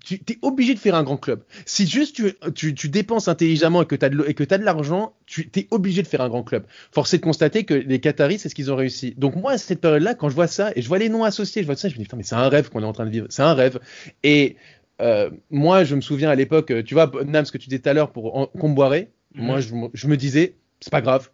tu 0.03 0.15
es 0.27 0.37
obligé 0.41 0.73
de 0.73 0.79
faire 0.79 0.93
un 0.93 1.03
grand 1.03 1.15
club. 1.15 1.43
Si 1.65 1.87
juste 1.87 2.21
tu, 2.53 2.73
tu, 2.73 2.89
dépenses 2.89 3.29
intelligemment 3.29 3.83
et 3.83 3.85
que 3.85 3.95
tu 3.95 4.05
as 4.05 4.09
de, 4.09 4.65
l'argent, 4.65 5.13
tu 5.25 5.49
es 5.55 5.67
obligé 5.71 6.01
de 6.01 6.07
faire 6.07 6.19
un 6.19 6.27
grand 6.27 6.43
club. 6.43 6.65
Force 6.91 7.13
est 7.13 7.19
de 7.19 7.23
constater 7.23 7.63
que 7.63 7.73
les 7.73 8.01
Qataris, 8.01 8.39
c'est 8.39 8.49
ce 8.49 8.55
qu'ils 8.55 8.69
ont 8.69 8.75
réussi. 8.75 9.13
Donc 9.17 9.37
moi, 9.37 9.53
à 9.53 9.57
cette 9.57 9.79
période-là, 9.79 10.13
quand 10.13 10.27
je 10.27 10.35
vois 10.35 10.47
ça, 10.47 10.73
et 10.75 10.81
je 10.81 10.87
vois 10.89 10.97
les 10.97 11.07
noms 11.07 11.23
associés, 11.23 11.61
je 11.61 11.67
vois 11.67 11.77
ça, 11.77 11.87
je 11.87 11.93
me 11.93 11.99
dis, 11.99 12.03
putain, 12.03 12.17
mais 12.17 12.23
c'est 12.23 12.35
un 12.35 12.49
rêve 12.49 12.69
qu'on 12.69 12.81
est 12.81 12.85
en 12.85 12.91
train 12.91 13.05
de 13.05 13.11
vivre. 13.11 13.27
C'est 13.29 13.43
un 13.43 13.53
rêve. 13.53 13.79
Et 14.23 14.57
euh, 14.99 15.29
moi, 15.49 15.85
je 15.85 15.95
me 15.95 16.01
souviens 16.01 16.29
à 16.29 16.35
l'époque, 16.35 16.73
tu 16.83 16.95
vois, 16.95 17.09
Nam, 17.25 17.45
ce 17.45 17.53
que 17.53 17.57
tu 17.57 17.69
disais 17.69 17.79
tout 17.79 17.89
à 17.89 17.93
l'heure 17.93 18.11
pour 18.11 18.51
Comboiré, 18.59 19.09
mhm. 19.35 19.45
moi, 19.45 19.61
je, 19.61 19.73
je 19.93 20.07
me 20.07 20.17
disais, 20.17 20.55
c'est 20.81 20.91
pas 20.91 21.01
grave. 21.01 21.29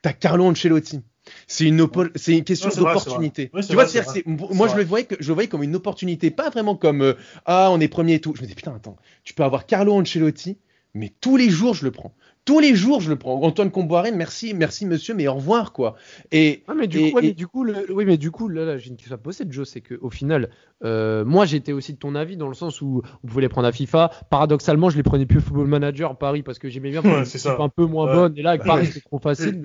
T'as 0.00 0.14
Carlo 0.14 0.46
Ancelotti 0.46 1.02
c'est 1.46 1.66
une, 1.66 1.88
c'est 2.14 2.36
une 2.36 2.44
question 2.44 2.68
d'opportunité. 2.68 3.50
tu 3.66 3.74
vois, 3.74 3.86
moi 4.26 4.68
je 4.68 4.76
le 4.76 4.84
voyais 4.84 5.06
que 5.06 5.16
je 5.20 5.28
le 5.28 5.34
voyais 5.34 5.48
comme 5.48 5.62
une 5.62 5.76
opportunité, 5.76 6.30
pas 6.30 6.50
vraiment 6.50 6.76
comme 6.76 7.02
euh, 7.02 7.14
ah 7.46 7.68
on 7.70 7.80
est 7.80 7.88
premier 7.88 8.14
et 8.14 8.20
tout. 8.20 8.34
Je 8.34 8.40
me 8.40 8.46
disais 8.46 8.56
putain 8.56 8.74
attends, 8.74 8.96
tu 9.24 9.34
peux 9.34 9.44
avoir 9.44 9.66
Carlo 9.66 9.94
Ancelotti, 9.94 10.58
mais 10.94 11.12
tous 11.20 11.36
les 11.36 11.50
jours 11.50 11.74
je 11.74 11.84
le 11.84 11.90
prends. 11.90 12.14
Tous 12.44 12.60
les 12.60 12.74
jours, 12.74 13.00
je 13.00 13.08
le 13.08 13.16
prends. 13.16 13.40
Antoine 13.42 13.70
Comboiré, 13.70 14.12
merci, 14.12 14.52
merci 14.52 14.84
monsieur, 14.84 15.14
mais 15.14 15.26
au 15.28 15.34
revoir 15.34 15.72
quoi. 15.72 15.94
Et, 16.30 16.62
mais 16.76 16.86
du 16.86 17.10
coup, 17.10 17.20
du 17.22 17.46
coup, 17.46 17.66
oui, 17.88 18.04
mais 18.04 18.18
du 18.18 18.30
coup, 18.30 18.48
là, 18.48 18.76
j'ai 18.76 18.90
une 18.90 18.96
question 18.96 19.14
à 19.14 19.18
poser, 19.18 19.44
Joe, 19.48 19.66
c'est 19.66 19.80
qu'au 19.80 20.10
final, 20.10 20.50
euh, 20.84 21.24
moi, 21.24 21.46
j'étais 21.46 21.72
aussi 21.72 21.94
de 21.94 21.98
ton 21.98 22.14
avis 22.14 22.36
dans 22.36 22.48
le 22.48 22.54
sens 22.54 22.82
où 22.82 23.00
vous 23.22 23.28
pouvez 23.28 23.40
les 23.40 23.48
prendre 23.48 23.66
à 23.66 23.72
FIFA. 23.72 24.10
Paradoxalement, 24.28 24.90
je 24.90 24.98
les 24.98 25.02
prenais 25.02 25.24
plus 25.24 25.40
Football 25.40 25.68
Manager 25.68 26.18
Paris 26.18 26.42
parce 26.42 26.58
que 26.58 26.68
j'aimais 26.68 26.90
bien 26.90 27.00
ouais, 27.02 27.24
c'est 27.24 27.48
un 27.48 27.68
peu 27.70 27.86
moins 27.86 28.12
bonne. 28.12 28.34
Et 28.36 28.42
là, 28.42 28.50
avec 28.50 28.64
Paris, 28.64 28.86
c'est 28.92 29.04
trop 29.04 29.18
facile. 29.18 29.62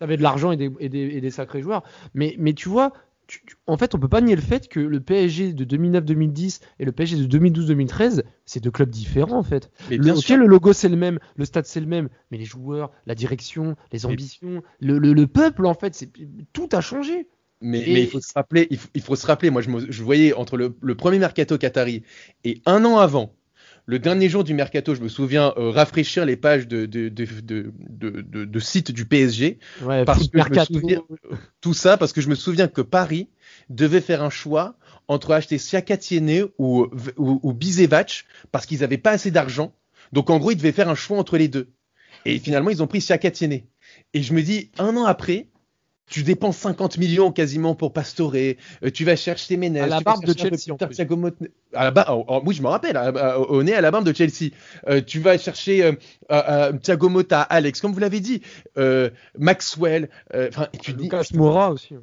Avais 0.00 0.16
de 0.16 0.22
l'argent 0.22 0.52
et 0.52 0.56
des, 0.56 0.70
et, 0.80 0.88
des, 0.88 1.30
sacrés 1.30 1.62
joueurs. 1.62 1.82
Mais, 2.14 2.34
mais 2.38 2.52
tu 2.52 2.68
vois, 2.68 2.92
en 3.66 3.76
fait, 3.76 3.94
on 3.94 3.98
peut 3.98 4.08
pas 4.08 4.20
nier 4.20 4.36
le 4.36 4.42
fait 4.42 4.68
que 4.68 4.80
le 4.80 5.00
PSG 5.00 5.52
de 5.52 5.64
2009-2010 5.76 6.60
et 6.78 6.84
le 6.84 6.92
PSG 6.92 7.26
de 7.26 7.38
2012-2013, 7.38 8.22
c'est 8.44 8.62
deux 8.62 8.70
clubs 8.70 8.90
différents 8.90 9.38
en 9.38 9.42
fait. 9.42 9.70
Mais 9.90 9.98
bien 9.98 10.14
le, 10.14 10.20
sûr. 10.20 10.36
le 10.36 10.46
logo 10.46 10.72
c'est 10.72 10.88
le 10.88 10.96
même, 10.96 11.18
le 11.36 11.44
stade 11.44 11.66
c'est 11.66 11.80
le 11.80 11.86
même, 11.86 12.08
mais 12.30 12.38
les 12.38 12.44
joueurs, 12.44 12.90
la 13.06 13.14
direction, 13.14 13.76
les 13.92 14.06
ambitions, 14.06 14.62
le, 14.80 14.98
le, 14.98 15.26
peuple 15.26 15.66
en 15.66 15.74
fait, 15.74 16.08
tout 16.52 16.68
a 16.72 16.80
changé. 16.80 17.28
Mais, 17.60 17.84
mais, 17.88 18.02
il 18.02 18.08
faut 18.08 18.20
se 18.20 18.32
rappeler, 18.32 18.68
il 18.94 19.02
faut, 19.02 19.16
se 19.16 19.26
rappeler. 19.26 19.50
Moi, 19.50 19.62
je, 19.62 19.70
je 19.88 20.02
voyais 20.04 20.32
entre 20.32 20.56
le, 20.56 20.76
le, 20.80 20.94
premier 20.94 21.18
mercato 21.18 21.58
qatari 21.58 22.04
et 22.44 22.62
un 22.66 22.84
an 22.84 22.98
avant, 22.98 23.34
le 23.88 23.98
dernier 23.98 24.28
jour 24.28 24.44
du 24.44 24.52
mercato, 24.52 24.94
je 24.94 25.00
me 25.00 25.08
souviens 25.08 25.54
euh, 25.56 25.70
rafraîchir 25.70 26.26
les 26.26 26.36
pages 26.36 26.68
de, 26.68 26.84
de, 26.84 27.08
de, 27.08 27.72
de 28.44 28.60
sites 28.60 28.92
du 28.92 29.06
PSG. 29.06 29.58
parce 30.04 30.28
que 30.28 30.38
je 30.38 30.50
me 30.50 30.64
souviens, 30.66 31.02
tout 31.62 31.72
ça 31.72 31.96
parce 31.96 32.12
que 32.12 32.20
je 32.20 32.28
me 32.28 32.34
souviens 32.34 32.68
que 32.68 32.82
Paris 32.82 33.30
devait 33.70 34.02
faire 34.02 34.22
un 34.22 34.28
choix 34.28 34.76
entre 35.08 35.32
acheter 35.32 35.56
Siakatiene 35.56 36.48
ou, 36.58 36.86
ou, 37.16 37.40
ou 37.42 37.52
Bizevac 37.54 38.26
parce 38.52 38.66
qu'ils 38.66 38.80
n'avaient 38.80 38.98
pas 38.98 39.12
assez 39.12 39.30
d'argent. 39.30 39.72
Donc 40.12 40.28
en 40.28 40.38
gros, 40.38 40.50
ils 40.50 40.56
devaient 40.56 40.72
faire 40.72 40.90
un 40.90 40.94
choix 40.94 41.16
entre 41.16 41.38
les 41.38 41.48
deux. 41.48 41.70
Et 42.26 42.38
finalement, 42.40 42.68
ils 42.68 42.82
ont 42.82 42.86
pris 42.86 43.00
Siakatiene. 43.00 43.62
Et 44.12 44.22
je 44.22 44.34
me 44.34 44.42
dis, 44.42 44.70
un 44.78 44.98
an 44.98 45.06
après, 45.06 45.48
tu 46.08 46.22
dépenses 46.22 46.56
50 46.58 46.98
millions 46.98 47.32
quasiment 47.32 47.74
pour 47.74 47.92
Pastorer, 47.92 48.58
euh, 48.84 48.90
tu 48.90 49.04
vas 49.04 49.16
chercher 49.16 49.58
à 49.78 49.86
la 49.86 50.00
barbe 50.00 50.24
de 50.24 50.36
Chelsea. 50.36 50.74
À 51.74 51.84
la 51.84 51.90
barbe, 51.90 52.24
oui, 52.44 52.54
je 52.54 52.62
me 52.62 52.68
rappelle, 52.68 52.98
au 53.48 53.62
nez 53.62 53.74
à 53.74 53.80
la 53.80 53.90
barbe 53.90 54.04
de 54.04 54.14
Chelsea. 54.14 54.50
Euh, 54.88 55.00
tu 55.04 55.20
vas 55.20 55.38
chercher 55.38 55.96
euh, 56.30 56.72
Thiago 56.72 57.08
Motta, 57.08 57.42
Alex, 57.42 57.80
comme 57.80 57.92
vous 57.92 58.00
l'avez 58.00 58.20
dit, 58.20 58.42
Maxwell. 59.38 60.08
Enfin, 60.34 60.68
tu 60.80 60.92
Lucas 60.92 61.22
dis, 61.30 61.36
Moura 61.36 61.72
aussi. 61.72 61.94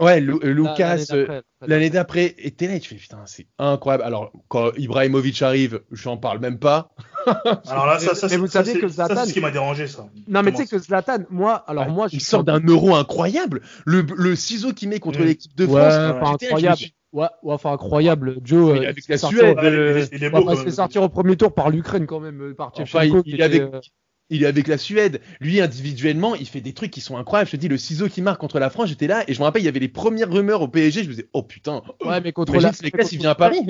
Ouais, 0.00 0.20
Lu- 0.20 0.38
euh, 0.42 0.52
Lucas, 0.52 0.96
L'année 0.96 1.04
euh, 1.12 1.26
d'après, 1.26 1.42
l'année 1.66 1.90
d'après, 1.90 2.34
et 2.38 2.50
t'es 2.52 2.68
là 2.68 2.78
tu 2.78 2.90
fais 2.90 2.94
putain, 2.96 3.18
c'est 3.26 3.46
incroyable. 3.58 4.04
Alors, 4.04 4.30
quand 4.48 4.70
Ibrahimovic 4.76 5.42
arrive, 5.42 5.80
j'en 5.90 6.16
parle 6.16 6.38
même 6.38 6.58
pas. 6.58 6.90
Alors 7.66 7.86
là, 7.86 7.98
ça, 7.98 8.14
ça, 8.14 8.28
Mais 8.30 8.36
vous 8.36 8.46
ça, 8.46 8.64
savez 8.64 8.72
c'est- 8.74 8.78
que 8.80 8.88
ça, 8.88 9.06
Zlatan- 9.06 9.22
c'est 9.24 9.28
ce 9.30 9.32
qui 9.34 9.40
m'a 9.40 9.50
dérangé, 9.50 9.86
ça. 9.86 10.06
Non, 10.28 10.42
mais 10.42 10.52
tu 10.52 10.58
sais 10.58 10.66
que 10.66 10.78
Zlatan, 10.78 11.18
moi, 11.30 11.56
alors 11.66 11.88
moi, 11.88 12.08
je 12.08 12.16
il 12.16 12.20
sort 12.20 12.44
d'un 12.44 12.60
euro 12.60 12.94
incroyable. 12.94 13.60
Le, 13.84 14.06
le 14.16 14.36
ciseau 14.36 14.72
qu'il 14.72 14.88
met 14.88 15.00
contre 15.00 15.20
Mm. 15.20 15.24
l'équipe 15.24 15.56
de 15.56 15.66
Ouais, 15.66 15.80
France. 15.80 15.94
enfin, 15.94 16.30
me 16.32 16.44
incroyable. 16.46 16.78
Ouais, 17.12 17.26
ouais, 17.42 17.54
enfin 17.54 17.72
incroyable. 17.72 18.36
Joe, 18.44 18.74
Mais 18.74 18.86
euh, 18.86 18.90
avec 18.90 19.04
il 19.08 19.10
la 19.10 19.18
Suède, 19.18 19.18
sortir- 19.18 19.42
Ouais, 19.44 19.54
il 19.62 19.66
est- 19.66 19.76
euh, 19.78 20.06
il 20.12 20.30
beau, 20.30 20.36
va 20.38 20.42
quand 20.42 20.50
se 20.52 20.56
même. 20.56 20.64
fait 20.66 20.70
sortir 20.72 21.02
au 21.02 21.08
premier 21.08 21.36
tour 21.36 21.52
par 21.54 21.70
l'Ukraine 21.70 22.06
quand 22.06 22.20
même, 22.20 22.40
euh, 22.42 22.54
par 22.54 22.72
Enfin, 22.78 23.04
il, 23.04 23.22
il 23.26 23.40
est 23.40 23.44
avec, 23.44 23.62
était, 23.62 23.74
euh, 23.76 23.80
il 24.30 24.42
est 24.42 24.46
avec 24.46 24.66
la 24.68 24.76
Suède. 24.78 25.20
Lui, 25.40 25.60
individuellement, 25.60 26.34
il 26.34 26.46
fait 26.46 26.60
des 26.60 26.72
trucs 26.74 26.90
qui 26.90 27.00
sont 27.00 27.16
incroyables. 27.16 27.48
Je 27.48 27.56
te 27.56 27.60
dis, 27.60 27.68
le 27.68 27.78
ciseau 27.78 28.08
qui 28.08 28.20
marque 28.22 28.40
contre 28.40 28.58
la 28.58 28.70
France, 28.70 28.88
j'étais 28.88 29.06
là 29.06 29.24
et 29.28 29.34
je 29.34 29.38
me 29.38 29.44
rappelle, 29.44 29.62
il 29.62 29.66
y 29.66 29.68
avait 29.68 29.80
les 29.80 29.88
premières 29.88 30.30
rumeurs 30.30 30.62
au 30.62 30.68
PSG. 30.68 31.02
Je 31.02 31.08
me 31.08 31.14
disais, 31.14 31.28
oh 31.32 31.42
putain, 31.42 31.82
Ouais, 32.04 32.20
mais 32.20 32.32
contre 32.32 32.52
la- 32.60 32.72
si 32.72 32.84
les 32.84 32.90
classes, 32.90 33.12
il 33.12 33.18
vient 33.18 33.30
à 33.30 33.34
Paris. 33.34 33.60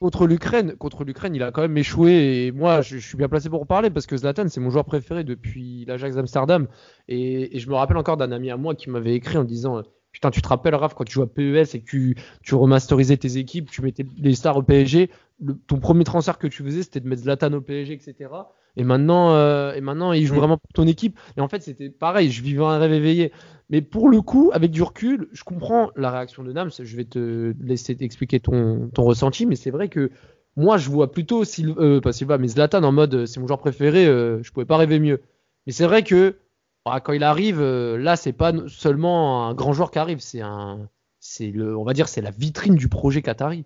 contre 0.00 0.26
l'Ukraine, 0.26 0.74
contre 0.76 1.04
l'Ukraine, 1.04 1.34
il 1.34 1.42
a 1.42 1.50
quand 1.52 1.62
même 1.62 1.76
échoué 1.76 2.46
et 2.46 2.52
moi 2.52 2.80
je, 2.82 2.96
je 2.98 3.06
suis 3.06 3.16
bien 3.16 3.28
placé 3.28 3.48
pour 3.50 3.62
en 3.62 3.66
parler 3.66 3.90
parce 3.90 4.06
que 4.06 4.16
Zlatan 4.16 4.48
c'est 4.48 4.60
mon 4.60 4.70
joueur 4.70 4.84
préféré 4.84 5.24
depuis 5.24 5.84
l'Ajax 5.86 6.16
Amsterdam 6.16 6.66
et, 7.08 7.56
et 7.56 7.58
je 7.60 7.68
me 7.68 7.74
rappelle 7.74 7.96
encore 7.98 8.16
d'un 8.16 8.32
ami 8.32 8.50
à 8.50 8.56
moi 8.56 8.74
qui 8.74 8.88
m'avait 8.90 9.14
écrit 9.14 9.36
en 9.36 9.44
disant 9.44 9.82
putain 10.12 10.30
tu 10.30 10.40
te 10.42 10.48
rappelles 10.48 10.74
Raph 10.74 10.94
quand 10.94 11.04
tu 11.04 11.12
jouais 11.12 11.24
à 11.24 11.26
PES 11.26 11.74
et 11.74 11.80
que 11.80 11.84
tu, 11.84 12.16
tu 12.42 12.54
remasterisais 12.54 13.16
tes 13.18 13.36
équipes, 13.36 13.70
tu 13.70 13.82
mettais 13.82 14.06
les 14.18 14.34
stars 14.34 14.56
au 14.56 14.62
PSG, 14.62 15.10
le- 15.44 15.54
ton 15.66 15.78
premier 15.78 16.04
transfert 16.04 16.38
que 16.38 16.46
tu 16.46 16.62
faisais 16.64 16.82
c'était 16.82 17.00
de 17.00 17.08
mettre 17.08 17.22
Zlatan 17.22 17.52
au 17.52 17.60
PSG 17.60 17.92
etc. 17.94 18.30
Et 18.76 18.84
maintenant, 18.84 19.34
euh, 19.34 19.72
et 19.74 19.80
maintenant 19.80 20.12
il 20.12 20.26
joue 20.26 20.34
Mm. 20.34 20.38
vraiment 20.38 20.56
pour 20.58 20.72
ton 20.74 20.86
équipe 20.86 21.18
et 21.36 21.40
en 21.40 21.48
fait 21.48 21.62
c'était 21.62 21.90
pareil, 21.90 22.30
je 22.30 22.42
vivais 22.42 22.64
un 22.64 22.78
rêve 22.78 22.92
éveillé. 22.92 23.32
Mais 23.68 23.82
pour 23.82 24.08
le 24.08 24.20
coup, 24.20 24.50
avec 24.52 24.70
du 24.72 24.82
recul, 24.82 25.28
je 25.32 25.44
comprends 25.44 25.90
la 25.96 26.10
réaction 26.10 26.42
de 26.42 26.52
Nams. 26.52 26.70
Je 26.78 26.96
vais 26.96 27.04
te 27.04 27.54
laisser 27.60 27.96
expliquer 28.00 28.40
ton, 28.40 28.88
ton 28.92 29.04
ressenti, 29.04 29.46
mais 29.46 29.54
c'est 29.56 29.70
vrai 29.70 29.88
que 29.88 30.10
moi, 30.56 30.76
je 30.76 30.90
vois 30.90 31.12
plutôt 31.12 31.44
Sil- 31.46 31.78
euh, 31.78 32.00
pas 32.00 32.12
Silva, 32.12 32.36
mais 32.38 32.48
Zlatan 32.48 32.82
en 32.82 32.90
mode 32.92 33.14
euh, 33.14 33.26
c'est 33.26 33.38
mon 33.38 33.46
joueur 33.46 33.60
préféré, 33.60 34.06
euh, 34.06 34.42
je 34.42 34.50
pouvais 34.50 34.66
pas 34.66 34.76
rêver 34.76 34.98
mieux. 34.98 35.20
Mais 35.66 35.72
c'est 35.72 35.84
vrai 35.86 36.02
que 36.02 36.36
ah, 36.84 37.00
quand 37.00 37.12
il 37.12 37.22
arrive, 37.22 37.60
euh, 37.60 37.96
là, 37.96 38.16
c'est 38.16 38.32
pas 38.32 38.52
seulement 38.66 39.46
un 39.48 39.54
grand 39.54 39.72
joueur 39.72 39.92
qui 39.92 39.98
arrive, 40.00 40.18
c'est 40.18 40.40
un, 40.40 40.88
c'est 41.20 41.50
le, 41.52 41.76
on 41.76 41.84
va 41.84 41.92
dire, 41.92 42.08
c'est 42.08 42.22
la 42.22 42.30
vitrine 42.32 42.74
du 42.74 42.88
projet 42.88 43.22
Qatari. 43.22 43.64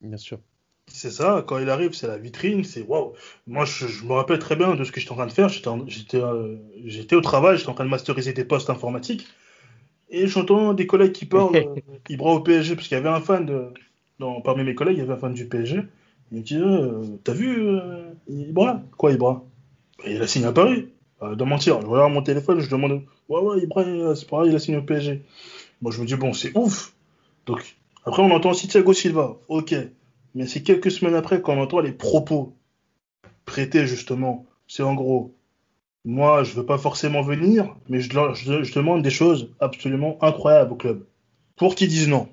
Bien 0.00 0.16
sûr. 0.16 0.40
C'est 0.94 1.10
ça, 1.10 1.44
quand 1.44 1.58
il 1.58 1.68
arrive, 1.70 1.92
c'est 1.92 2.06
la 2.06 2.18
vitrine, 2.18 2.62
c'est 2.62 2.82
waouh. 2.82 3.14
Moi, 3.48 3.64
je, 3.64 3.88
je 3.88 4.04
me 4.04 4.12
rappelle 4.12 4.38
très 4.38 4.54
bien 4.54 4.76
de 4.76 4.84
ce 4.84 4.92
que 4.92 5.00
j'étais 5.00 5.10
en 5.10 5.16
train 5.16 5.26
de 5.26 5.32
faire. 5.32 5.48
J'étais 5.48 6.18
euh, 6.18 6.54
j'étais 6.84 7.16
au 7.16 7.20
travail, 7.20 7.58
j'étais 7.58 7.68
en 7.68 7.74
train 7.74 7.84
de 7.84 7.90
masteriser 7.90 8.32
des 8.32 8.44
postes 8.44 8.70
informatiques. 8.70 9.26
Et 10.08 10.28
j'entends 10.28 10.72
des 10.72 10.86
collègues 10.86 11.10
qui 11.10 11.26
parlent 11.26 11.56
euh, 11.56 11.80
Ibra 12.08 12.34
au 12.34 12.40
PSG, 12.40 12.76
parce 12.76 12.86
qu'il 12.86 12.96
y 12.96 13.00
avait 13.00 13.08
un 13.08 13.20
fan, 13.20 13.44
de, 13.44 13.72
dans, 14.20 14.40
parmi 14.40 14.62
mes 14.62 14.76
collègues, 14.76 14.98
il 14.98 15.00
y 15.00 15.02
avait 15.02 15.14
un 15.14 15.16
fan 15.16 15.34
du 15.34 15.48
PSG. 15.48 15.82
Il 16.30 16.38
me 16.38 16.42
dit 16.44 16.58
euh, 16.58 17.02
T'as 17.24 17.32
vu 17.32 17.58
euh, 17.58 18.12
Ibra 18.28 18.80
Quoi, 18.96 19.10
Ibra 19.14 19.42
Bah, 19.98 20.04
Il 20.06 20.22
a 20.22 20.28
signé 20.28 20.46
à 20.46 20.52
Paris. 20.52 20.90
Euh, 21.22 21.34
de 21.34 21.42
mentir. 21.42 21.80
Je 21.80 21.86
regarde 21.86 22.12
mon 22.12 22.22
téléphone, 22.22 22.60
je 22.60 22.70
demande 22.70 23.02
Ouais, 23.28 23.40
ouais, 23.40 23.58
Ibra, 23.58 24.14
c'est 24.14 24.28
pareil, 24.28 24.50
il 24.50 24.54
a 24.54 24.60
signé 24.60 24.78
au 24.78 24.82
PSG. 24.82 25.22
Moi, 25.82 25.90
je 25.90 26.00
me 26.00 26.06
dis 26.06 26.14
Bon, 26.14 26.32
c'est 26.32 26.56
ouf. 26.56 26.94
Donc, 27.46 27.76
après, 28.04 28.22
on 28.22 28.30
entend 28.30 28.50
aussi 28.50 28.68
Thiago 28.68 28.92
Silva. 28.92 29.36
Ok. 29.48 29.74
Mais 30.34 30.46
c'est 30.46 30.62
quelques 30.62 30.90
semaines 30.90 31.14
après 31.14 31.40
qu'on 31.40 31.60
entend 31.60 31.80
les 31.80 31.92
propos 31.92 32.56
prêtés 33.44 33.86
justement. 33.86 34.46
C'est 34.66 34.82
en 34.82 34.94
gros, 34.94 35.34
moi 36.04 36.42
je 36.44 36.54
veux 36.54 36.66
pas 36.66 36.78
forcément 36.78 37.22
venir, 37.22 37.76
mais 37.88 38.00
je, 38.00 38.08
demande 38.74 39.02
des 39.02 39.10
choses 39.10 39.54
absolument 39.60 40.18
incroyables 40.22 40.72
au 40.72 40.76
club. 40.76 41.06
Pour 41.56 41.74
qu'ils 41.74 41.88
disent 41.88 42.08
non. 42.08 42.28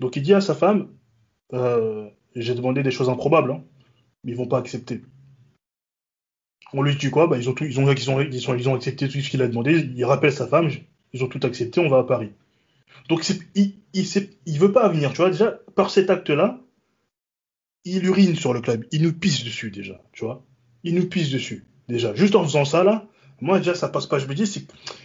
Donc 0.00 0.16
il 0.16 0.22
dit 0.22 0.34
à 0.34 0.40
sa 0.40 0.54
femme, 0.54 0.88
euh, 1.52 2.08
j'ai 2.36 2.54
demandé 2.54 2.82
des 2.82 2.90
choses 2.90 3.08
improbables, 3.08 3.52
hein, 3.52 3.64
mais 4.22 4.32
ils 4.32 4.36
vont 4.36 4.46
pas 4.46 4.58
accepter. 4.58 5.02
On 6.72 6.82
lui 6.82 6.96
dit 6.96 7.10
quoi? 7.10 7.28
Bah, 7.28 7.38
ils, 7.38 7.48
ont 7.48 7.54
ils, 7.54 8.68
accepté 8.68 9.08
tout 9.08 9.20
ce 9.20 9.30
qu'il 9.30 9.42
a 9.42 9.46
demandé. 9.46 9.88
Il 9.94 10.04
rappelle 10.04 10.32
sa 10.32 10.48
femme, 10.48 10.70
ils 11.12 11.22
ont 11.22 11.28
tout 11.28 11.40
accepté, 11.44 11.80
on 11.80 11.88
va 11.88 11.98
à 11.98 12.04
Paris. 12.04 12.30
Donc 13.08 13.28
il, 13.54 13.74
il 13.94 14.58
veut 14.58 14.72
pas 14.72 14.88
venir, 14.88 15.10
tu 15.12 15.18
vois. 15.18 15.30
Déjà, 15.30 15.60
par 15.76 15.90
cet 15.90 16.10
acte-là, 16.10 16.58
il 17.84 18.04
urine 18.06 18.36
sur 18.36 18.52
le 18.52 18.60
club. 18.60 18.84
Il 18.92 19.02
nous 19.02 19.12
pisse 19.12 19.44
dessus 19.44 19.70
déjà, 19.70 20.00
tu 20.12 20.24
vois. 20.24 20.44
Il 20.82 20.94
nous 20.94 21.06
pisse 21.06 21.30
dessus, 21.30 21.66
déjà. 21.88 22.14
Juste 22.14 22.34
en 22.34 22.44
faisant 22.44 22.64
ça, 22.64 22.84
là, 22.84 23.06
moi, 23.40 23.58
déjà, 23.58 23.74
ça 23.74 23.88
passe 23.88 24.06
pas. 24.06 24.18
Je 24.18 24.26
me 24.26 24.34
dis, 24.34 24.46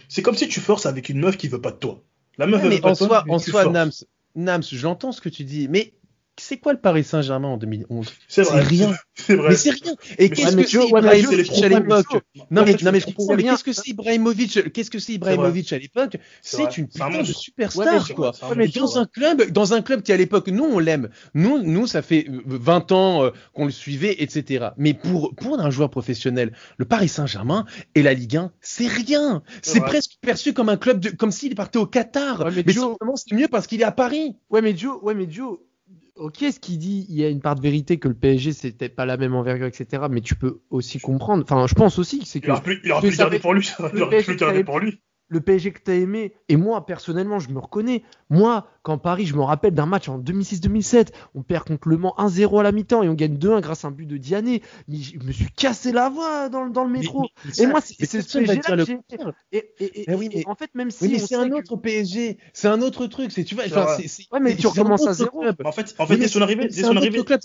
c'est, 0.08 0.22
comme 0.22 0.36
si 0.36 0.48
tu 0.48 0.60
forces 0.60 0.86
avec 0.86 1.08
une 1.08 1.20
meuf 1.20 1.36
qui 1.36 1.48
veut 1.48 1.60
pas 1.60 1.72
de 1.72 1.76
toi. 1.76 2.02
La 2.38 2.46
meuf, 2.46 2.62
mais 2.62 2.76
veut 2.76 2.80
pas 2.80 2.90
en 2.90 2.92
de 2.92 2.98
toi, 2.98 3.06
soi, 3.06 3.24
mais 3.26 3.32
en 3.34 3.38
soi. 3.38 3.66
Nams, 3.66 3.92
Nams, 4.34 4.62
j'entends 4.62 5.12
ce 5.12 5.20
que 5.20 5.28
tu 5.28 5.44
dis, 5.44 5.68
mais 5.68 5.92
c'est 6.40 6.56
quoi 6.56 6.72
le 6.72 6.80
Paris 6.80 7.04
Saint-Germain 7.04 7.48
en 7.48 7.56
2011 7.56 8.12
C'est 8.28 8.42
rien. 8.42 8.94
C'est 9.14 9.36
vrai. 9.36 9.50
Mais 9.50 9.56
c'est 9.56 9.70
rien. 9.70 9.94
Et 10.18 10.30
qu'est-ce 10.30 10.56
que 10.56 10.66
c'est 10.66 10.86
Ibrahimovic 10.88 11.62
à 11.62 11.68
l'époque? 11.68 12.22
Non 12.50 12.64
mais, 12.64 12.76
non 12.82 12.92
mais 12.92 13.00
je 13.00 13.06
comprends. 13.06 13.36
Mais 13.36 13.42
qu'est-ce 13.42 13.64
que 13.64 13.72
c'est 13.72 13.88
Ibrahimovic? 13.88 14.72
Qu'est-ce 14.72 14.90
que 14.90 14.98
c'est 14.98 15.12
Ibrahimovic 15.12 15.72
à 15.72 15.78
l'époque? 15.78 16.16
C'est 16.42 16.78
une 16.78 16.88
putain 16.88 17.22
de 17.22 17.24
superstar 17.24 18.08
quoi. 18.14 18.32
mais 18.56 18.68
dans 18.68 18.98
un 18.98 19.06
club, 19.06 19.50
dans 19.50 19.74
un 19.74 19.82
club 19.82 20.02
qui 20.02 20.12
à 20.12 20.16
l'époque, 20.16 20.48
nous 20.48 20.64
on 20.64 20.78
l'aime. 20.78 21.10
Nous, 21.34 21.62
nous 21.62 21.86
ça 21.86 22.02
fait 22.02 22.26
euh, 22.28 22.42
20 22.46 22.92
ans 22.92 23.24
euh, 23.24 23.30
qu'on 23.52 23.66
le 23.66 23.70
suivait, 23.70 24.16
etc. 24.22 24.68
Mais 24.76 24.94
pour 24.94 25.34
pour 25.34 25.60
un 25.60 25.70
joueur 25.70 25.90
professionnel, 25.90 26.52
le 26.78 26.84
Paris 26.84 27.08
Saint-Germain 27.08 27.66
et 27.94 28.02
la 28.02 28.14
Ligue 28.14 28.36
1, 28.36 28.52
c'est 28.60 28.88
rien. 28.88 29.42
C'est 29.62 29.80
presque 29.80 30.12
perçu 30.20 30.52
comme 30.52 30.68
un 30.68 30.76
club 30.76 31.00
de, 31.00 31.10
comme 31.10 31.30
s'il 31.30 31.54
partait 31.54 31.78
au 31.78 31.86
Qatar. 31.86 32.50
Mais 32.66 32.72
simplement 32.72 33.16
c'est 33.16 33.34
mieux 33.34 33.48
parce 33.48 33.66
qu'il 33.66 33.80
est 33.80 33.84
à 33.84 33.92
Paris. 33.92 34.36
Ouais, 34.48 34.62
mais 34.62 34.76
Joe, 34.76 34.98
ouais, 35.02 35.14
mais 35.14 35.30
Joe, 35.30 35.58
ok, 36.20 36.36
ce 36.52 36.60
qu'il 36.60 36.78
dit, 36.78 37.06
il 37.08 37.16
y 37.16 37.24
a 37.24 37.28
une 37.28 37.40
part 37.40 37.56
de 37.56 37.62
vérité 37.62 37.98
que 37.98 38.08
le 38.08 38.14
PSG 38.14 38.52
c'était 38.52 38.88
pas 38.88 39.06
la 39.06 39.16
même 39.16 39.34
envergure, 39.34 39.66
etc. 39.66 40.04
Mais 40.10 40.20
tu 40.20 40.34
peux 40.34 40.60
aussi 40.70 41.00
comprendre. 41.00 41.42
Enfin, 41.42 41.66
je 41.66 41.74
pense 41.74 41.98
aussi 41.98 42.20
que 42.20 42.26
c'est 42.26 42.40
que 42.40 42.46
Il 42.46 42.50
aurait 42.52 42.62
pu, 42.62 42.80
il 42.84 42.92
aurait 42.92 43.08
pu 43.10 43.16
garder 43.16 43.38
pour 43.38 43.54
lui. 43.54 43.68
Il 43.94 44.02
aurait 44.02 44.22
pu 44.22 44.32
le 44.32 44.36
garder 44.36 44.64
pour 44.64 44.78
lui. 44.78 45.00
Le 45.30 45.40
PSG 45.40 45.72
que 45.72 45.80
tu 45.82 45.90
as 45.90 45.94
aimé, 45.94 46.34
et 46.48 46.56
moi 46.56 46.84
personnellement, 46.84 47.38
je 47.38 47.48
me 47.50 47.58
reconnais. 47.58 48.02
Moi, 48.28 48.66
quand 48.82 48.98
Paris, 48.98 49.26
je 49.26 49.34
me 49.36 49.42
rappelle 49.42 49.74
d'un 49.74 49.86
match 49.86 50.08
en 50.08 50.18
2006-2007, 50.18 51.08
on 51.34 51.42
perd 51.42 51.64
contre 51.66 51.88
Le 51.88 51.96
Mans 51.96 52.14
1-0 52.18 52.58
à 52.60 52.62
la 52.62 52.72
mi-temps 52.72 53.02
et 53.02 53.08
on 53.08 53.14
gagne 53.14 53.36
2-1 53.36 53.60
grâce 53.60 53.84
à 53.84 53.88
un 53.88 53.90
but 53.90 54.06
de 54.06 54.16
Diané. 54.16 54.62
Mais 54.88 54.96
je 54.98 55.18
me 55.18 55.32
suis 55.32 55.46
cassé 55.56 55.92
la 55.92 56.08
voix 56.08 56.48
dans, 56.48 56.64
le- 56.64 56.70
dans 56.70 56.84
le 56.84 56.90
métro. 56.90 57.22
Mais- 57.22 57.28
mais 57.58 57.64
et 57.64 57.66
moi, 57.66 57.80
c'est 57.80 57.94
ce 58.06 58.38
PSG 58.38 58.60
là 58.68 58.84
que 58.84 58.92
et, 59.52 59.72
et, 59.80 60.00
et- 60.00 60.04
Mais 60.08 60.14
oui, 60.14 60.28
et 60.32 60.38
mais- 60.38 60.46
en 60.46 60.54
fait, 60.54 60.70
même 60.74 60.90
si 60.90 61.04
Oui, 61.06 61.18
c'est 61.20 61.34
un 61.36 61.48
que- 61.48 61.54
autre 61.54 61.76
PSG, 61.76 62.38
c'est 62.52 62.68
un 62.68 62.80
autre 62.82 63.06
truc. 63.06 63.30
C'est 63.32 63.44
tu 63.44 63.54
vois, 63.54 63.64
c'est- 63.96 64.08
c'est- 64.08 64.26
Ouais, 64.32 64.40
mais 64.40 64.56
tu 64.56 64.66
recommences 64.66 65.06
à 65.06 65.12
zéro. 65.14 65.40
club. 65.40 65.56
En 65.64 65.72
fait, 65.72 65.94
en 65.98 66.06
fait, 66.06 66.26
son 66.28 66.40
arrivée, 66.42 66.68
c'est 66.70 66.82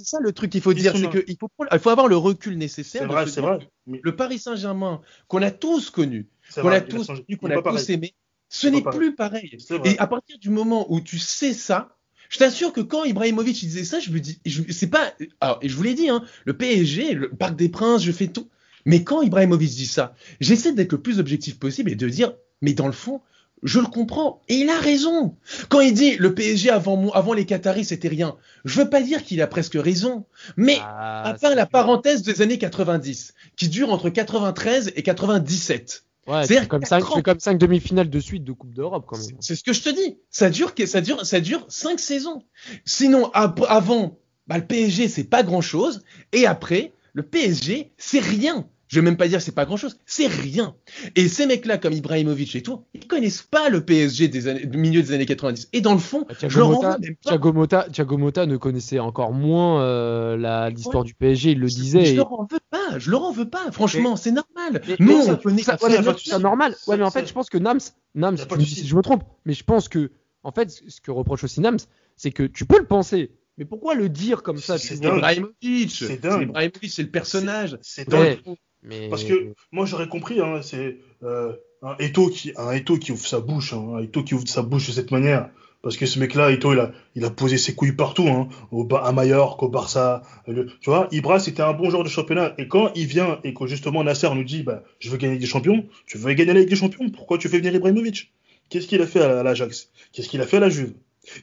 ça 0.06 0.19
le 0.19 0.32
truc 0.32 0.50
qu'il 0.52 0.62
faut 0.62 0.74
dire, 0.74 0.93
c'est 0.95 1.10
qu'il 1.10 1.38
faut, 1.39 1.50
faut 1.80 1.89
avoir 1.89 2.08
le 2.08 2.17
recul 2.17 2.58
nécessaire. 2.58 3.02
c'est 3.04 3.08
vrai, 3.08 3.28
c'est 3.28 3.41
vrai. 3.41 3.60
Le 3.88 4.15
Paris 4.15 4.39
Saint-Germain 4.39 5.02
qu'on 5.28 5.41
a 5.43 5.52
tous 5.52 5.89
connu, 5.91 6.28
qu'on 6.62 6.67
vrai, 6.67 6.77
a 6.77 6.79
il 6.79 6.84
a 6.84 6.86
tous 6.88 7.08
qu'on 7.38 7.47
a 7.51 7.55
tous 7.71 7.89
aimé, 7.89 8.13
ce 8.49 8.67
n'est 8.67 8.81
plus 8.97 9.15
pareil. 9.15 9.58
Et 9.86 9.97
à 9.99 10.08
partir 10.08 10.38
du 10.39 10.49
moment 10.49 10.86
où 10.91 11.01
tu 11.01 11.17
sais 11.19 11.53
ça, 11.53 11.97
je 12.29 12.38
t'assure 12.39 12.73
que 12.73 12.81
quand 12.81 13.03
Ibrahimovic 13.03 13.60
disait 13.60 13.84
ça, 13.84 13.99
je 13.99 14.10
me 14.12 14.19
dis, 14.19 14.39
je- 14.45 14.63
c'est 14.71 14.88
pas, 14.88 15.13
alors, 15.41 15.60
et 15.62 15.69
je 15.69 15.75
vous 15.75 15.84
l'ai 15.84 15.93
dit, 15.93 16.10
hein, 16.10 16.23
le 16.45 16.53
PSG, 16.58 17.13
le 17.13 17.29
Parc 17.29 17.55
des 17.55 17.69
Princes, 17.69 18.03
je 18.03 18.12
fais 18.12 18.27
tout. 18.27 18.49
Mais 18.86 19.03
quand 19.03 19.21
Ibrahimovic 19.21 19.69
dit 19.71 19.86
ça, 19.88 20.15
j'essaie 20.39 20.71
d'être 20.73 20.91
le 20.91 21.01
plus 21.01 21.19
objectif 21.19 21.58
possible 21.60 21.91
et 21.91 21.95
de 21.95 22.08
dire, 22.10 22.34
mais 22.62 22.73
dans 22.73 22.88
le 22.88 22.93
fond, 22.93 23.21
je 23.63 23.79
le 23.79 23.86
comprends. 23.88 24.41
Et 24.47 24.55
il 24.58 24.69
a 24.69 24.79
raison. 24.79 25.36
Quand 25.69 25.79
il 25.79 25.93
dit 25.93 26.17
le 26.17 26.36
PSG 26.36 26.69
avant, 26.69 26.97
moi- 26.97 27.15
avant 27.17 27.34
les 27.34 27.45
Qataris, 27.45 27.86
c'était 27.86 28.10
rien, 28.10 28.36
je 28.63 28.79
veux 28.79 28.89
pas 28.89 29.01
dire 29.01 29.23
qu'il 29.23 29.41
a 29.41 29.47
presque 29.47 29.73
raison. 29.75 30.25
Mais 30.58 30.77
Ah, 30.81 31.29
à 31.29 31.34
part 31.36 31.55
la 31.55 31.65
parenthèse 31.65 32.21
des 32.21 32.41
années 32.43 32.60
90, 32.60 33.34
qui 33.55 33.69
dure 33.69 33.91
entre 33.91 34.10
93 34.10 34.91
et 34.95 35.01
97. 35.03 36.03
Ouais, 36.27 36.45
fais 36.47 36.67
comme 36.67 36.81
quatre 36.81 36.89
ça, 36.89 36.97
tu 36.99 37.03
ans. 37.05 37.15
fais 37.15 37.23
comme 37.23 37.39
cinq 37.39 37.57
demi-finales 37.57 38.09
de 38.09 38.19
suite 38.19 38.43
de 38.43 38.51
Coupe 38.51 38.73
d'Europe 38.73 39.05
quand 39.07 39.17
même. 39.17 39.25
C'est- 39.27 39.35
C'est 39.41 39.55
ce 39.55 39.63
que 39.63 39.73
je 39.73 39.81
te 39.81 39.89
dis. 39.89 40.17
Ça 40.29 40.49
dure, 40.49 40.73
ça 40.85 41.01
dure, 41.01 41.25
ça 41.25 41.39
dure 41.39 41.65
cinq 41.69 41.99
saisons. 41.99 42.43
Sinon, 42.85 43.29
avant, 43.31 44.17
bah, 44.47 44.57
le 44.57 44.65
PSG, 44.65 45.07
c'est 45.07 45.23
pas 45.25 45.43
grand 45.43 45.61
chose. 45.61 46.03
Et 46.31 46.45
après, 46.47 46.93
le 47.13 47.23
PSG, 47.23 47.91
c'est 47.97 48.19
rien. 48.19 48.67
Je 48.95 49.01
vais 49.01 49.05
même 49.05 49.17
pas 49.17 49.27
dire 49.27 49.41
c'est 49.41 49.51
pas 49.53 49.65
grand 49.65 49.75
chose, 49.75 49.99
c'est 50.05 50.27
rien. 50.27 50.73
Et 51.17 51.27
ces 51.27 51.45
mecs-là, 51.47 51.77
comme 51.77 51.91
Ibrahimovic 51.91 52.55
et 52.55 52.63
tout, 52.63 52.86
ils 52.93 53.05
connaissent 53.05 53.41
pas 53.41 53.67
le 53.67 53.84
PSG 53.84 54.29
des 54.29 54.47
années, 54.47 54.65
du 54.65 54.77
milieu 54.77 55.01
des 55.01 55.12
années 55.12 55.25
90. 55.25 55.67
Et 55.73 55.81
dans 55.81 55.91
le 55.91 55.99
fond, 55.99 56.25
je 56.29 56.36
Thiago 56.47 56.58
leur 56.60 56.67
en 56.69 56.71
Motta, 56.75 56.91
veux 56.93 56.99
même 57.01 57.15
pas. 57.21 57.29
Thiago 57.31 57.51
Motta, 57.51 57.88
Thiago 57.91 58.17
Motta 58.17 58.45
ne 58.45 58.55
connaissait 58.55 58.99
encore 58.99 59.34
moins 59.34 59.81
euh, 59.81 60.38
la- 60.38 60.69
l'histoire 60.69 61.03
du 61.03 61.13
PSG, 61.13 61.51
il 61.51 61.60
le 61.60 61.67
Je- 61.67 61.75
disait. 61.75 62.05
Je, 62.05 62.13
et- 62.13 62.15
leur 62.15 62.31
en 62.31 62.47
veux 62.49 62.60
pas, 62.69 62.97
je 62.97 63.12
leur 63.12 63.23
en 63.23 63.34
veux 63.34 63.49
pas. 63.49 63.69
Franchement, 63.73 64.15
c'est 64.15 64.31
normal. 64.31 64.81
Mais- 64.88 64.95
Nous, 64.99 65.08
mais 65.08 65.13
on 65.15 65.23
ça- 65.23 65.36
de 65.36 66.17
c'est 66.17 66.39
normal. 66.39 66.73
Ouais, 66.88 66.95
mais 66.95 67.03
en 67.03 67.12
fait, 67.12 67.27
je 67.27 67.34
pense 67.34 67.49
que 67.49 67.58
Nams, 67.58 67.81
Nams, 68.13 68.38
tu 68.38 68.55
me 68.55 68.60
dis 68.63 68.65
si 68.75 68.88
je 68.88 68.95
me 68.95 69.01
trompe, 69.01 69.25
mais 69.43 69.51
je 69.51 69.65
pense 69.65 69.89
que, 69.89 70.10
en 70.43 70.53
fait, 70.53 70.71
ce 70.88 71.01
que 71.01 71.12
reproche 71.12 71.43
aussi 71.43 71.60
Nams, 71.60 71.79
c'est 72.15 72.31
que 72.31 72.43
tu 72.43 72.63
peux 72.65 72.79
le 72.79 72.86
penser, 72.86 73.31
mais 73.58 73.65
pourquoi 73.65 73.93
le 73.93 74.08
dire 74.08 74.41
comme 74.41 74.58
ça 74.58 74.77
C'est 74.77 74.95
Ibrahimovic, 74.95 75.91
C'est. 75.91 76.13
Ibrahimovic, 76.15 76.89
c'est 76.91 77.03
le 77.03 77.10
personnage. 77.10 77.77
C'est 77.81 78.08
dingue. 78.08 78.39
Ouais, 78.45 78.55
Parce 79.10 79.24
que 79.24 79.54
moi 79.71 79.86
j'aurais 79.86 80.08
compris, 80.08 80.39
hein, 80.39 80.62
c'est 80.62 80.98
euh, 81.24 81.54
un 81.82 81.95
Eto 82.00 82.30
qui, 82.30 82.54
Eto 82.74 82.98
ouvre 83.10 83.28
sa 83.28 83.39
bouche, 83.39 83.74
hein, 83.74 83.95
un 83.95 84.00
Eto 84.00 84.24
qui 84.24 84.34
ouvre 84.34 84.48
sa 84.48 84.62
bouche 84.62 84.88
de 84.88 84.91
cette 84.91 85.12
manière. 85.12 85.50
Parce 85.86 85.98
que 85.98 86.08
ce 86.08 86.17
mec-là, 86.17 86.50
Ito, 86.50 86.74
il 87.13 87.26
a, 87.26 87.30
posé 87.30 87.60
ses 87.60 87.76
couilles 87.76 87.91
partout, 87.91 88.28
hein, 88.28 88.50
au, 88.71 88.88
à 88.95 89.12
Mallorca, 89.12 89.67
au 89.67 89.69
Barça. 89.69 90.24
Tu 90.48 90.65
vois, 90.88 91.08
Ibra, 91.12 91.38
c'était 91.39 91.62
un 91.62 91.74
bon 91.74 91.91
joueur 91.91 92.04
de 92.04 92.10
championnat. 92.10 92.56
Et 92.58 92.67
quand 92.67 92.91
il 92.95 93.06
vient 93.06 93.39
et 93.43 93.54
que 93.54 93.67
justement 93.67 94.04
Nasser 94.04 94.34
nous 94.34 94.43
dit, 94.43 94.63
bah, 94.63 94.82
je 94.98 95.12
veux 95.12 95.17
gagner 95.17 95.38
des 95.38 95.45
champions, 95.45 95.86
tu 96.08 96.17
veux 96.17 96.34
gagner 96.34 96.54
la 96.54 96.62
Ligue 96.62 96.69
des 96.69 96.76
champions, 96.76 97.08
pourquoi 97.12 97.38
tu 97.38 97.50
fais 97.50 97.60
venir 97.60 97.76
Ibrahimovic? 97.76 98.34
Qu'est-ce 98.69 98.88
qu'il 98.88 99.00
a 99.00 99.06
fait 99.06 99.21
à 99.21 99.43
l'Ajax? 99.43 99.91
Qu'est-ce 100.12 100.28
qu'il 100.28 100.41
a 100.41 100.48
fait 100.48 100.58
à 100.58 100.62
la 100.62 100.69
Juve? 100.69 100.93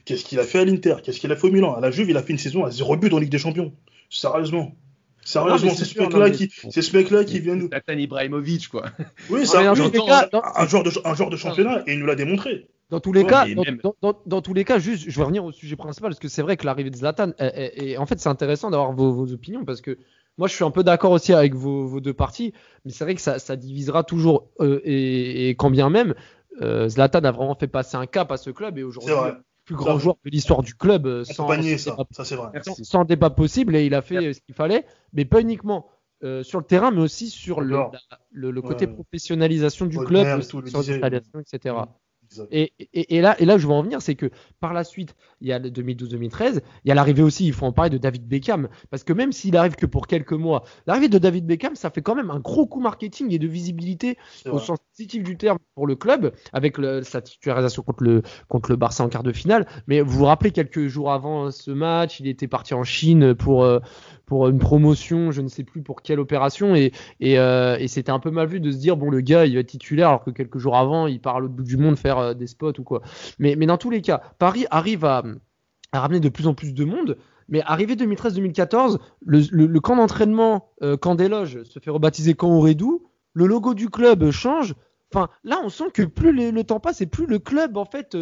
Qu'est-ce 0.03 0.25
qu'il 0.25 0.41
a 0.41 0.43
fait 0.43 0.59
à 0.59 0.65
l'Inter? 0.65 0.95
Qu'est-ce 1.01 1.21
qu'il 1.21 1.31
a 1.31 1.37
fait 1.37 1.47
au 1.47 1.51
Milan? 1.51 1.75
À 1.75 1.79
la 1.79 1.89
Juve, 1.89 2.09
il 2.09 2.17
a 2.17 2.21
fait 2.21 2.33
une 2.33 2.37
saison 2.37 2.65
à 2.65 2.71
zéro 2.71 2.97
but 2.97 3.13
en 3.13 3.19
Ligue 3.19 3.31
des 3.31 3.37
champions. 3.37 3.71
Sérieusement. 4.09 4.75
Sérieusement, 5.25 5.71
c'est 5.73 5.85
ce 5.85 5.99
mec-là 5.99 6.29
qui, 6.29 6.51
c'est 6.69 6.81
ce 6.81 6.95
mec-là 6.95 7.23
qui 7.23 7.39
vient 7.39 7.55
nous. 7.55 7.69
Nathan 7.69 7.93
Ibrahimovic, 7.93 8.67
quoi. 8.67 8.85
Oui, 9.29 9.45
c'est 9.45 9.57
un, 9.57 9.71
un, 9.71 9.75
joueur 9.75 9.91
de, 9.91 11.07
un 11.07 11.15
joueur 11.15 11.29
de 11.29 11.37
championnat 11.37 11.83
et 11.87 11.93
il 11.93 11.99
nous 11.99 12.05
l'a 12.05 12.15
démontré. 12.15 12.67
Dans 12.89 12.99
tous 12.99 13.13
les 13.13 13.25
cas, 13.25 13.45
dans, 14.25 14.41
tous 14.41 14.53
les 14.53 14.65
cas, 14.65 14.77
juste, 14.77 15.09
je 15.09 15.15
vais 15.15 15.23
revenir 15.23 15.43
au 15.43 15.51
sujet 15.51 15.75
principal 15.75 16.11
parce 16.11 16.19
que 16.19 16.27
c'est 16.27 16.41
vrai 16.41 16.57
que 16.57 16.65
l'arrivée 16.65 16.89
de 16.89 16.95
Zlatan, 16.95 17.31
et, 17.39 17.97
en 17.97 18.05
fait, 18.05 18.19
c'est 18.19 18.29
intéressant 18.29 18.69
d'avoir 18.69 18.91
vos, 18.93 19.11
vos, 19.11 19.31
opinions 19.31 19.65
parce 19.65 19.81
que 19.81 19.97
moi, 20.37 20.47
je 20.47 20.53
suis 20.53 20.63
un 20.63 20.71
peu 20.71 20.83
d'accord 20.83 21.11
aussi 21.11 21.33
avec 21.33 21.55
vos, 21.55 21.87
vos, 21.87 22.01
deux 22.01 22.13
parties, 22.13 22.53
mais 22.85 22.91
c'est 22.91 23.03
vrai 23.03 23.15
que 23.15 23.21
ça, 23.21 23.39
ça 23.39 23.55
divisera 23.55 24.03
toujours 24.03 24.47
euh, 24.59 24.79
et, 24.83 25.49
et, 25.49 25.55
quand 25.55 25.69
bien 25.69 25.89
même, 25.89 26.13
euh, 26.61 26.87
Zlatan 26.87 27.23
a 27.23 27.31
vraiment 27.31 27.55
fait 27.55 27.67
passer 27.67 27.97
un 27.97 28.05
cap 28.05 28.31
à 28.31 28.37
ce 28.37 28.51
club 28.51 28.77
et 28.77 28.83
aujourd'hui, 28.83 29.15
plus 29.65 29.75
grand 29.75 29.97
joueur 29.97 30.15
de 30.23 30.29
l'histoire 30.29 30.61
du 30.61 30.75
club 30.75 31.05
euh, 31.05 31.23
sans, 31.23 31.47
ça. 31.77 31.95
Ça, 32.11 32.35
vrai. 32.35 32.61
sans, 32.63 32.83
sans, 32.83 33.05
débat 33.05 33.29
possible 33.29 33.75
et 33.75 33.85
il 33.85 33.93
a 33.93 34.01
fait 34.01 34.33
ce 34.33 34.41
qu'il 34.41 34.55
fallait, 34.55 34.85
mais 35.13 35.25
pas 35.25 35.41
uniquement. 35.41 35.87
Euh, 36.23 36.41
sur 36.41 36.57
le 36.59 36.65
terrain, 36.65 36.89
mais 36.89 37.01
aussi 37.01 37.29
sur 37.29 37.59
le, 37.59 37.75
la, 37.75 37.91
le, 38.31 38.51
le, 38.51 38.61
côté 38.61 38.85
ouais. 38.85 38.93
professionnalisation 38.93 39.87
du 39.87 39.97
club, 39.97 40.23
merde, 40.25 40.41
sur 40.41 40.61
l'installation, 40.61 41.41
etc. 41.41 41.75
Et, 42.51 42.73
et, 42.79 43.17
et, 43.17 43.21
là, 43.21 43.35
et 43.39 43.45
là, 43.45 43.57
je 43.57 43.67
veux 43.67 43.73
en 43.73 43.83
venir, 43.83 44.01
c'est 44.01 44.15
que 44.15 44.29
par 44.59 44.73
la 44.73 44.83
suite, 44.83 45.15
il 45.41 45.47
y 45.47 45.53
a 45.53 45.59
le 45.59 45.69
2012-2013, 45.69 46.61
il 46.83 46.89
y 46.89 46.91
a 46.91 46.95
l'arrivée 46.95 47.23
aussi, 47.23 47.45
il 47.45 47.53
faut 47.53 47.65
en 47.65 47.71
parler 47.71 47.89
de 47.89 47.97
David 47.97 48.27
Beckham, 48.27 48.69
parce 48.89 49.03
que 49.03 49.13
même 49.13 49.31
s'il 49.31 49.55
arrive 49.57 49.75
que 49.75 49.85
pour 49.85 50.07
quelques 50.07 50.33
mois, 50.33 50.63
l'arrivée 50.87 51.09
de 51.09 51.17
David 51.17 51.45
Beckham, 51.45 51.75
ça 51.75 51.89
fait 51.89 52.01
quand 52.01 52.15
même 52.15 52.31
un 52.31 52.39
gros 52.39 52.65
coup 52.65 52.79
marketing 52.79 53.31
et 53.33 53.39
de 53.39 53.47
visibilité 53.47 54.17
au 54.49 54.59
sens 54.59 54.79
positif 54.93 55.23
du 55.23 55.37
terme 55.37 55.57
pour 55.75 55.87
le 55.87 55.95
club, 55.95 56.33
avec 56.51 56.77
le, 56.77 57.03
sa 57.03 57.21
titularisation 57.21 57.81
contre 57.83 58.03
le, 58.03 58.21
contre 58.47 58.69
le 58.69 58.75
Barça 58.75 59.03
en 59.03 59.09
quart 59.09 59.23
de 59.23 59.31
finale. 59.31 59.67
Mais 59.87 60.01
vous 60.01 60.19
vous 60.19 60.25
rappelez, 60.25 60.51
quelques 60.51 60.87
jours 60.87 61.11
avant 61.11 61.51
ce 61.51 61.71
match, 61.71 62.19
il 62.19 62.27
était 62.27 62.47
parti 62.47 62.73
en 62.73 62.83
Chine 62.83 63.33
pour, 63.33 63.63
euh, 63.63 63.79
pour 64.33 64.47
une 64.47 64.57
promotion, 64.57 65.29
je 65.29 65.41
ne 65.41 65.47
sais 65.47 65.63
plus 65.63 65.83
pour 65.83 66.01
quelle 66.01 66.19
opération, 66.19 66.73
et, 66.73 66.91
euh, 67.21 67.77
et 67.77 67.87
c'était 67.87 68.11
un 68.11 68.17
peu 68.17 68.31
mal 68.31 68.47
vu 68.47 68.59
de 68.59 68.71
se 68.71 68.77
dire, 68.77 68.97
bon, 68.97 69.11
le 69.11 69.21
gars, 69.21 69.45
il 69.45 69.53
va 69.53 69.59
être 69.59 69.67
titulaire, 69.67 70.07
alors 70.07 70.23
que 70.23 70.31
quelques 70.31 70.57
jours 70.57 70.75
avant, 70.75 71.05
il 71.05 71.21
part 71.21 71.35
à 71.35 71.39
l'autre 71.39 71.53
bout 71.53 71.61
du 71.61 71.77
monde 71.77 71.99
faire 71.99 72.17
euh, 72.17 72.33
des 72.33 72.47
spots 72.47 72.79
ou 72.79 72.83
quoi. 72.83 73.03
Mais, 73.37 73.55
mais 73.55 73.67
dans 73.67 73.77
tous 73.77 73.91
les 73.91 74.01
cas, 74.01 74.23
Paris 74.39 74.65
arrive 74.71 75.05
à, 75.05 75.21
ramener 75.93 76.19
de 76.19 76.29
plus 76.29 76.47
en 76.47 76.55
plus 76.55 76.73
de 76.73 76.83
monde. 76.83 77.19
Mais 77.47 77.61
arrivé 77.61 77.93
2013-2014, 77.93 78.97
le, 79.23 79.79
camp 79.79 79.97
d'entraînement, 79.97 80.71
euh, 80.81 80.97
camp 80.97 81.13
des 81.13 81.29
loges, 81.29 81.61
se 81.61 81.77
fait 81.77 81.91
rebaptiser 81.91 82.33
camp 82.33 82.49
Aurédou. 82.49 83.03
Le 83.33 83.45
logo 83.45 83.75
du 83.75 83.87
club 83.87 84.31
change. 84.31 84.73
Enfin, 85.13 85.29
là, 85.43 85.61
on 85.63 85.69
sent 85.69 85.91
que 85.93 86.01
plus 86.01 86.31
le, 86.31 86.63
temps 86.63 86.79
passe 86.79 87.01
et 87.01 87.05
plus 87.05 87.27
le 87.27 87.37
club, 87.37 87.77
en 87.77 87.85
fait, 87.85 88.17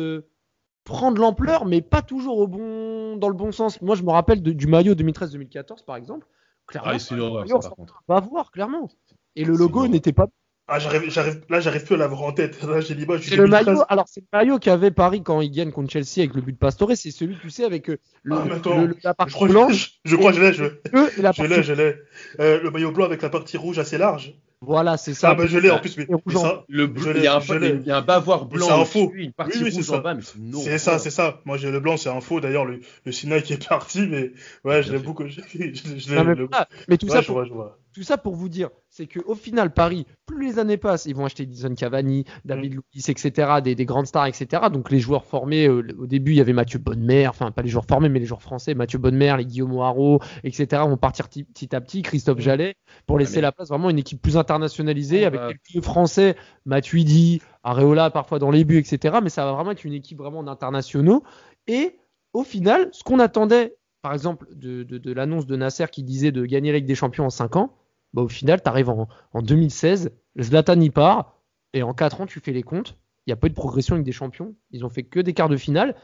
prend 0.84 1.12
de 1.12 1.20
l'ampleur, 1.20 1.66
mais 1.66 1.82
pas 1.82 2.02
toujours 2.02 2.38
au 2.38 2.48
bon, 2.48 3.16
dans 3.18 3.30
le 3.30 3.36
bon 3.36 3.52
sens. 3.52 3.82
Moi, 3.82 3.96
je 3.96 4.04
me 4.04 4.12
rappelle 4.12 4.42
de, 4.42 4.52
du 4.52 4.68
maillot 4.68 4.94
2013-2014, 4.94 5.86
par 5.86 5.96
exemple. 5.96 6.28
Clairement, 6.68 6.92
ah, 6.94 7.00
c'est 7.00 7.16
l'horreur, 7.16 7.46
par 7.48 7.76
contre. 7.76 8.04
Va 8.08 8.20
voir, 8.20 8.52
clairement. 8.52 8.90
Et 9.36 9.46
le 9.46 9.56
logo 9.56 9.88
n'était 9.88 10.14
pas 10.14 10.28
ah, 10.74 10.80
j'arrive, 10.80 11.10
j'arrive, 11.10 11.42
là, 11.50 11.60
j'arrive 11.60 11.84
plus 11.84 11.96
à 11.96 11.98
l'avoir 11.98 12.22
en 12.22 12.32
tête. 12.32 12.64
Là, 12.64 12.80
j'ai 12.80 12.94
l'image. 12.94 13.28
C'est 13.28 13.36
le 13.36 13.46
maillot. 13.46 13.84
Alors, 13.90 14.06
c'est 14.08 14.22
le 14.22 14.28
maillot 14.32 14.58
qu'avait 14.58 14.92
Paris 14.92 15.22
quand 15.22 15.42
il 15.42 15.52
gagne 15.52 15.70
contre 15.70 15.92
Chelsea 15.92 16.20
avec 16.20 16.34
le 16.34 16.42
but 16.42 16.54
de 16.54 16.58
Pastore. 16.58 16.92
C'est 16.96 17.12
celui, 17.12 17.38
tu 17.40 17.50
sais, 17.50 17.66
avec 17.66 17.90
euh, 17.90 17.98
le, 18.24 18.38
ah, 18.38 18.54
attends, 18.54 18.82
le, 18.86 18.96
la 19.04 19.14
partie 19.14 19.32
je 19.32 19.36
crois, 19.36 19.50
blanche. 19.50 20.00
Je, 20.06 20.12
je 20.12 20.16
crois 20.16 20.32
que 20.32 20.38
je 20.38 20.42
l'ai. 20.42 20.54
Je, 20.54 20.64
je 20.64 21.44
l'ai, 21.44 21.64
je 21.64 21.74
l'ai. 21.74 21.96
Euh, 22.40 22.62
le 22.62 22.72
maillot 22.72 22.94
blanc 22.94 23.04
avec 23.04 23.22
la 23.22 23.30
partie 23.30 23.58
rouge 23.58 23.80
assez 23.80 23.98
large. 23.98 24.34
Voilà, 24.64 24.96
c'est 24.96 25.16
ça. 25.16 25.32
Ah, 25.32 25.36
bah, 25.36 25.48
je 25.48 25.58
l'ai 25.58 25.72
en 25.72 25.80
plus. 25.80 25.98
Mais, 25.98 26.06
mais 26.26 26.36
ça, 26.36 26.64
le 26.70 26.86
bleu, 26.86 27.14
il 27.16 27.24
y 27.24 27.28
a 27.28 27.36
un, 27.36 27.40
il 27.40 27.84
y 27.84 27.92
a 27.92 27.98
un 27.98 28.02
bavoir 28.02 28.46
blanc. 28.46 28.68
C'est 28.68 28.74
un 28.74 28.86
faux. 28.86 29.12
Une 29.16 29.34
partie 29.34 29.58
oui, 29.58 29.72
oui, 29.72 29.76
rouge 29.76 29.90
en 29.90 30.00
bas, 30.00 30.14
mais 30.14 30.22
c'est 30.22 30.64
C'est 30.64 30.78
ça, 30.78 31.00
c'est 31.00 31.10
ça. 31.10 31.42
Moi, 31.46 31.58
j'ai 31.58 31.72
le 31.72 31.80
blanc, 31.80 31.98
c'est 31.98 32.10
un 32.10 32.22
faux. 32.22 32.40
D'ailleurs, 32.40 32.66
le, 32.66 32.80
le 33.04 33.12
Sinaï 33.12 33.42
qui 33.42 33.54
est 33.54 33.68
parti, 33.68 34.06
mais 34.08 34.32
ouais, 34.64 34.84
je 34.84 34.92
l'ai 34.94 35.00
beaucoup. 35.00 35.28
Je, 35.28 35.42
je, 35.52 36.14
non, 36.14 36.24
mais, 36.24 36.36
le... 36.36 36.48
mais, 36.88 36.98
tout 36.98 37.08
ouais, 37.08 37.12
ça, 37.12 37.24
pour, 37.24 37.36
vois, 37.36 37.46
vois. 37.46 37.80
Tout 37.94 38.04
ça 38.04 38.18
pour 38.18 38.36
vous 38.36 38.50
dire, 38.50 38.70
c'est 38.90 39.08
qu'au 39.08 39.36
final, 39.36 39.74
Paris, 39.74 40.06
plus 40.26 40.48
les 40.48 40.60
années 40.60 40.78
passent, 40.78 41.06
ils 41.06 41.16
vont 41.16 41.26
acheter 41.26 41.46
Dison 41.46 41.74
Cavani, 41.76 42.26
David 42.46 42.76
mmh. 42.76 42.82
Luiz, 42.94 43.10
etc., 43.10 43.62
des, 43.64 43.76
des, 43.76 43.86
grandes 43.86 44.08
stars, 44.08 44.28
etc. 44.28 44.64
Donc 44.72 44.92
les 44.92 45.00
joueurs 45.00 45.26
formés, 45.26 45.68
euh, 45.68 45.96
au 45.98 46.08
début, 46.08 46.32
il 46.32 46.38
y 46.38 46.42
avait 46.42 46.54
Mathieu 46.54 46.80
Bonnemer, 46.80 47.28
enfin 47.28 47.52
pas 47.52 47.62
les 47.62 47.70
joueurs 47.70 47.86
formés, 47.86 48.10
mais 48.10 48.20
les 48.20 48.26
joueurs 48.26 48.42
français, 48.42 48.74
Mathieu 48.74 49.00
Bonnemer, 49.00 49.36
les 49.38 49.46
Guillaume 49.46 49.78
Haro, 49.80 50.20
etc. 50.44 50.84
vont 50.86 50.98
partir 50.98 51.30
petit 51.30 51.76
à 51.76 51.82
petit, 51.82 52.02
Christophe 52.02 52.40
mmh. 52.40 52.42
Jallet, 52.42 52.76
pour 53.06 53.18
laisser 53.20 53.38
mais... 53.38 53.42
la 53.44 53.52
place 53.52 53.70
vraiment 53.70 53.88
à 53.88 53.92
une 53.92 54.00
équipe 54.00 54.22
plus 54.22 54.38
internationalisée, 54.38 55.26
avec 55.26 55.42
euh... 55.42 55.54
quelques 55.72 55.84
Français, 55.84 56.36
Matuidi, 56.66 57.42
Areola 57.64 58.10
parfois 58.10 58.40
dans 58.40 58.52
les 58.52 58.64
buts, 58.64 58.78
etc. 58.78 59.20
Mais 59.22 59.30
ça 59.30 59.46
va 59.46 59.54
vraiment 59.54 59.72
être 59.72 59.84
une 59.86 59.94
équipe 59.94 60.18
vraiment 60.18 60.44
d'internationaux. 60.44 61.24
Et 61.68 61.98
au 62.34 62.44
final, 62.44 62.90
ce 62.92 63.04
qu'on 63.04 63.20
attendait, 63.20 63.76
par 64.02 64.14
exemple, 64.14 64.48
de, 64.54 64.84
de, 64.84 64.98
de 64.98 65.14
l'annonce 65.14 65.46
de 65.46 65.56
Nasser 65.56 65.86
qui 65.92 66.04
disait 66.04 66.32
de 66.32 66.46
gagner 66.46 66.72
la 66.72 66.80
Ligue 66.80 66.88
des 66.88 66.96
Champions 66.96 67.26
en 67.26 67.30
5 67.30 67.56
ans, 67.56 67.76
bah, 68.14 68.22
au 68.22 68.28
final, 68.28 68.62
tu 68.62 68.70
arrives 68.70 68.90
en, 68.90 69.08
en, 69.34 69.42
2016, 69.42 70.12
Zlatan 70.40 70.80
y 70.80 70.90
part, 70.90 71.38
et 71.74 71.84
en 71.84 71.94
4 71.94 72.22
ans, 72.22 72.26
tu 72.26 72.40
fais 72.40 72.52
les 72.52 72.64
comptes. 72.64 72.98
Il 73.26 73.30
n'y 73.30 73.34
a 73.34 73.38
pas 73.38 73.48
eu 73.48 73.52
de 73.52 73.56
progression 73.56 73.96
avec 73.96 74.06
des 74.06 74.12
champions. 74.12 74.56
Ils 74.72 74.84
ont 74.84 74.90
fait 74.90 75.04
que 75.04 75.20
des 75.20 75.34
quarts 75.34 75.50
de 75.50 75.58
finale. 75.58 75.96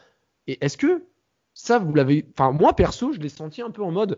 Et 0.45 0.63
est-ce 0.63 0.77
que 0.77 1.03
ça, 1.53 1.79
vous 1.79 1.93
l'avez. 1.93 2.25
Enfin, 2.37 2.51
moi, 2.51 2.73
perso, 2.73 3.11
je 3.11 3.19
l'ai 3.19 3.29
senti 3.29 3.61
un 3.61 3.71
peu 3.71 3.83
en 3.83 3.91
mode 3.91 4.17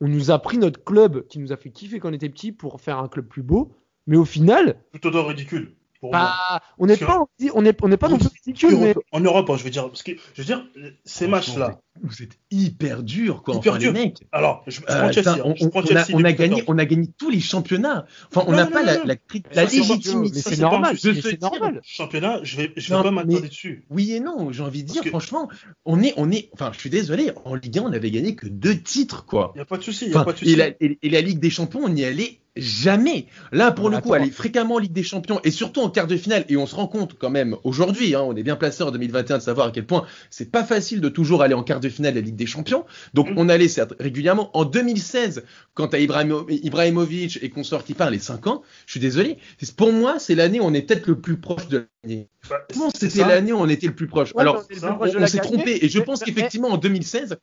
on 0.00 0.08
nous 0.08 0.30
a 0.30 0.38
pris 0.38 0.58
notre 0.58 0.82
club 0.82 1.26
qui 1.26 1.38
nous 1.38 1.52
a 1.52 1.56
fait 1.56 1.70
kiffer 1.70 2.00
quand 2.00 2.10
on 2.10 2.14
était 2.14 2.28
petit 2.30 2.52
pour 2.52 2.80
faire 2.80 2.98
un 2.98 3.08
club 3.08 3.26
plus 3.26 3.42
beau. 3.42 3.72
Mais 4.06 4.16
au 4.16 4.24
final. 4.24 4.82
Plutôt 4.90 5.10
dans 5.10 5.26
ridicule. 5.26 5.76
Bah, 6.02 6.62
on 6.78 6.86
n'est 6.86 6.96
pas, 6.96 7.18
on 7.54 7.64
est, 7.64 7.76
on 7.82 7.88
n'est 7.88 7.96
pas 7.96 8.08
non 8.08 8.18
plus 8.18 8.28
ridicule, 8.46 8.76
mais... 8.78 8.94
En 9.12 9.20
Europe, 9.20 9.50
hein, 9.50 9.56
je 9.58 9.64
veux 9.64 9.70
dire, 9.70 9.86
parce 9.86 10.02
que, 10.02 10.12
je 10.34 10.42
veux 10.42 10.46
dire, 10.46 10.66
ces 11.04 11.26
matchs-là. 11.26 11.80
Vous 12.02 12.22
êtes 12.22 12.38
hyper 12.50 13.02
dur, 13.02 13.42
quoi. 13.42 13.56
Hyper 13.56 13.72
enfin, 13.72 13.80
dur. 13.80 13.92
Les 13.92 14.00
mecs. 14.00 14.18
Alors, 14.32 14.62
je, 14.66 14.76
je 14.76 14.80
prends 14.80 14.94
euh, 14.94 15.12
Chelsea. 15.12 15.36
On, 15.44 15.54
je 15.54 15.66
prends 15.66 15.80
on, 15.80 15.84
Chelsea 15.84 16.12
a, 16.12 16.16
on 16.16 16.24
a 16.24 16.32
gagné, 16.32 16.64
on 16.66 16.78
a 16.78 16.86
gagné 16.86 17.08
tous 17.18 17.28
les 17.28 17.40
championnats. 17.40 18.06
Enfin, 18.30 18.44
on 18.46 18.52
n'a 18.52 18.66
pas 18.66 18.82
la, 18.82 19.04
la, 19.04 19.14
la 19.52 19.64
légitimité. 19.64 20.14
Mais 20.34 20.40
c'est 20.40 20.60
normal. 20.60 20.96
C'est 20.98 21.40
normal. 21.42 21.80
Championnat, 21.82 22.40
je 22.44 22.56
vais, 22.56 22.72
je 22.76 22.94
vais 22.94 23.02
pas 23.02 23.10
m'attarder 23.10 23.48
dessus. 23.48 23.84
Oui 23.90 24.12
et 24.12 24.20
non. 24.20 24.50
J'ai 24.52 24.62
envie 24.62 24.84
de 24.84 24.88
dire, 24.88 25.02
que... 25.02 25.10
franchement, 25.10 25.50
on 25.84 26.02
est, 26.02 26.14
on 26.16 26.30
est, 26.30 26.48
enfin, 26.54 26.70
je 26.72 26.78
suis 26.78 26.90
désolé. 26.90 27.32
En 27.44 27.54
Ligue 27.54 27.78
1, 27.78 27.82
on 27.82 27.92
avait 27.92 28.10
gagné 28.10 28.34
que 28.34 28.46
deux 28.46 28.80
titres, 28.80 29.26
quoi. 29.26 29.52
Il 29.54 29.58
y 29.58 29.62
a 29.62 29.66
pas 29.66 29.76
de 29.76 29.82
souci. 29.82 30.06
Il 30.06 30.12
y 30.12 30.16
a 30.16 30.24
pas 30.24 30.32
de 30.32 30.38
souci. 30.38 30.52
Et 30.52 30.56
la, 30.56 30.68
et, 30.80 30.98
et 31.02 31.10
la 31.10 31.20
Ligue 31.20 31.40
des 31.40 31.50
Champions, 31.50 31.80
on 31.82 31.94
y 31.94 32.04
allait 32.04 32.39
Jamais. 32.56 33.26
Là, 33.52 33.70
pour 33.70 33.90
le 33.90 34.00
coup, 34.00 34.12
aller 34.12 34.30
fréquemment 34.30 34.74
en 34.74 34.78
Ligue 34.78 34.92
des 34.92 35.04
Champions 35.04 35.40
et 35.44 35.52
surtout 35.52 35.80
en 35.82 35.88
quart 35.88 36.08
de 36.08 36.16
finale, 36.16 36.44
et 36.48 36.56
on 36.56 36.66
se 36.66 36.74
rend 36.74 36.88
compte 36.88 37.16
quand 37.16 37.30
même 37.30 37.56
aujourd'hui, 37.62 38.14
hein, 38.16 38.22
on 38.22 38.34
est 38.34 38.42
bien 38.42 38.56
placé 38.56 38.82
en 38.82 38.90
2021 38.90 39.38
de 39.38 39.42
savoir 39.42 39.68
à 39.68 39.70
quel 39.70 39.86
point 39.86 40.04
c'est 40.30 40.50
pas 40.50 40.64
facile 40.64 41.00
de 41.00 41.08
toujours 41.08 41.42
aller 41.42 41.54
en 41.54 41.62
quart 41.62 41.78
de 41.78 41.88
finale 41.88 42.14
de 42.14 42.18
la 42.18 42.24
Ligue 42.24 42.36
des 42.36 42.46
Champions. 42.46 42.84
Donc, 43.14 43.30
mmh. 43.30 43.34
on 43.36 43.48
allait 43.48 43.68
certes 43.68 43.94
régulièrement. 44.00 44.50
En 44.56 44.64
2016, 44.64 45.44
quand 45.74 45.94
à 45.94 45.98
Ibrahimo 45.98 46.46
Ibrahimovic 46.48 47.38
et 47.40 47.50
consorts 47.50 47.84
qui 47.84 47.94
parlent 47.94 48.12
les 48.12 48.18
5 48.18 48.46
ans, 48.48 48.62
je 48.86 48.92
suis 48.92 49.00
désolé. 49.00 49.38
Pour 49.76 49.92
moi, 49.92 50.18
c'est 50.18 50.34
l'année 50.34 50.58
où 50.58 50.64
on 50.64 50.74
est 50.74 50.82
peut-être 50.82 51.06
le 51.06 51.20
plus 51.20 51.36
proche 51.36 51.68
de 51.68 51.86
l'année. 52.02 52.28
Bah, 52.48 52.66
c'était 52.94 53.20
l'année 53.20 53.52
où 53.52 53.58
on 53.58 53.68
était 53.68 53.86
le 53.86 53.94
plus 53.94 54.08
proche? 54.08 54.34
Ouais, 54.34 54.40
Alors, 54.40 54.64
on 54.82 55.26
s'est 55.26 55.38
trompé 55.38 55.78
et 55.84 55.88
je 55.88 56.00
pense 56.00 56.20
qu'effectivement 56.24 56.68
en 56.68 56.78
2016, 56.78 57.38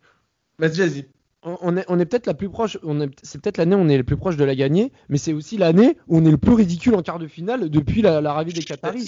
vas-y, 0.60 0.78
vas-y 0.78 1.06
on 1.44 1.78
est, 1.78 1.86
on 1.88 2.00
est 2.00 2.06
peut-être 2.06 2.28
la 2.28 2.34
plus 2.34 2.50
proche, 2.50 2.78
c'est 3.24 3.40
peut-être 3.42 3.58
l'année 3.58 3.76
où 3.76 3.80
on 3.80 3.90
est 3.90 3.98
le 3.98 4.04
plus 4.04 4.18
proche 4.18 4.38
de 4.38 4.44
la 4.44 4.56
gagner, 4.56 4.92
mais 5.10 5.18
c'est 5.18 5.34
aussi 5.34 5.58
l'année 5.58 5.98
où 6.08 6.18
on 6.18 6.26
est 6.26 6.32
le 6.32 6.38
plus 6.38 6.54
ridicule 6.54 6.96
en 6.96 7.02
quart 7.02 7.20
de 7.20 7.28
finale 7.28 7.70
depuis 7.70 8.02
l'arrivée 8.02 8.52
la, 8.52 8.60
des 8.60 8.66
Qataris. 8.66 9.08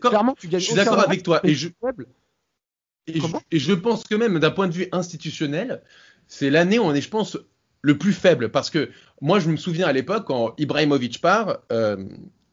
Clairement, 0.00 0.34
tu 0.38 0.48
gagnes. 0.48 0.60
Je 0.60 0.66
suis 0.66 0.74
d'accord 0.74 1.00
avec 1.00 1.22
toi. 1.22 1.40
Et 1.42 1.54
je, 1.54 1.68
et, 3.06 3.18
je, 3.20 3.26
et 3.50 3.58
je 3.58 3.72
pense 3.72 4.04
que 4.04 4.14
même 4.14 4.38
d'un 4.38 4.50
point 4.50 4.68
de 4.68 4.74
vue 4.74 4.88
institutionnel, 4.92 5.82
c'est 6.26 6.50
l'année 6.50 6.78
où 6.78 6.82
on 6.82 6.94
est, 6.94 7.00
je 7.00 7.08
pense, 7.08 7.38
le 7.82 7.98
plus 7.98 8.12
faible. 8.12 8.50
Parce 8.50 8.70
que 8.70 8.90
moi, 9.20 9.40
je 9.40 9.48
me 9.48 9.56
souviens 9.56 9.86
à 9.86 9.92
l'époque, 9.92 10.26
quand 10.26 10.54
Ibrahimovic 10.58 11.20
part, 11.20 11.60
euh, 11.72 11.96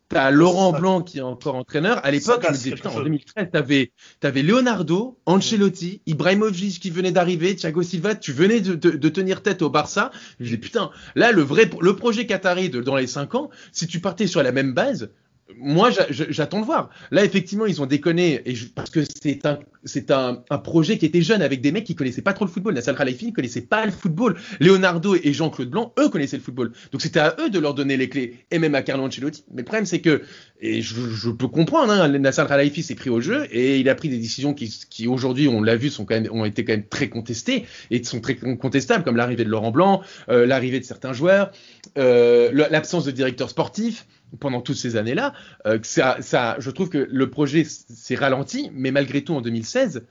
T'as 0.10 0.32
Laurent 0.32 0.72
Blanc 0.72 1.02
qui 1.02 1.18
est 1.18 1.22
encore 1.22 1.56
entraîneur. 1.56 2.00
À 2.06 2.12
l'époque, 2.12 2.42
je 2.44 2.48
me 2.48 2.54
disais, 2.54 2.72
putain, 2.72 2.92
en 2.92 3.02
2013, 3.02 3.48
t'avais, 3.52 3.92
avais 4.24 4.42
Leonardo, 4.42 5.20
Ancelotti, 5.26 6.02
Ibrahimovic 6.06 6.80
qui 6.80 6.90
venait 6.90 7.12
d'arriver, 7.12 7.56
Thiago 7.56 7.84
Silva, 7.84 8.16
tu 8.16 8.32
venais 8.32 8.62
de, 8.62 8.76
de, 8.76 8.92
de, 8.92 9.10
tenir 9.10 9.42
tête 9.42 9.62
au 9.62 9.70
Barça. 9.70 10.12
Je 10.40 10.44
me 10.44 10.46
disais, 10.46 10.58
putain, 10.60 10.92
là, 11.16 11.34
le 11.34 11.42
vrai, 11.42 11.70
le 11.82 11.96
projet 11.96 12.26
Qatari 12.26 12.70
de, 12.70 12.82
dans 12.82 12.96
les 12.96 13.08
5 13.08 13.36
ans, 13.36 13.50
si 13.74 13.86
tu 13.86 14.00
partais 14.00 14.28
sur 14.28 14.42
la 14.42 14.54
même 14.54 14.74
base, 14.74 15.12
moi, 15.56 15.90
j'attends 16.10 16.60
de 16.60 16.66
voir. 16.66 16.90
Là, 17.12 17.24
effectivement, 17.24 17.66
ils 17.66 17.82
ont 17.82 17.86
déconné 17.86 18.42
et 18.46 18.56
parce 18.76 18.90
que 18.90 19.00
c'est 19.14 20.12
un, 20.12 20.44
un, 20.50 20.58
projet 20.58 20.98
qui 20.98 21.06
était 21.06 21.22
jeune 21.22 21.42
avec 21.42 21.62
des 21.62 21.72
mecs 21.72 21.86
qui 21.86 21.96
connaissaient 21.96 22.22
pas 22.22 22.34
trop 22.34 22.46
le 22.46 22.52
football. 22.52 22.74
Nassal 22.74 22.98
Khalifi 22.98 23.28
ne 23.28 23.32
connaissait 23.32 23.62
pas 23.62 23.86
le 23.86 23.92
football. 23.92 24.36
Leonardo 24.60 25.16
et 25.16 25.34
Jean-Claude 25.34 25.70
Blanc, 25.70 25.94
eux, 26.00 26.10
connaissaient 26.10 26.38
le 26.38 26.44
football. 26.44 26.74
Donc 26.92 27.02
c'était 27.02 27.20
à 27.20 27.36
eux 27.40 27.50
de 27.50 27.60
leur 27.60 27.74
donner 27.74 27.96
les 27.96 28.10
clés 28.10 28.36
et 28.52 28.60
même 28.60 28.76
à 28.76 28.82
Carlo 28.82 29.06
Ancelotti. 29.06 29.46
Mais 29.52 29.62
le 29.62 29.66
problème, 29.66 29.86
c'est 29.86 30.02
que 30.02 30.22
et 30.60 30.82
je, 30.82 30.96
je, 30.96 31.30
peux 31.30 31.48
comprendre, 31.48 31.94
hein, 31.94 32.08
Nassal 32.10 32.48
Khalifi 32.48 32.84
s'est 32.84 32.96
pris 32.96 33.10
au 33.10 33.22
jeu 33.22 33.48
et 33.52 33.80
il 33.80 33.88
a 33.90 33.96
pris 33.96 34.10
des 34.10 34.18
décisions 34.18 34.54
qui, 34.54 34.74
qui 34.90 35.08
aujourd'hui, 35.08 35.48
on 35.48 35.62
l'a 35.62 35.76
vu, 35.76 35.90
sont 35.90 36.04
quand 36.04 36.16
même, 36.16 36.28
ont 36.32 36.46
été 36.46 36.66
quand 36.66 36.74
même 36.74 36.88
très 36.88 37.10
contestées 37.10 37.66
et 37.92 38.04
sont 38.04 38.20
très 38.20 38.36
contestables, 38.36 39.04
comme 39.04 39.18
l'arrivée 39.18 39.46
de 39.46 39.50
Laurent 39.50 39.72
Blanc, 39.72 40.02
euh, 40.30 40.46
l'arrivée 40.46 40.80
de 40.80 40.86
certains 40.86 41.14
joueurs, 41.14 41.52
euh, 41.98 42.52
l'absence 42.52 43.06
de 43.06 43.12
directeur 43.12 43.50
sportif 43.50 44.08
pendant 44.40 44.62
toutes 44.62 44.78
ces 44.78 44.96
années-là, 44.96 45.34
euh, 45.66 45.80
ça, 45.84 46.18
ça, 46.22 46.56
je 46.60 46.70
trouve 46.72 46.90
que 46.90 47.08
le 47.10 47.30
projet 47.30 47.64
s'est 47.64 48.16
ralenti, 48.16 48.70
mais 48.74 48.92
malgré 48.92 49.24
tout 49.24 49.34
en 49.34 49.42
2016, 49.42 50.06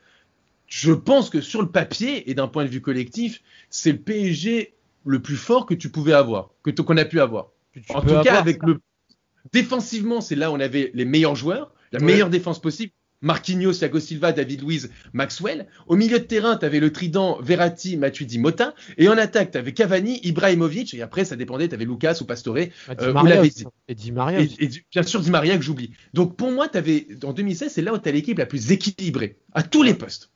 je 0.66 0.92
pense 0.92 1.30
que 1.30 1.40
sur 1.40 1.62
le 1.62 1.68
papier 1.68 2.30
et 2.30 2.34
d'un 2.34 2.48
point 2.48 2.64
de 2.64 2.70
vue 2.70 2.80
collectif, 2.80 3.42
c'est 3.70 3.92
le 3.92 3.98
PSG 3.98 4.74
le 5.04 5.22
plus 5.22 5.36
fort 5.36 5.66
que 5.66 5.74
tu 5.74 5.88
pouvais 5.88 6.12
avoir, 6.12 6.50
que 6.62 6.70
qu'on 6.70 6.96
a 6.96 7.04
pu 7.04 7.20
avoir. 7.20 7.50
en 7.90 8.00
tout 8.00 8.20
cas, 8.22 8.38
avec 8.38 8.62
le 8.62 8.80
défensivement, 9.52 10.20
c'est 10.20 10.34
là 10.34 10.50
où 10.50 10.54
on 10.54 10.60
avait 10.60 10.90
les 10.94 11.04
meilleurs 11.04 11.36
joueurs, 11.36 11.72
la 11.92 12.00
meilleure 12.00 12.30
défense 12.30 12.60
possible. 12.60 12.92
Marquinhos, 13.22 13.72
Thiago 13.72 14.00
Silva, 14.00 14.32
David 14.32 14.62
Luiz, 14.62 14.90
Maxwell. 15.12 15.66
Au 15.86 15.96
milieu 15.96 16.18
de 16.18 16.24
terrain, 16.24 16.56
tu 16.56 16.64
avais 16.64 16.80
le 16.80 16.92
trident 16.92 17.38
Verratti, 17.40 17.96
Matuidi, 17.96 18.38
Mota. 18.38 18.74
Et 18.98 19.08
en 19.08 19.16
attaque, 19.18 19.52
tu 19.52 19.58
avais 19.58 19.72
Cavani, 19.72 20.20
Ibrahimovic. 20.22 20.94
Et 20.94 21.02
après, 21.02 21.24
ça 21.24 21.36
dépendait, 21.36 21.68
tu 21.68 21.74
avais 21.74 21.84
Lucas 21.84 22.18
ou 22.20 22.24
Pastore. 22.24 22.56
Bah, 22.88 22.94
euh, 23.00 23.12
Maria 23.12 23.42
et 23.88 23.94
Di 23.94 24.12
Maria. 24.12 24.40
Et, 24.40 24.68
bien 24.90 25.02
sûr, 25.02 25.20
Di 25.20 25.30
Maria 25.30 25.56
que 25.56 25.62
j'oublie. 25.62 25.92
Donc 26.14 26.36
pour 26.36 26.50
moi, 26.50 26.68
avais, 26.74 27.06
en 27.24 27.32
2016, 27.32 27.72
c'est 27.72 27.82
là 27.82 27.92
où 27.92 27.98
tu 27.98 28.08
as 28.08 28.12
l'équipe 28.12 28.38
la 28.38 28.46
plus 28.46 28.70
équilibrée, 28.72 29.38
à 29.52 29.62
tous 29.62 29.82
les 29.82 29.94
postes. 29.94 30.30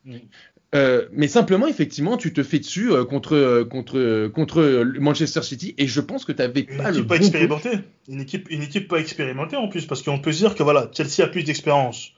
Euh, 0.74 1.08
mais 1.12 1.26
simplement, 1.26 1.66
effectivement, 1.66 2.16
tu 2.16 2.32
te 2.32 2.42
fais 2.42 2.60
dessus 2.60 2.92
euh, 2.92 3.04
contre, 3.04 3.34
euh, 3.34 3.64
contre, 3.64 4.28
contre 4.28 4.84
Manchester 5.00 5.42
City 5.42 5.74
et 5.78 5.88
je 5.88 6.00
pense 6.00 6.24
que 6.24 6.30
tu 6.30 6.42
avais 6.42 6.62
pas 6.62 6.90
une 6.90 6.96
équipe 6.96 7.08
pas 7.08 7.16
expérimentée. 7.16 7.80
Une 8.08 8.20
équipe, 8.20 8.48
une 8.50 8.62
équipe 8.62 8.86
pas 8.86 8.98
expérimentée 8.98 9.56
en 9.56 9.68
plus, 9.68 9.86
parce 9.86 10.02
qu'on 10.02 10.20
peut 10.20 10.32
se 10.32 10.38
dire 10.38 10.54
que 10.54 10.62
voilà, 10.62 10.88
Chelsea 10.94 11.24
a 11.24 11.26
plus 11.26 11.42
d'expérience 11.42 12.12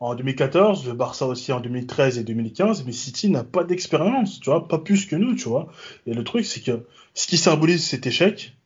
en 0.00 0.14
2014, 0.14 0.86
le 0.86 0.92
Barça 0.92 1.26
aussi 1.26 1.52
en 1.52 1.60
2013 1.60 2.18
et 2.18 2.24
2015, 2.24 2.84
mais 2.84 2.92
City 2.92 3.30
n'a 3.30 3.44
pas 3.44 3.64
d'expérience, 3.64 4.40
tu 4.40 4.50
vois, 4.50 4.68
pas 4.68 4.78
plus 4.78 5.06
que 5.06 5.16
nous, 5.16 5.34
tu 5.34 5.48
vois. 5.48 5.68
Et 6.06 6.14
le 6.14 6.24
truc, 6.24 6.44
c'est 6.44 6.60
que 6.60 6.86
ce 7.14 7.26
qui 7.26 7.38
symbolise 7.38 7.84
cet 7.84 8.06
échec, 8.06 8.56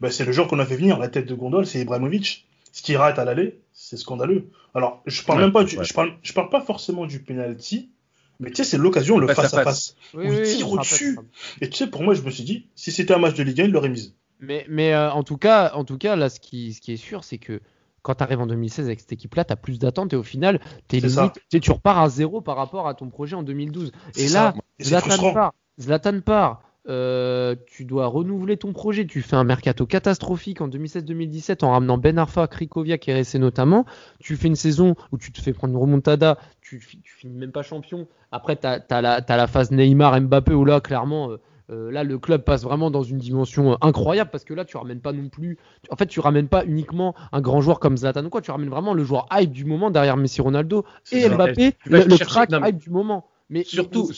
ben, 0.00 0.10
c'est 0.10 0.24
le 0.24 0.32
jour 0.32 0.48
qu'on 0.48 0.58
a 0.58 0.66
fait 0.66 0.76
venir 0.76 0.98
la 0.98 1.08
tête 1.08 1.26
de 1.26 1.34
gondole, 1.34 1.66
c'est 1.66 1.80
Ibrahimovic. 1.80 2.46
Ce 2.72 2.82
qui 2.82 2.96
rate 2.96 3.18
à 3.18 3.24
l'aller, 3.24 3.60
c'est 3.72 3.96
scandaleux. 3.96 4.48
Alors, 4.74 5.02
je 5.04 5.22
parle 5.22 5.40
même 5.40 5.52
pas 5.52 5.64
du, 5.64 5.76
je 5.82 5.92
parle, 5.92 6.12
je 6.22 6.32
parle 6.32 6.48
pas 6.48 6.60
forcément 6.60 7.04
du 7.04 7.20
penalty, 7.20 7.90
mais 8.38 8.50
tu 8.50 8.56
sais, 8.56 8.64
c'est 8.64 8.78
l'occasion, 8.78 9.18
le 9.18 9.26
face 9.26 9.52
à 9.52 9.64
face, 9.64 9.96
où 10.14 10.22
il 10.22 10.42
tire 10.42 10.70
au-dessus. 10.70 11.18
Et 11.60 11.68
tu 11.68 11.76
sais, 11.76 11.86
pour 11.88 12.02
moi, 12.02 12.14
je 12.14 12.22
me 12.22 12.30
suis 12.30 12.44
dit, 12.44 12.66
si 12.74 12.92
c'était 12.92 13.12
un 13.12 13.18
match 13.18 13.34
de 13.34 13.42
Ligue 13.42 13.60
1, 13.60 13.64
il 13.64 13.70
l'aurait 13.72 13.88
mise. 13.88 14.14
Mais, 14.38 14.64
mais 14.68 14.94
euh, 14.94 15.10
en 15.10 15.22
tout 15.22 15.36
cas, 15.36 15.72
en 15.74 15.84
tout 15.84 15.98
cas, 15.98 16.16
là, 16.16 16.30
ce 16.30 16.40
qui, 16.40 16.72
ce 16.72 16.80
qui 16.80 16.92
est 16.92 16.96
sûr, 16.96 17.24
c'est 17.24 17.38
que 17.38 17.60
quand 18.02 18.14
tu 18.16 18.22
arrives 18.22 18.40
en 18.40 18.46
2016 18.46 18.86
avec 18.86 19.00
cette 19.00 19.12
équipe-là, 19.12 19.44
tu 19.44 19.52
as 19.52 19.56
plus 19.56 19.78
d'attentes 19.78 20.12
et 20.12 20.16
au 20.16 20.22
final, 20.22 20.60
es 20.92 21.00
limite, 21.00 21.40
tu 21.60 21.70
repars 21.70 21.98
à 21.98 22.08
zéro 22.08 22.40
par 22.40 22.56
rapport 22.56 22.88
à 22.88 22.94
ton 22.94 23.08
projet 23.08 23.36
en 23.36 23.42
2012. 23.42 23.92
Et 24.16 24.28
là, 24.28 24.54
Zlatan 24.80 25.32
part, 25.32 25.54
Zlatan 25.78 26.20
part 26.20 26.62
euh, 26.88 27.56
tu 27.66 27.84
dois 27.84 28.06
renouveler 28.06 28.56
ton 28.56 28.72
projet. 28.72 29.06
Tu 29.06 29.22
fais 29.22 29.36
un 29.36 29.44
mercato 29.44 29.86
catastrophique 29.86 30.60
en 30.60 30.68
2016-2017 30.68 31.64
en 31.64 31.72
ramenant 31.72 31.98
Ben 31.98 32.18
Arfa, 32.18 32.46
Krikoviak 32.46 33.08
et 33.08 33.20
RSC 33.20 33.36
notamment. 33.38 33.84
Tu 34.18 34.36
fais 34.36 34.48
une 34.48 34.56
saison 34.56 34.94
où 35.12 35.18
tu 35.18 35.30
te 35.30 35.40
fais 35.40 35.52
prendre 35.52 35.74
une 35.74 35.80
remontada, 35.80 36.38
tu, 36.60 36.78
tu 36.78 37.14
finis 37.14 37.38
même 37.38 37.52
pas 37.52 37.62
champion. 37.62 38.08
Après, 38.32 38.56
tu 38.56 38.66
as, 38.66 38.80
la 39.00 39.46
phase 39.46 39.70
Neymar-Mbappé 39.70 40.52
où 40.54 40.64
là, 40.64 40.80
clairement, 40.80 41.30
euh, 41.30 41.40
euh, 41.70 41.90
là, 41.90 42.02
le 42.02 42.18
club 42.18 42.42
passe 42.42 42.62
vraiment 42.62 42.90
dans 42.90 43.02
une 43.02 43.18
dimension 43.18 43.72
euh, 43.72 43.76
incroyable 43.80 44.30
parce 44.30 44.44
que 44.44 44.54
là, 44.54 44.64
tu 44.64 44.76
ramènes 44.76 45.00
pas 45.00 45.12
non 45.12 45.28
plus. 45.28 45.56
En 45.90 45.96
fait, 45.96 46.06
tu 46.06 46.20
ramènes 46.20 46.48
pas 46.48 46.64
uniquement 46.64 47.14
un 47.32 47.40
grand 47.40 47.60
joueur 47.60 47.78
comme 47.78 47.96
Zlatan 47.96 48.24
ou 48.24 48.30
quoi. 48.30 48.42
Tu 48.42 48.50
ramènes 48.50 48.70
vraiment 48.70 48.94
le 48.94 49.04
joueur 49.04 49.28
hype 49.32 49.52
du 49.52 49.64
moment 49.64 49.90
derrière 49.90 50.16
Messi, 50.16 50.40
Ronaldo 50.40 50.84
et 51.12 51.28
Mbappé, 51.28 51.74
le, 51.86 52.24
crack 52.24 52.50
hype 52.52 52.76
du 52.76 52.90
moment. 52.90 53.28
Mais 53.50 53.64
surtout, 53.64 54.10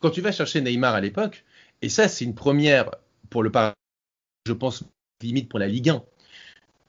quand 0.00 0.10
tu 0.10 0.20
vas 0.20 0.32
chercher 0.32 0.60
Neymar 0.60 0.94
à 0.94 1.00
l'époque, 1.00 1.44
et 1.82 1.88
ça, 1.88 2.08
c'est 2.08 2.24
une 2.24 2.34
première 2.34 2.90
pour 3.28 3.42
le 3.42 3.50
Paris, 3.50 3.74
je 4.46 4.52
pense 4.52 4.84
limite 5.22 5.48
pour 5.48 5.58
la 5.58 5.66
Ligue 5.66 5.90
1. 5.90 6.02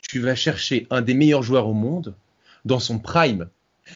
Tu 0.08 0.20
vas 0.20 0.36
chercher 0.36 0.88
un 0.90 1.02
des 1.02 1.14
meilleurs 1.14 1.44
joueurs 1.44 1.68
au 1.68 1.74
monde 1.74 2.16
dans 2.64 2.80
son 2.80 3.00
prime. 3.00 3.50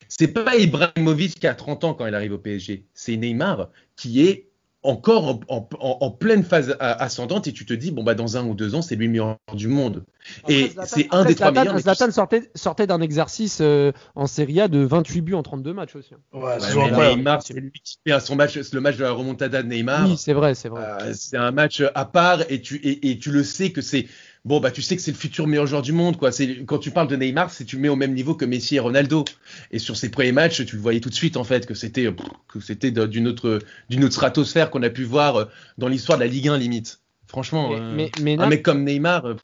C'est 0.07 0.29
pas 0.29 0.55
Ibrahimovic 0.57 1.39
qui 1.39 1.47
a 1.47 1.53
30 1.53 1.83
ans 1.83 1.93
quand 1.93 2.05
il 2.05 2.15
arrive 2.15 2.33
au 2.33 2.37
PSG, 2.37 2.85
c'est 2.93 3.17
Neymar 3.17 3.69
qui 3.95 4.25
est 4.25 4.50
encore 4.83 5.39
en, 5.47 6.11
pleine 6.11 6.43
phase 6.43 6.75
ascendante 6.79 7.47
et 7.47 7.53
tu 7.53 7.65
te 7.65 7.73
dis 7.73 7.91
bon 7.91 8.03
bah 8.03 8.15
dans 8.15 8.37
un 8.37 8.45
ou 8.45 8.55
deux 8.55 8.73
ans 8.73 8.81
c'est 8.81 8.95
lui 8.95 9.05
le 9.05 9.11
meilleur 9.11 9.37
du 9.53 9.67
monde. 9.67 10.03
Et 10.47 10.71
c'est 10.85 11.07
un 11.11 11.23
des 11.23 11.35
trois 11.35 11.51
meilleurs 11.51 11.77
Zlatan 11.79 12.11
sortait, 12.11 12.49
sortait 12.55 12.87
d'un 12.87 13.01
exercice 13.01 13.59
euh, 13.61 13.91
en 14.15 14.27
Serie 14.27 14.61
A 14.61 14.67
de 14.67 14.79
28 14.79 15.21
buts 15.21 15.33
en 15.33 15.43
32 15.43 15.73
matchs 15.73 15.95
aussi 15.95 16.13
hein. 16.13 16.39
ouais, 16.39 17.15
Neymar 17.15 17.43
c'est 17.43 17.53
lui 17.53 17.71
qui 17.71 17.97
fait 18.05 18.19
son 18.19 18.35
match 18.35 18.57
le 18.57 18.81
match 18.81 18.97
de 18.97 19.03
la 19.03 19.11
remontada 19.11 19.61
de 19.61 19.67
Neymar. 19.67 20.07
Oui 20.07 20.17
c'est 20.17 20.33
vrai 20.33 20.55
c'est 20.55 20.69
vrai. 20.69 20.83
Euh, 20.83 21.13
c'est 21.13 21.37
un 21.37 21.51
match 21.51 21.83
à 21.93 22.05
part 22.05 22.39
et 22.49 22.61
tu 22.61 22.79
et 22.83 23.19
tu 23.19 23.31
le 23.31 23.43
sais 23.43 23.71
que 23.71 23.81
c'est 23.81 24.07
bon 24.45 24.59
bah 24.59 24.71
tu 24.71 24.81
sais 24.81 24.95
que 24.95 25.01
c'est 25.01 25.11
le 25.11 25.17
futur 25.17 25.47
meilleur 25.47 25.67
joueur 25.67 25.81
du 25.81 25.91
monde 25.91 26.17
quoi. 26.17 26.31
C'est 26.31 26.65
quand 26.65 26.79
tu 26.79 26.91
parles 26.91 27.07
de 27.07 27.15
Neymar, 27.15 27.51
c'est 27.51 27.65
tu 27.65 27.75
le 27.75 27.81
mets 27.81 27.89
au 27.89 27.95
même 27.95 28.13
niveau 28.13 28.35
que 28.35 28.45
Messi 28.45 28.75
et 28.75 28.79
Ronaldo. 28.79 29.25
Et 29.71 29.79
sur 29.79 29.97
ses 29.97 30.09
premiers 30.09 30.31
matchs, 30.31 30.65
tu 30.65 30.75
le 30.75 30.81
voyais 30.81 30.99
tout 30.99 31.09
de 31.09 31.15
suite 31.15 31.37
en 31.37 31.43
fait 31.43 31.65
que 31.65 31.73
c'était 31.73 32.13
que 32.47 32.59
c'était 32.59 32.91
d'une 32.91 33.27
autre 33.27 33.59
d'une 33.89 34.03
autre 34.03 34.13
stratosphère 34.13 34.71
qu'on 34.71 34.83
a 34.83 34.89
pu 34.89 35.03
voir 35.03 35.35
euh, 35.35 35.45
dans 35.77 35.87
l'histoire 35.87 36.17
de 36.17 36.23
la 36.23 36.29
Ligue 36.29 36.47
1 36.47 36.57
limite. 36.57 37.01
Franchement, 37.27 37.69
mais, 37.95 38.11
euh, 38.19 38.37
un 38.39 38.47
mec 38.47 38.61
comme 38.61 38.83
Neymar. 38.83 39.25
Euh, 39.25 39.35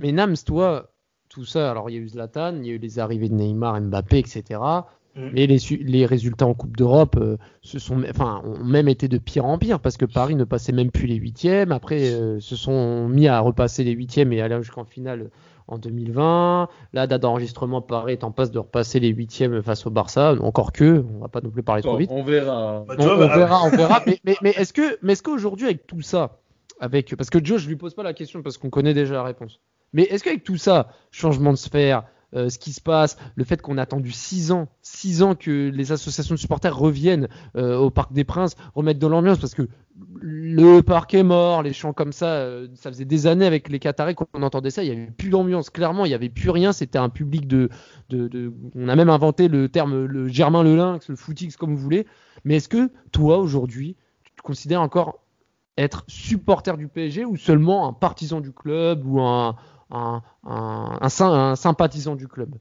mais 0.00 0.12
Nams, 0.12 0.36
toi, 0.46 0.92
tout 1.28 1.44
ça, 1.44 1.70
alors 1.70 1.90
il 1.90 1.94
y 1.94 1.96
a 1.96 2.00
eu 2.00 2.08
Zlatan, 2.08 2.58
il 2.58 2.66
y 2.66 2.70
a 2.70 2.74
eu 2.74 2.78
les 2.78 3.00
arrivées 3.00 3.28
de 3.28 3.34
Neymar, 3.34 3.80
Mbappé, 3.80 4.18
etc. 4.18 4.60
Mm. 5.18 5.30
Mais 5.32 5.46
les, 5.46 5.58
les, 5.80 6.06
résultats 6.06 6.46
en 6.46 6.54
Coupe 6.54 6.76
d'Europe 6.76 7.16
euh, 7.18 7.36
sont, 7.62 8.02
enfin, 8.08 8.40
ont 8.44 8.62
même 8.64 8.88
été 8.88 9.08
de 9.08 9.18
pire 9.18 9.44
en 9.44 9.58
pire 9.58 9.80
parce 9.80 9.96
que 9.96 10.04
Paris 10.04 10.36
ne 10.36 10.44
passait 10.44 10.72
même 10.72 10.92
plus 10.92 11.06
les 11.06 11.16
huitièmes. 11.16 11.72
Après, 11.72 12.12
euh, 12.12 12.38
se 12.38 12.54
sont 12.54 13.08
mis 13.08 13.26
à 13.26 13.40
repasser 13.40 13.82
les 13.82 13.90
huitièmes 13.90 14.32
et 14.32 14.40
aller 14.40 14.56
jusqu'en 14.58 14.84
finale 14.84 15.30
en 15.66 15.78
2020. 15.78 16.68
Là, 16.92 17.06
date 17.08 17.20
d'enregistrement, 17.20 17.82
Paris 17.82 18.12
est 18.12 18.24
en 18.24 18.30
passe 18.30 18.52
de 18.52 18.60
repasser 18.60 19.00
les 19.00 19.08
huitièmes 19.08 19.60
face 19.62 19.86
au 19.86 19.90
Barça. 19.90 20.34
Encore 20.40 20.72
que, 20.72 21.04
on 21.16 21.18
va 21.18 21.28
pas 21.28 21.40
non 21.40 21.50
plus 21.50 21.64
parler 21.64 21.82
trop 21.82 21.96
vite. 21.96 22.10
On 22.12 22.22
verra. 22.22 22.84
Bah, 22.86 22.94
on, 22.96 23.16
verra, 23.16 23.64
on 23.64 23.70
verra. 23.76 24.02
mais, 24.06 24.20
mais, 24.24 24.36
mais 24.40 24.50
est-ce 24.50 24.72
que, 24.72 24.98
mais 25.02 25.14
est-ce 25.14 25.24
qu'aujourd'hui 25.24 25.66
avec 25.66 25.86
tout 25.86 26.00
ça, 26.00 26.38
avec, 26.80 27.16
parce 27.16 27.28
que 27.28 27.44
Joe, 27.44 27.60
je 27.60 27.68
lui 27.68 27.76
pose 27.76 27.94
pas 27.94 28.04
la 28.04 28.14
question 28.14 28.42
parce 28.42 28.56
qu'on 28.56 28.70
connaît 28.70 28.94
déjà 28.94 29.14
la 29.14 29.24
réponse. 29.24 29.58
Mais 29.92 30.02
est-ce 30.04 30.22
qu'avec 30.22 30.44
tout 30.44 30.58
ça, 30.58 30.88
changement 31.10 31.50
de 31.50 31.58
sphère, 31.58 32.04
euh, 32.34 32.50
ce 32.50 32.58
qui 32.58 32.72
se 32.72 32.80
passe, 32.80 33.16
le 33.36 33.44
fait 33.44 33.62
qu'on 33.62 33.78
a 33.78 33.82
attendu 33.82 34.12
6 34.12 34.52
ans, 34.52 34.68
6 34.82 35.22
ans 35.22 35.34
que 35.34 35.70
les 35.70 35.92
associations 35.92 36.34
de 36.34 36.38
supporters 36.40 36.76
reviennent 36.76 37.28
euh, 37.56 37.76
au 37.76 37.90
Parc 37.90 38.12
des 38.12 38.24
Princes, 38.24 38.54
remettre 38.74 39.00
de 39.00 39.06
l'ambiance 39.06 39.38
parce 39.38 39.54
que 39.54 39.68
le 40.20 40.80
parc 40.82 41.14
est 41.14 41.22
mort, 41.22 41.62
les 41.62 41.72
chants 41.72 41.92
comme 41.92 42.12
ça, 42.12 42.26
euh, 42.26 42.68
ça 42.74 42.90
faisait 42.90 43.06
des 43.06 43.26
années 43.26 43.46
avec 43.46 43.68
les 43.68 43.78
Qataris 43.78 44.14
qu'on 44.14 44.42
entendait 44.42 44.70
ça, 44.70 44.84
il 44.84 44.90
n'y 44.90 44.96
avait 44.96 45.10
plus 45.10 45.30
d'ambiance, 45.30 45.70
clairement, 45.70 46.04
il 46.04 46.08
n'y 46.08 46.14
avait 46.14 46.28
plus 46.28 46.50
rien, 46.50 46.72
c'était 46.72 46.98
un 46.98 47.08
public 47.08 47.48
de, 47.48 47.70
de, 48.10 48.52
On 48.74 48.88
a 48.88 48.96
même 48.96 49.10
inventé 49.10 49.48
le 49.48 49.68
terme 49.68 50.04
le 50.04 50.28
Germain 50.28 50.62
le 50.62 50.76
Lynx, 50.76 51.08
le 51.08 51.16
footix, 51.16 51.56
comme 51.56 51.74
vous 51.74 51.82
voulez. 51.82 52.06
Mais 52.44 52.56
est-ce 52.56 52.68
que 52.68 52.90
toi, 53.10 53.38
aujourd'hui, 53.38 53.96
tu 54.22 54.32
te 54.32 54.42
considères 54.42 54.82
encore 54.82 55.20
être 55.78 56.04
supporter 56.08 56.76
du 56.76 56.88
PSG 56.88 57.24
ou 57.24 57.36
seulement 57.36 57.88
un 57.88 57.92
partisan 57.92 58.40
du 58.40 58.52
club 58.52 59.06
ou 59.06 59.20
un 59.20 59.56
un, 59.90 60.22
un, 60.44 61.56
sympathisant 61.56 62.16
du 62.16 62.28
club 62.28 62.54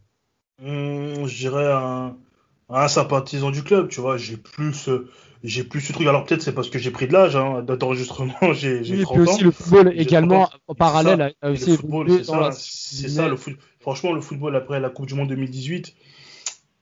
hmm, 0.61 1.25
Je 1.25 1.37
dirais 1.37 1.71
un, 1.71 2.87
sympathisant 2.87 3.51
du 3.51 3.63
club, 3.63 3.89
tu 3.89 4.01
vois. 4.01 4.17
J'ai 4.17 4.37
plus, 4.37 4.89
j'ai 5.43 5.63
plus 5.63 5.81
ce 5.81 5.93
truc. 5.93 6.07
Alors 6.07 6.25
peut-être 6.25 6.41
c'est 6.41 6.53
parce 6.53 6.69
que 6.69 6.79
j'ai 6.79 6.91
pris 6.91 7.07
de 7.07 7.13
l'âge, 7.13 7.35
hein, 7.35 7.61
d'enregistrement, 7.63 8.35
j'ai 8.53 8.79
oui, 8.79 9.01
30 9.03 9.17
aussi 9.19 9.43
le 9.43 9.51
football 9.51 9.93
également 9.95 10.49
en 10.67 10.75
parallèle. 10.75 11.33
c'est 11.55 13.09
ça, 13.09 13.27
le 13.27 13.35
foot. 13.35 13.55
Franchement, 13.79 14.11
le 14.11 14.21
football 14.21 14.55
après 14.55 14.79
la 14.79 14.89
Coupe 14.89 15.05
du 15.05 15.13
Monde 15.13 15.29
2018, 15.29 15.95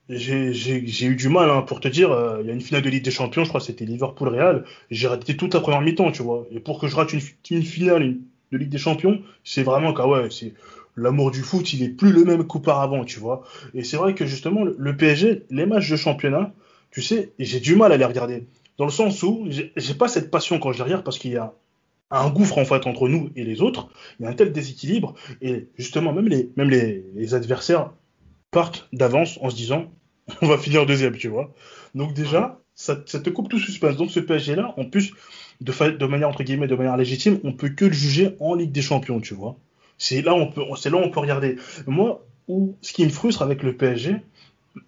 j'ai 0.09 1.05
eu 1.05 1.15
du 1.15 1.29
mal, 1.29 1.49
hein, 1.49 1.61
pour 1.61 1.79
te 1.79 1.87
dire, 1.87 2.11
euh, 2.11 2.39
il 2.41 2.47
y 2.47 2.49
a 2.49 2.53
une 2.53 2.61
finale 2.61 2.83
de 2.83 2.89
Ligue 2.89 3.03
des 3.03 3.11
Champions, 3.11 3.43
je 3.43 3.49
crois 3.49 3.59
que 3.59 3.65
c'était 3.65 3.85
Liverpool-Real, 3.85 4.63
j'ai 4.91 5.07
raté 5.07 5.35
toute 5.35 5.53
la 5.53 5.59
première 5.59 5.81
mi-temps, 5.81 6.11
tu 6.11 6.21
vois. 6.21 6.45
Et 6.51 6.59
pour 6.59 6.79
que 6.79 6.87
je 6.87 6.95
rate 6.95 7.13
une, 7.13 7.21
une 7.49 7.63
finale, 7.63 8.17
de 8.55 8.59
Ligue 8.63 8.71
des 8.71 8.77
Champions, 8.77 9.21
c'est 9.43 9.63
vraiment 9.63 9.93
qu'à 9.93 10.07
ouais, 10.07 10.29
c'est 10.31 10.53
l'amour 10.97 11.31
du 11.31 11.41
foot, 11.41 11.73
il 11.73 11.83
est 11.83 11.89
plus 11.89 12.11
le 12.11 12.23
même 12.23 12.47
qu'auparavant, 12.47 13.03
tu 13.03 13.19
vois. 13.19 13.43
Et 13.73 13.83
c'est 13.83 13.97
vrai 13.97 14.15
que 14.15 14.25
justement, 14.25 14.63
le 14.63 14.97
PSG, 14.97 15.43
les 15.49 15.65
matchs 15.65 15.89
de 15.89 15.97
championnat, 15.97 16.53
tu 16.91 17.01
sais, 17.01 17.33
j'ai 17.39 17.59
du 17.59 17.75
mal 17.75 17.91
à 17.91 17.97
les 17.97 18.05
regarder. 18.05 18.47
Dans 18.77 18.85
le 18.85 18.91
sens 18.91 19.21
où 19.23 19.47
j'ai 19.49 19.93
pas 19.93 20.07
cette 20.07 20.31
passion 20.31 20.59
quand 20.59 20.71
je 20.71 20.77
les 20.77 20.83
regarde 20.83 21.03
parce 21.03 21.17
qu'il 21.17 21.31
y 21.31 21.37
a 21.37 21.53
un 22.11 22.29
gouffre 22.29 22.57
en 22.57 22.65
fait 22.65 22.87
entre 22.87 23.07
nous 23.07 23.29
et 23.35 23.43
les 23.43 23.61
autres. 23.61 23.89
Il 24.19 24.23
y 24.23 24.25
a 24.27 24.29
un 24.29 24.33
tel 24.33 24.51
déséquilibre 24.51 25.15
et 25.41 25.67
justement 25.77 26.13
même 26.13 26.27
les 26.27 26.51
même 26.55 26.69
les, 26.69 27.33
adversaires 27.33 27.91
partent 28.51 28.87
d'avance 28.93 29.39
en 29.41 29.49
se 29.49 29.55
disant 29.55 29.91
on 30.41 30.47
va 30.47 30.57
finir 30.57 30.85
deuxième, 30.85 31.17
tu 31.17 31.27
vois. 31.27 31.53
Donc 31.93 32.13
déjà 32.13 32.61
ça, 32.73 32.95
te 32.95 33.29
coupe 33.29 33.49
tout 33.49 33.59
suspense. 33.59 33.95
Donc 33.95 34.11
ce 34.11 34.19
PSG 34.19 34.55
là, 34.55 34.73
en 34.77 34.85
plus 34.85 35.13
de, 35.61 36.05
manière 36.05 36.29
entre 36.29 36.43
guillemets 36.43 36.67
de 36.67 36.75
manière 36.75 36.97
légitime, 36.97 37.39
on 37.43 37.53
peut 37.53 37.69
que 37.69 37.85
le 37.85 37.93
juger 37.93 38.35
en 38.39 38.55
Ligue 38.55 38.71
des 38.71 38.81
Champions, 38.81 39.19
tu 39.19 39.33
vois. 39.33 39.55
C'est 39.97 40.21
là 40.21 40.33
on 40.33 40.47
peut 40.47 40.63
c'est 40.77 40.89
là 40.89 40.97
on 40.97 41.09
peut 41.09 41.19
regarder. 41.19 41.57
Moi 41.87 42.25
où 42.47 42.75
ce 42.81 42.93
qui 42.93 43.03
me 43.05 43.09
frustre 43.09 43.41
avec 43.41 43.63
le 43.63 43.75
PSG, 43.75 44.17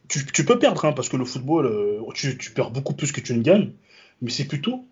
tu, 0.07 0.26
tu 0.26 0.45
peux 0.45 0.59
perdre 0.59 0.86
hein, 0.86 0.93
parce 0.93 1.09
que 1.09 1.18
le 1.18 1.26
football 1.26 1.65
euh, 1.65 2.01
tu, 2.13 2.38
tu 2.38 2.51
perds 2.51 2.72
beaucoup 2.72 2.93
plus 2.93 3.11
que 3.11 3.22
tu 3.22 3.34
ne 3.34 3.41
gagnes, 3.41 3.72
mais 4.22 4.30
c'est 4.30 4.45
plutôt 4.45 4.84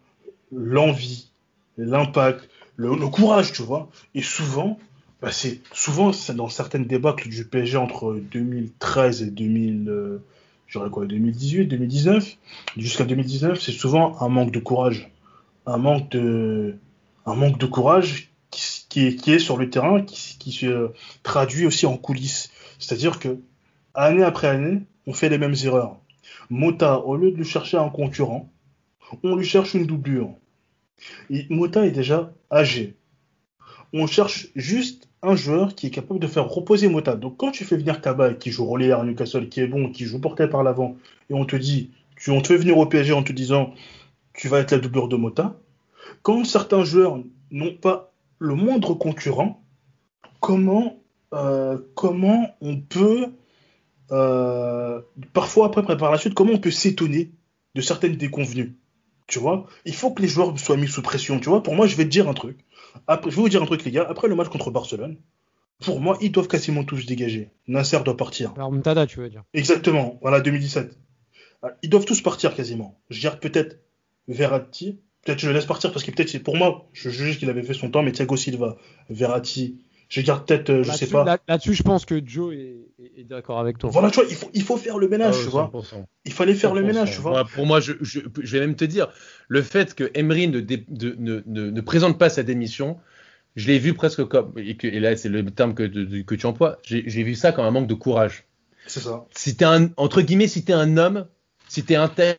l'envie 0.51 1.29
l'impact, 1.77 2.49
le, 2.75 2.95
courage, 3.07 3.51
tu 3.53 3.61
vois. 3.61 3.89
Et 4.13 4.21
souvent, 4.21 4.77
bah 5.21 5.31
c'est 5.31 5.61
souvent 5.73 6.11
dans 6.33 6.49
certaines 6.49 6.85
débâcles 6.85 7.29
du 7.29 7.45
PSG 7.45 7.77
entre 7.77 8.19
2013 8.31 9.23
et 9.23 9.31
2000, 9.31 9.89
euh, 9.89 10.19
quoi, 10.91 11.05
2018, 11.05 11.67
2019, 11.67 12.37
jusqu'à 12.77 13.05
2019, 13.05 13.59
c'est 13.59 13.71
souvent 13.71 14.21
un 14.21 14.29
manque 14.29 14.51
de 14.51 14.59
courage, 14.59 15.09
un 15.65 15.77
manque 15.77 16.09
de, 16.09 17.65
courage 17.65 18.29
qui, 18.51 19.07
est, 19.07 19.15
qui 19.15 19.33
est 19.33 19.39
sur 19.39 19.57
le 19.57 19.69
terrain, 19.69 20.01
qui, 20.01 20.51
se 20.51 20.91
traduit 21.23 21.65
aussi 21.65 21.85
en 21.85 21.97
coulisses. 21.97 22.51
C'est-à-dire 22.79 23.19
que 23.19 23.39
année 23.93 24.23
après 24.23 24.47
année, 24.47 24.81
on 25.07 25.13
fait 25.13 25.29
les 25.29 25.37
mêmes 25.37 25.55
erreurs. 25.63 25.97
Mota, 26.49 26.99
au 26.99 27.15
lieu 27.15 27.31
de 27.31 27.37
lui 27.37 27.45
chercher 27.45 27.77
un 27.77 27.89
concurrent, 27.89 28.49
on 29.23 29.35
lui 29.35 29.45
cherche 29.45 29.73
une 29.73 29.85
doublure. 29.85 30.35
Mota 31.49 31.85
est 31.85 31.91
déjà 31.91 32.31
âgé. 32.51 32.95
On 33.93 34.07
cherche 34.07 34.47
juste 34.55 35.09
un 35.21 35.35
joueur 35.35 35.73
qui 35.75 35.87
est 35.87 35.91
capable 35.91 36.19
de 36.19 36.27
faire 36.27 36.47
reposer 36.47 36.87
Mota. 36.87 37.15
Donc 37.15 37.37
quand 37.37 37.51
tu 37.51 37.63
fais 37.65 37.77
venir 37.77 38.01
Kaba 38.01 38.33
qui 38.33 38.51
joue 38.51 38.65
relais 38.65 38.91
à 38.91 39.03
Newcastle, 39.03 39.49
qui 39.49 39.61
est 39.61 39.67
bon, 39.67 39.91
qui 39.91 40.05
joue 40.05 40.19
porté 40.19 40.47
par 40.47 40.63
l'avant, 40.63 40.95
et 41.29 41.33
on 41.33 41.45
te 41.45 41.55
dit, 41.55 41.91
tu, 42.15 42.31
on 42.31 42.41
te 42.41 42.47
fait 42.47 42.57
venir 42.57 42.77
au 42.77 42.85
PSG 42.85 43.13
en 43.13 43.23
te 43.23 43.33
disant, 43.33 43.73
tu 44.37 44.47
vas 44.47 44.59
être 44.59 44.71
la 44.71 44.79
doublure 44.79 45.07
de 45.07 45.15
Mota. 45.15 45.59
Quand 46.21 46.43
certains 46.43 46.83
joueurs 46.83 47.19
n'ont 47.51 47.75
pas 47.75 48.11
le 48.39 48.55
moindre 48.55 48.93
concurrent, 48.93 49.63
comment, 50.39 51.01
euh, 51.33 51.77
comment 51.95 52.55
on 52.61 52.79
peut, 52.79 53.27
euh, 54.11 55.01
parfois 55.33 55.67
après, 55.67 55.97
par 55.97 56.11
la 56.11 56.17
suite, 56.17 56.33
comment 56.33 56.53
on 56.53 56.59
peut 56.59 56.71
s'étonner 56.71 57.31
de 57.75 57.81
certaines 57.81 58.15
déconvenues 58.15 58.75
tu 59.27 59.39
vois, 59.39 59.65
il 59.85 59.95
faut 59.95 60.11
que 60.11 60.21
les 60.21 60.27
joueurs 60.27 60.57
soient 60.59 60.77
mis 60.77 60.87
sous 60.87 61.01
pression. 61.01 61.39
Tu 61.39 61.49
vois, 61.49 61.63
pour 61.63 61.73
moi, 61.73 61.87
je 61.87 61.95
vais 61.95 62.03
te 62.03 62.09
dire 62.09 62.29
un 62.29 62.33
truc. 62.33 62.59
Après, 63.07 63.31
je 63.31 63.35
vais 63.35 63.41
vous 63.41 63.49
dire 63.49 63.61
un 63.61 63.65
truc, 63.65 63.83
les 63.83 63.91
gars. 63.91 64.05
Après 64.07 64.27
le 64.27 64.35
match 64.35 64.49
contre 64.49 64.69
Barcelone, 64.69 65.17
pour 65.83 65.99
moi, 65.99 66.17
ils 66.21 66.31
doivent 66.31 66.47
quasiment 66.47 66.83
tous 66.83 67.05
dégager. 67.05 67.49
Nasser 67.67 67.99
doit 68.05 68.15
partir. 68.15 68.53
La 68.55 69.05
tu 69.07 69.19
veux 69.19 69.29
dire. 69.29 69.43
Exactement. 69.53 70.19
Voilà, 70.21 70.41
2017. 70.41 70.97
Ah, 71.63 71.69
ils 71.81 71.89
doivent 71.89 72.05
tous 72.05 72.21
partir 72.21 72.55
quasiment. 72.55 72.99
Je 73.09 73.21
garde 73.21 73.39
peut-être 73.39 73.77
Verratti. 74.27 74.99
Peut-être 75.23 75.39
je 75.39 75.47
le 75.47 75.53
laisse 75.53 75.65
partir 75.65 75.91
parce 75.91 76.03
que 76.03 76.11
peut-être 76.11 76.29
c'est 76.29 76.39
pour 76.39 76.55
moi, 76.55 76.87
je 76.93 77.09
juge 77.09 77.39
qu'il 77.39 77.49
avait 77.49 77.63
fait 77.63 77.73
son 77.73 77.89
temps, 77.89 78.03
mais 78.03 78.11
Thiago 78.11 78.37
Silva, 78.37 78.77
Verratti, 79.09 79.79
je 80.09 80.21
garde 80.21 80.45
peut-être, 80.45 80.69
euh, 80.69 80.83
je 80.83 80.91
sais 80.91 81.07
pas. 81.07 81.39
Là-dessus, 81.47 81.73
je 81.73 81.83
pense 81.83 82.05
que 82.05 82.21
Joe 82.23 82.53
est, 82.53 83.23
d'accord 83.23 83.59
avec 83.59 83.79
toi. 83.79 83.89
Voilà, 83.89 84.11
tu 84.11 84.19
vois, 84.19 84.29
il 84.29 84.35
faut, 84.35 84.49
il 84.53 84.61
faut 84.61 84.77
faire 84.77 84.99
le 84.99 85.07
ménage, 85.07 85.35
ah 85.39 85.43
tu 85.43 85.49
vois. 85.49 85.71
Il 86.25 86.31
fallait 86.31 86.53
faire 86.53 86.75
le 86.75 86.83
ménage, 86.83 87.15
tu 87.15 87.21
vois. 87.21 87.43
pour 87.45 87.65
moi, 87.65 87.79
je, 87.79 87.93
je, 88.01 88.19
vais 88.21 88.59
même 88.59 88.75
te 88.75 88.85
dire, 88.85 89.07
le 89.47 89.61
fait 89.61 89.95
que 89.95 90.11
Emery 90.13 90.47
ne, 90.47 90.59
ne, 90.59 91.41
ne, 91.45 91.81
présente 91.81 92.19
pas 92.19 92.29
sa 92.29 92.43
démission, 92.43 92.99
je 93.55 93.67
l'ai 93.67 93.79
vu 93.79 93.95
presque 93.95 94.23
comme, 94.25 94.53
et, 94.57 94.77
que, 94.77 94.85
et 94.85 94.99
là, 94.99 95.15
c'est 95.17 95.29
le 95.29 95.43
terme 95.49 95.73
que, 95.73 95.83
que 96.21 96.35
tu 96.35 96.45
emploies, 96.45 96.77
j'ai 96.83 97.23
vu 97.23 97.33
ça 97.33 97.51
comme 97.51 97.65
un 97.65 97.71
manque 97.71 97.87
de 97.87 97.95
courage. 97.95 98.45
C'est 98.87 98.99
ça. 98.99 99.25
Si 99.35 99.57
t'es 99.57 99.65
un, 99.65 99.89
entre 99.97 100.21
guillemets, 100.21 100.47
si 100.47 100.63
t'es 100.63 100.73
un 100.73 100.97
homme, 100.97 101.25
si 101.67 101.83
t'es 101.83 101.95
un 101.95 102.07
tel, 102.07 102.35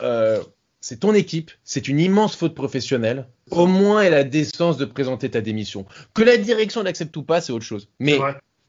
euh, 0.00 0.42
c'est 0.80 1.00
ton 1.00 1.14
équipe, 1.14 1.50
c'est 1.64 1.88
une 1.88 1.98
immense 1.98 2.36
faute 2.36 2.54
professionnelle. 2.54 3.26
Au 3.50 3.66
moins, 3.66 4.02
elle 4.02 4.14
a 4.14 4.18
la 4.18 4.24
décence 4.24 4.76
de 4.76 4.84
présenter 4.84 5.30
ta 5.30 5.40
démission. 5.40 5.86
Que 6.14 6.22
la 6.22 6.36
direction 6.36 6.82
l'accepte 6.82 7.16
ou 7.16 7.22
pas, 7.22 7.40
c'est 7.40 7.52
autre 7.52 7.64
chose. 7.64 7.88
Mais 7.98 8.18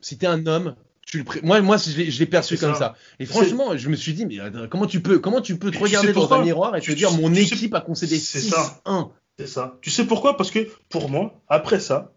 si 0.02 0.18
tu 0.18 0.26
es 0.26 0.28
un 0.28 0.46
homme, 0.48 0.76
tu 1.06 1.20
le 1.20 1.26
moi, 1.44 1.62
moi, 1.62 1.78
je 1.78 2.20
l'ai 2.20 2.26
perçu 2.26 2.58
comme 2.58 2.76
ça. 2.76 2.96
Et 3.20 3.26
franchement, 3.26 3.78
je 3.78 3.90
me 3.90 3.96
suis 3.96 4.14
dit, 4.14 4.26
mais 4.26 4.38
comment 4.70 4.86
tu 4.86 5.02
peux, 5.02 5.20
comment 5.20 5.42
tu 5.42 5.58
peux 5.58 5.72
te 5.72 5.80
regarder 5.80 6.14
dans 6.14 6.32
un 6.34 6.44
miroir 6.44 6.76
et 6.76 6.82
te 6.82 6.92
dire, 6.92 7.12
mon 7.12 7.34
équipe 7.34 7.74
a 7.74 7.82
concédé 7.82 8.18
6-1 8.18 9.10
C'est 9.38 9.48
ça. 9.48 9.78
Tu 9.82 9.90
sais 9.90 10.06
pourquoi? 10.06 10.38
Parce 10.38 10.52
que 10.52 10.68
pour 10.90 11.10
moi, 11.10 11.42
après 11.48 11.80
ça, 11.80 12.14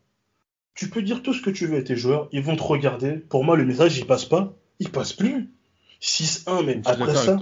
tu 0.74 0.88
peux 0.88 1.02
dire 1.02 1.22
tout 1.22 1.34
ce 1.34 1.42
que 1.42 1.50
tu 1.50 1.66
veux 1.66 1.78
à 1.78 1.82
tes 1.82 1.96
joueurs, 1.96 2.28
ils 2.32 2.42
vont 2.42 2.56
te 2.56 2.62
regarder. 2.62 3.12
Pour 3.12 3.44
moi, 3.44 3.56
le 3.56 3.66
message, 3.66 3.98
il 3.98 4.06
passe 4.06 4.24
pas. 4.24 4.56
Il 4.78 4.90
passe 4.90 5.12
plus. 5.12 5.50
6-1, 6.00 6.64
mais 6.64 6.80
après 6.84 7.14
ça. 7.14 7.38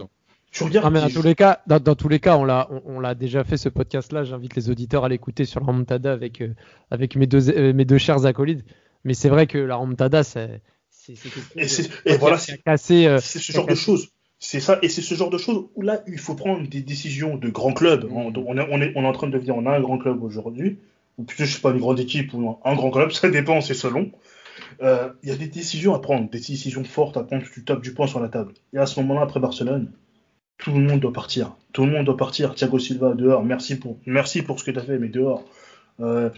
Tu 0.51 0.65
regardes. 0.65 0.93
mais 0.93 1.01
dans 1.01 1.09
tous 1.09 1.23
les 1.23 1.37
cas, 1.37 1.61
dans, 1.67 1.95
tous 1.95 2.09
les 2.09 2.19
cas, 2.19 2.37
on 2.37 2.45
l'a, 2.45 2.69
on, 2.85 2.99
l'a 2.99 3.15
déjà 3.15 3.45
fait 3.45 3.57
ce 3.57 3.69
podcast-là. 3.69 4.25
J'invite 4.25 4.57
les 4.57 4.69
auditeurs 4.69 5.05
à 5.05 5.09
l'écouter 5.09 5.45
sur 5.45 5.61
la 5.61 5.67
remontada 5.67 6.13
avec 6.13 6.41
euh, 6.41 6.55
avec 6.91 7.15
mes 7.15 7.27
deux 7.27 7.51
euh, 7.51 7.73
mes 7.73 7.85
deux 7.85 7.99
chers 7.99 8.27
acolytes. 8.27 8.65
Mais 9.05 9.15
c'est 9.15 9.29
vrai 9.29 9.47
que 9.47 9.59
la 9.59 9.77
remontada, 9.77 10.25
c'est 10.25 10.61
c'est 10.89 11.15
et, 11.57 12.13
et 12.13 12.17
voilà, 12.17 12.37
c'est. 12.39 13.07
Euh, 13.07 13.19
c'est 13.21 13.39
ce 13.39 13.53
genre 13.53 13.67
de 13.67 13.77
choses. 13.77 14.09
C'est 14.41 14.61
ça, 14.61 14.79
et 14.83 14.89
c'est 14.89 15.03
ce 15.03 15.15
genre 15.15 15.31
de 15.31 15.39
choses 15.39 15.67
où 15.75 15.83
là, 15.83 16.03
il 16.07 16.19
faut 16.19 16.35
prendre 16.35 16.67
des 16.67 16.81
décisions 16.81 17.37
de 17.37 17.49
grands 17.51 17.75
clubs. 17.75 18.09
On, 18.11 18.33
on, 18.35 18.57
est, 18.57 18.67
on, 18.71 18.81
est, 18.81 18.93
on 18.97 19.05
est 19.05 19.07
en 19.07 19.13
train 19.13 19.27
de 19.27 19.33
devenir, 19.33 19.55
on 19.55 19.67
a 19.67 19.77
un 19.77 19.81
grand 19.81 19.99
club 19.99 20.23
aujourd'hui, 20.23 20.79
ou 21.19 21.25
plutôt, 21.25 21.45
je 21.45 21.55
sais 21.55 21.61
pas, 21.61 21.73
une 21.73 21.79
grande 21.79 22.01
équipe 22.01 22.33
ou 22.33 22.57
un 22.65 22.75
grand 22.75 22.91
club, 22.91 23.11
ça 23.13 23.29
dépend, 23.29 23.61
c'est 23.61 23.75
selon. 23.75 24.11
Il 24.83 25.29
y 25.29 25.31
a 25.31 25.37
des 25.37 25.47
décisions 25.47 25.95
à 25.95 25.99
prendre, 25.99 26.31
des 26.31 26.39
décisions 26.39 26.85
fortes 26.85 27.19
à 27.19 27.23
prendre, 27.23 27.45
tu 27.53 27.65
tapes 27.65 27.83
du 27.83 27.93
poing 27.93 28.07
sur 28.07 28.19
la 28.19 28.31
table. 28.31 28.55
Et 28.73 28.79
à 28.79 28.87
ce 28.87 28.99
moment-là, 29.01 29.21
après 29.21 29.41
Barcelone, 29.41 29.93
tout 30.61 30.73
le 30.73 30.81
monde 30.81 31.01
doit 31.01 31.13
partir. 31.13 31.57
Tout 31.73 31.85
le 31.85 31.93
monde 31.93 32.07
doit 32.07 32.17
partir. 32.17 32.55
Thiago 32.55 32.79
Silva, 32.79 33.15
dehors. 33.15 33.45
Merci 33.45 33.77
pour, 33.77 33.99
merci 34.07 34.43
pour 34.43 34.61
ce 34.61 34.65
que 34.65 34.71
tu 34.71 34.79
as 34.79 34.83
fait, 34.83 34.99
mais 34.99 35.09
dehors. 35.09 35.45
Euh, 36.01 36.31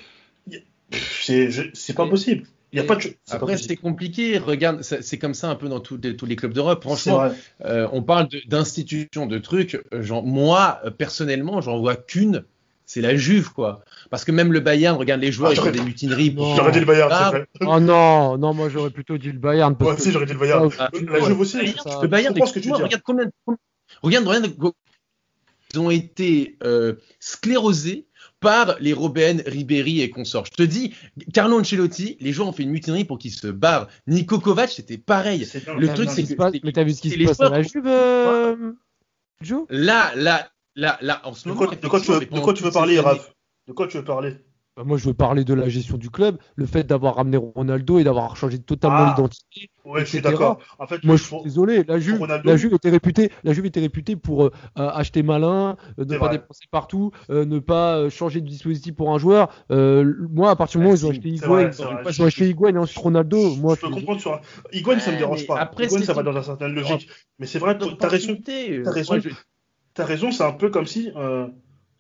c'est 0.91 1.95
pas 1.95 2.07
possible. 2.07 2.45
Y 2.73 2.81
a 2.81 2.85
pas 2.85 2.97
de... 2.97 3.03
Après, 3.31 3.59
c'est 3.59 3.77
compliqué. 3.77 4.39
Regarde, 4.39 4.83
c'est 4.83 5.19
comme 5.19 5.35
ça 5.35 5.51
un 5.51 5.57
peu 5.57 5.69
dans 5.69 5.81
tous 5.81 5.99
les 6.01 6.37
clubs 6.37 6.55
d'Europe. 6.55 6.83
Franchement, 6.83 7.31
euh, 7.65 7.87
on 7.93 8.03
parle 8.03 8.29
d'institutions, 8.47 9.27
de, 9.27 9.39
trucs. 9.39 9.83
Genre, 9.93 10.25
moi, 10.25 10.81
personnellement, 10.97 11.61
j'en 11.61 11.79
vois 11.79 11.97
qu'une. 11.97 12.45
C'est 12.85 13.01
la 13.01 13.17
Juve, 13.17 13.53
quoi. 13.53 13.85
Parce 14.11 14.25
que 14.25 14.33
même 14.33 14.53
le 14.53 14.61
Bayern, 14.61 14.99
regarde 14.99 15.21
les 15.21 15.33
joueurs, 15.33 15.53
ah, 15.53 15.55
ils 15.55 15.61
font 15.61 15.71
des 15.71 15.81
mutineries. 15.81 16.35
J'aurais 16.37 16.73
dit 16.73 16.81
le 16.81 16.85
Bayern, 16.85 17.11
c'est 17.11 17.39
vrai. 17.39 17.47
Oh 17.63 17.81
non, 17.81 18.37
non, 18.37 18.53
moi 18.53 18.69
j'aurais 18.69 18.91
plutôt 18.91 19.17
dit 19.17 19.33
le 19.33 19.39
Bayern. 19.39 19.75
Moi 19.79 19.95
aussi, 19.95 20.11
j'aurais 20.11 20.27
dit 20.27 20.35
le 20.35 20.39
Bayern. 20.39 20.69
la 20.69 21.21
Juve 21.21 21.41
aussi. 21.41 21.59
Le 22.03 22.07
Bayern, 22.07 22.35
je 22.37 22.45
ce 22.45 22.53
que 22.53 22.59
tu 22.59 22.71
Regarde 22.71 23.03
combien, 23.03 23.31
Regarde, 24.03 24.27
regarde, 24.27 24.75
ils 25.73 25.79
ont 25.79 25.91
été 25.91 26.59
euh, 26.65 26.95
sclérosés 27.21 28.07
par 28.41 28.77
les 28.81 28.93
Robben, 28.93 29.43
Ribéry 29.47 30.01
et 30.01 30.11
consorts. 30.11 30.47
Je 30.47 30.57
te 30.57 30.63
dis, 30.63 30.95
Carlo 31.33 31.61
Ancelotti, 31.61 32.17
les 32.21 32.33
joueurs 32.33 32.49
ont 32.49 32.53
fait 32.53 32.65
une 32.65 32.71
mutinerie 32.71 33.05
pour 33.05 33.19
qu'ils 33.19 33.33
se 33.33 33.47
barrent. 33.47 33.87
Nico 34.07 34.39
Kovac, 34.39 34.71
c'était 34.71 34.99
pareil. 34.99 35.49
Le 35.79 35.95
truc, 35.95 36.11
c'est 36.11 36.25
que. 36.25 36.65
Mais 36.65 36.73
t'as 36.73 36.85
vu 36.85 36.93
ce 36.93 37.03
qui 37.03 37.11
se 37.11 37.25
passe 37.25 37.41
à 37.41 37.49
la 37.49 37.63
Juve, 37.63 37.87
euh, 37.87 38.73
Joe? 39.41 39.65
Là, 39.71 40.13
là, 40.17 40.51
là, 40.75 40.99
là, 41.01 41.21
en 41.25 41.35
ce 41.35 41.49
moment. 41.49 41.61
de 41.71 41.87
quoi 41.87 42.01
tu 42.01 42.63
veux 42.63 42.71
parler, 42.71 42.99
Raph? 42.99 43.33
De 43.69 43.73
quoi 43.73 43.87
tu 43.87 43.97
veux 43.97 44.05
parler? 44.05 44.37
Bah, 44.77 44.85
moi, 44.87 44.97
je 44.97 45.05
veux 45.05 45.13
parler 45.13 45.45
de 45.45 45.53
la 45.53 45.69
gestion 45.69 45.99
du 45.99 46.09
club, 46.09 46.39
le 46.57 46.65
fait 46.65 46.85
d'avoir 46.85 47.17
ramené 47.17 47.37
Ronaldo 47.37 47.99
et 47.99 48.05
d'avoir 48.05 48.37
changé 48.37 48.59
totalement 48.59 49.05
ah, 49.05 49.15
l'identité. 49.15 49.69
Oui, 49.85 50.01
je 50.01 50.07
suis 50.07 50.23
d'accord. 50.23 50.61
En 50.79 50.87
fait, 50.87 51.05
moi, 51.05 51.17
je 51.17 51.25
suis 51.25 51.43
désolé. 51.45 51.85
La 51.85 51.99
Juve, 51.99 52.27
la 52.45 52.57
Juve 52.57 52.73
était 52.73 52.89
réputée, 52.89 53.31
la 53.45 53.53
Juve 53.53 53.67
était 53.67 53.81
réputée 53.81 54.17
pour 54.17 54.45
euh, 54.45 54.51
acheter 54.77 55.23
malin, 55.23 55.77
euh, 55.99 56.07
ne 56.07 56.17
pas 56.17 56.31
dépenser 56.31 56.65
partout, 56.71 57.11
euh, 57.29 57.45
ne 57.45 57.59
pas 57.59 58.09
changer 58.09 58.41
de 58.41 58.47
dispositif 58.47 58.95
pour 58.95 59.13
un 59.13 59.19
joueur. 59.19 59.51
moi, 59.69 60.51
à 60.51 60.57
partir 60.57 60.81
du 60.81 60.85
moment 60.87 60.95
où 60.95 60.97
ils 60.97 61.07
ont 61.07 61.11
acheté 61.11 61.29
Higuain, 61.29 61.71
ils 62.09 62.23
ont 62.23 62.25
acheté 62.25 62.49
Higuain 62.49 62.75
et 62.75 62.79
ensuite 62.79 62.99
Ronaldo. 62.99 63.57
Moi, 63.57 63.75
je 63.75 63.87
peux 63.87 63.91
comprendre 63.93 64.21
sur. 64.23 64.41
Higuain, 64.73 64.99
ça 65.01 65.13
me 65.13 65.19
dérange 65.19 65.47
pas. 65.47 65.59
Après, 65.59 65.85
Higuain, 65.85 66.03
ça 66.03 66.15
va 66.15 66.23
dans 66.23 66.33
une 66.33 66.43
certaine 66.43 66.75
logique. 66.75 67.11
Mais 67.39 67.47
c'est 67.47 67.59
vrai, 67.59 67.77
t'as 67.77 68.09
raison. 68.09 68.39
T'as 68.43 68.91
raison. 68.91 69.19
T'as 69.93 70.07
raison. 70.07 70.33
C'est 70.33 70.45
un 70.45 70.53
peu 70.53 70.71
comme 70.71 70.87
si 70.87 71.11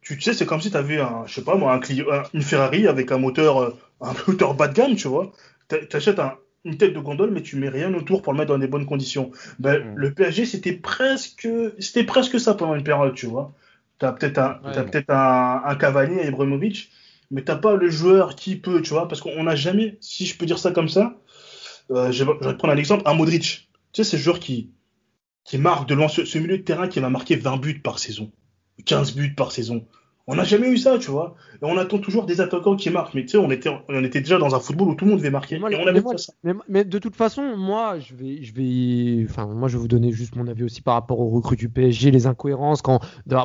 tu 0.02 0.20
sais, 0.20 0.34
c'est 0.34 0.46
comme 0.46 0.60
si 0.60 0.70
tu 0.70 0.76
avais 0.76 1.00
un, 1.00 1.24
je 1.26 1.34
sais 1.34 1.44
pas 1.44 1.56
moi, 1.56 1.72
un 1.72 1.78
Clio, 1.78 2.06
une 2.34 2.42
Ferrari 2.42 2.86
avec 2.88 3.12
un 3.12 3.18
moteur, 3.18 3.62
euh, 3.62 3.76
un 4.00 4.12
moteur 4.28 4.54
bas 4.54 4.68
de 4.68 4.74
gamme, 4.74 4.96
tu 4.96 5.08
vois. 5.08 5.32
Tu 5.68 5.96
achètes 5.96 6.20
une 6.64 6.76
tête 6.76 6.92
de 6.92 7.00
gondole, 7.00 7.30
mais 7.30 7.42
tu 7.42 7.56
mets 7.56 7.68
rien 7.68 7.92
autour 7.94 8.22
pour 8.22 8.32
le 8.32 8.38
mettre 8.38 8.52
dans 8.52 8.58
des 8.58 8.66
bonnes 8.66 8.86
conditions. 8.86 9.30
Ben, 9.58 9.78
mm. 9.78 9.94
Le 9.96 10.12
PSG, 10.12 10.46
c'était 10.46 10.72
presque, 10.72 11.48
c'était 11.78 12.04
presque 12.04 12.38
ça 12.38 12.54
pendant 12.54 12.74
une 12.74 12.84
période, 12.84 13.14
tu 13.14 13.26
vois. 13.26 13.52
Tu 13.98 14.06
as 14.06 14.12
peut-être 14.12 14.38
un, 14.38 14.54
peut-être 14.84 15.10
un, 15.10 15.62
un 15.64 15.74
Cavani, 15.76 16.20
un 16.20 16.24
Ibrahimovic, 16.24 16.90
mais 17.30 17.42
t'as 17.42 17.56
pas 17.56 17.76
le 17.76 17.88
joueur 17.88 18.34
qui 18.34 18.56
peut, 18.56 18.82
tu 18.82 18.90
vois, 18.90 19.08
parce 19.08 19.20
qu'on 19.20 19.44
n'a 19.44 19.54
jamais, 19.54 19.96
si 20.00 20.26
je 20.26 20.36
peux 20.36 20.46
dire 20.46 20.58
ça 20.58 20.72
comme 20.72 20.88
ça, 20.88 21.16
euh, 21.90 22.10
je, 22.12 22.24
vais, 22.24 22.32
te 22.32 22.52
prendre 22.52 22.74
un 22.74 22.76
exemple, 22.76 23.02
un 23.06 23.14
Modric. 23.14 23.68
Tu 23.92 24.02
sais, 24.02 24.10
c'est 24.10 24.16
ce 24.16 24.22
joueur 24.22 24.40
qui, 24.40 24.70
qui 25.44 25.58
marque 25.58 25.88
de 25.88 25.94
loin, 25.94 26.08
ce 26.08 26.38
milieu 26.38 26.58
de 26.58 26.62
terrain 26.62 26.88
qui 26.88 27.00
va 27.00 27.08
marquer 27.08 27.36
20 27.36 27.56
buts 27.58 27.80
par 27.80 27.98
saison. 27.98 28.30
15 28.86 29.14
buts 29.14 29.34
par 29.34 29.52
saison. 29.52 29.86
On 30.28 30.36
n'a 30.36 30.44
jamais 30.44 30.68
eu 30.68 30.76
ça, 30.76 30.98
tu 30.98 31.10
vois. 31.10 31.34
Et 31.60 31.64
on 31.64 31.76
attend 31.76 31.98
toujours 31.98 32.26
des 32.26 32.40
attaquants 32.40 32.76
qui 32.76 32.90
marquent. 32.90 33.14
Mais 33.14 33.22
tu 33.22 33.30
sais, 33.30 33.38
on 33.38 33.50
était, 33.50 33.70
on 33.88 34.04
était 34.04 34.20
déjà 34.20 34.38
dans 34.38 34.54
un 34.54 34.60
football 34.60 34.88
où 34.90 34.94
tout 34.94 35.04
le 35.04 35.10
monde 35.10 35.18
devait 35.18 35.30
marquer. 35.30 35.58
Moi, 35.58 35.72
et 35.72 35.74
on 35.74 35.84
mais 35.84 35.88
avait 35.90 36.00
moi- 36.00 36.12
pas 36.12 36.18
ça. 36.18 36.32
Mais, 36.44 36.52
mais 36.68 36.84
de 36.84 36.98
toute 36.98 37.16
façon, 37.16 37.56
moi, 37.56 37.98
je 37.98 38.14
vais, 38.14 38.40
je 38.42 38.54
vais, 38.54 39.26
enfin, 39.28 39.46
moi, 39.46 39.66
je 39.68 39.76
vais 39.76 39.80
vous 39.80 39.88
donner 39.88 40.12
juste 40.12 40.36
mon 40.36 40.46
avis 40.46 40.62
aussi 40.62 40.80
par 40.80 40.94
rapport 40.94 41.18
aux 41.18 41.28
recrues 41.28 41.56
du 41.56 41.68
PSG, 41.68 42.12
les 42.12 42.26
incohérences. 42.28 42.82
Quand 42.82 43.00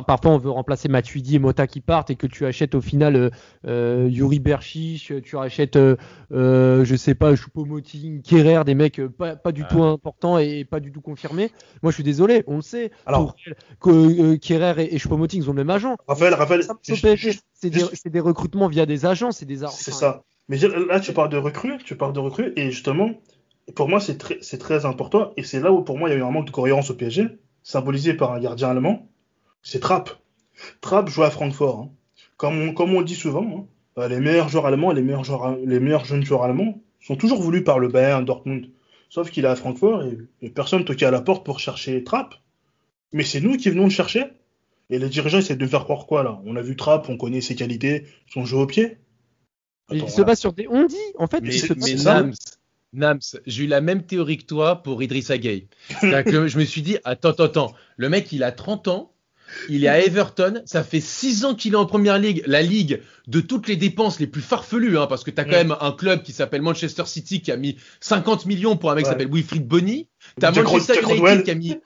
parfois 0.06 0.30
on 0.30 0.38
veut 0.38 0.50
remplacer 0.50 0.88
Matuidi 0.88 1.34
et 1.34 1.38
Mota 1.40 1.66
qui 1.66 1.80
partent 1.80 2.10
et 2.10 2.16
que 2.16 2.28
tu 2.28 2.46
achètes 2.46 2.76
au 2.76 2.80
final 2.80 3.16
euh, 3.16 3.30
euh, 3.66 4.08
Yuri 4.08 4.38
Berchiche, 4.38 5.12
tu 5.24 5.36
achètes, 5.36 5.74
euh, 5.74 5.96
euh, 6.32 6.84
je 6.84 6.94
sais 6.94 7.16
pas, 7.16 7.34
Choupo-Moting, 7.34 8.22
Kerrer, 8.22 8.62
des 8.64 8.76
mecs 8.76 9.00
euh, 9.00 9.08
pas, 9.08 9.34
pas 9.34 9.50
du 9.50 9.64
tout 9.66 9.82
importants 9.82 10.38
et 10.38 10.64
pas 10.64 10.78
du 10.78 10.92
tout 10.92 11.00
confirmés. 11.00 11.50
Moi, 11.82 11.90
je 11.90 11.96
suis 11.96 12.04
désolé, 12.04 12.44
on 12.46 12.56
le 12.56 12.62
sait. 12.62 12.92
Alors- 13.04 13.34
que 13.80 13.90
euh, 13.90 14.36
Kerrer 14.36 14.84
et, 14.84 14.94
et 14.94 14.98
Choupo-Moting, 14.98 15.38
ils 15.42 15.50
ont 15.50 15.52
le 15.52 15.64
même 15.64 15.70
agent. 15.70 15.96
Raphaël, 16.06 16.34
Raphaël, 16.34 16.62
C'est 17.60 17.70
des, 17.70 17.78
juste- 17.80 17.90
c'est 17.94 18.10
des 18.10 18.20
recrutements 18.20 18.68
via 18.68 18.86
des 18.86 19.06
agents, 19.06 19.30
c'est 19.32 19.46
des 19.46 19.64
C'est 19.70 19.90
ça. 19.92 20.22
Mais 20.48 20.58
là, 20.58 21.00
tu 21.00 21.12
parles 21.12 21.28
de 21.28 21.36
recrues, 21.36 21.78
tu 21.84 21.96
parles 21.96 22.12
de 22.12 22.20
recrues, 22.20 22.52
et 22.56 22.70
justement, 22.70 23.10
pour 23.74 23.88
moi, 23.88 24.00
c'est 24.00 24.16
très, 24.18 24.38
important, 24.86 25.32
et 25.36 25.42
c'est 25.42 25.60
là 25.60 25.72
où, 25.72 25.82
pour 25.82 25.98
moi, 25.98 26.08
il 26.08 26.12
y 26.12 26.14
a 26.14 26.18
eu 26.18 26.22
un 26.22 26.30
manque 26.30 26.46
de 26.46 26.50
cohérence 26.50 26.90
au 26.90 26.94
PSG, 26.94 27.26
symbolisé 27.62 28.14
par 28.14 28.32
un 28.32 28.40
gardien 28.40 28.70
allemand, 28.70 29.08
c'est 29.62 29.80
Trapp. 29.80 30.10
Trapp 30.80 31.08
joue 31.08 31.22
à 31.24 31.30
Francfort. 31.30 31.80
hein. 31.80 31.90
Comme, 32.38 32.58
on, 32.60 32.72
comme 32.72 32.94
on 32.94 33.00
le 33.00 33.04
dit 33.04 33.14
souvent, 33.16 33.68
hein, 33.96 34.02
euh, 34.02 34.08
les 34.08 34.20
meilleurs 34.20 34.48
joueurs 34.48 34.66
allemands, 34.66 34.92
les 34.92 35.02
meilleurs, 35.02 35.24
joueurs, 35.24 35.56
les 35.64 35.80
meilleurs 35.80 36.04
jeunes 36.04 36.24
joueurs 36.24 36.44
allemands 36.44 36.80
sont 37.00 37.16
toujours 37.16 37.42
voulus 37.42 37.62
par 37.64 37.78
le 37.78 37.88
Bayern, 37.88 38.24
Dortmund. 38.24 38.70
Sauf 39.10 39.30
qu'il 39.30 39.44
est 39.44 39.48
à 39.48 39.56
Francfort, 39.56 40.04
et, 40.04 40.18
et 40.42 40.50
personne 40.50 40.84
toquait 40.84 41.06
à 41.06 41.10
la 41.10 41.20
porte 41.20 41.44
pour 41.44 41.58
chercher 41.60 42.02
Trapp. 42.04 42.34
Mais 43.12 43.24
c'est 43.24 43.40
nous 43.40 43.56
qui 43.56 43.70
venons 43.70 43.84
le 43.84 43.90
chercher. 43.90 44.24
Et 44.90 44.98
les 44.98 45.08
dirigeants 45.08 45.38
essaient 45.38 45.56
de 45.56 45.66
faire 45.66 45.84
croire 45.84 46.06
quoi, 46.06 46.22
là? 46.22 46.40
On 46.46 46.56
a 46.56 46.62
vu 46.62 46.76
Trapp, 46.76 47.08
on 47.08 47.16
connaît 47.16 47.40
ses 47.40 47.54
qualités, 47.54 48.06
son 48.32 48.44
jeu 48.44 48.56
au 48.56 48.66
pied. 48.66 48.98
Il 49.90 50.08
se 50.10 50.22
base 50.22 50.38
sur 50.38 50.52
des 50.52 50.66
on 50.68 50.84
dit 50.84 50.96
en 51.18 51.26
fait. 51.26 51.40
Mais, 51.40 51.54
il 51.54 51.60
se 51.60 51.72
mais. 51.74 51.94
Nams, 52.02 52.34
Nams, 52.92 53.20
j'ai 53.46 53.64
eu 53.64 53.66
la 53.66 53.80
même 53.80 54.02
théorie 54.04 54.38
que 54.38 54.44
toi 54.44 54.82
pour 54.82 55.02
Idrissa 55.02 55.36
Gueye. 55.38 55.68
C'est-à-dire 56.00 56.32
que 56.32 56.48
je 56.48 56.58
me 56.58 56.64
suis 56.64 56.82
dit, 56.82 56.96
attends, 57.04 57.30
attends, 57.30 57.44
attends, 57.44 57.74
le 57.96 58.08
mec, 58.08 58.32
il 58.32 58.42
a 58.42 58.52
30 58.52 58.88
ans, 58.88 59.12
il 59.68 59.84
est 59.84 59.88
à 59.88 60.00
Everton, 60.00 60.62
ça 60.66 60.84
fait 60.84 61.00
6 61.00 61.44
ans 61.46 61.54
qu'il 61.54 61.72
est 61.74 61.76
en 61.76 61.86
première 61.86 62.18
ligue, 62.18 62.42
la 62.46 62.62
ligue 62.62 63.02
de 63.26 63.40
toutes 63.40 63.68
les 63.68 63.76
dépenses 63.76 64.20
les 64.20 64.26
plus 64.26 64.42
farfelues, 64.42 64.98
hein, 64.98 65.06
parce 65.06 65.24
que 65.24 65.30
tu 65.30 65.40
as 65.40 65.44
quand 65.44 65.52
Ouais. 65.52 65.64
même 65.64 65.76
un 65.80 65.92
club 65.92 66.22
qui 66.22 66.32
s'appelle 66.32 66.62
Manchester 66.62 67.04
City 67.06 67.40
qui 67.42 67.50
a 67.52 67.56
mis 67.56 67.76
50 68.00 68.46
millions 68.46 68.76
pour 68.76 68.90
un 68.90 68.94
mec 68.94 69.04
qui 69.04 69.10
s'appelle 69.10 69.30
Wilfried 69.30 69.66
Bonny, 69.66 70.08
tu 70.38 70.46
as 70.46 70.50
Manchester 70.50 70.94
Jack 70.94 71.02
United 71.04 71.20
Rodwell. 71.20 71.42
qui 71.44 71.50
a 71.50 71.54
mis. 71.54 71.76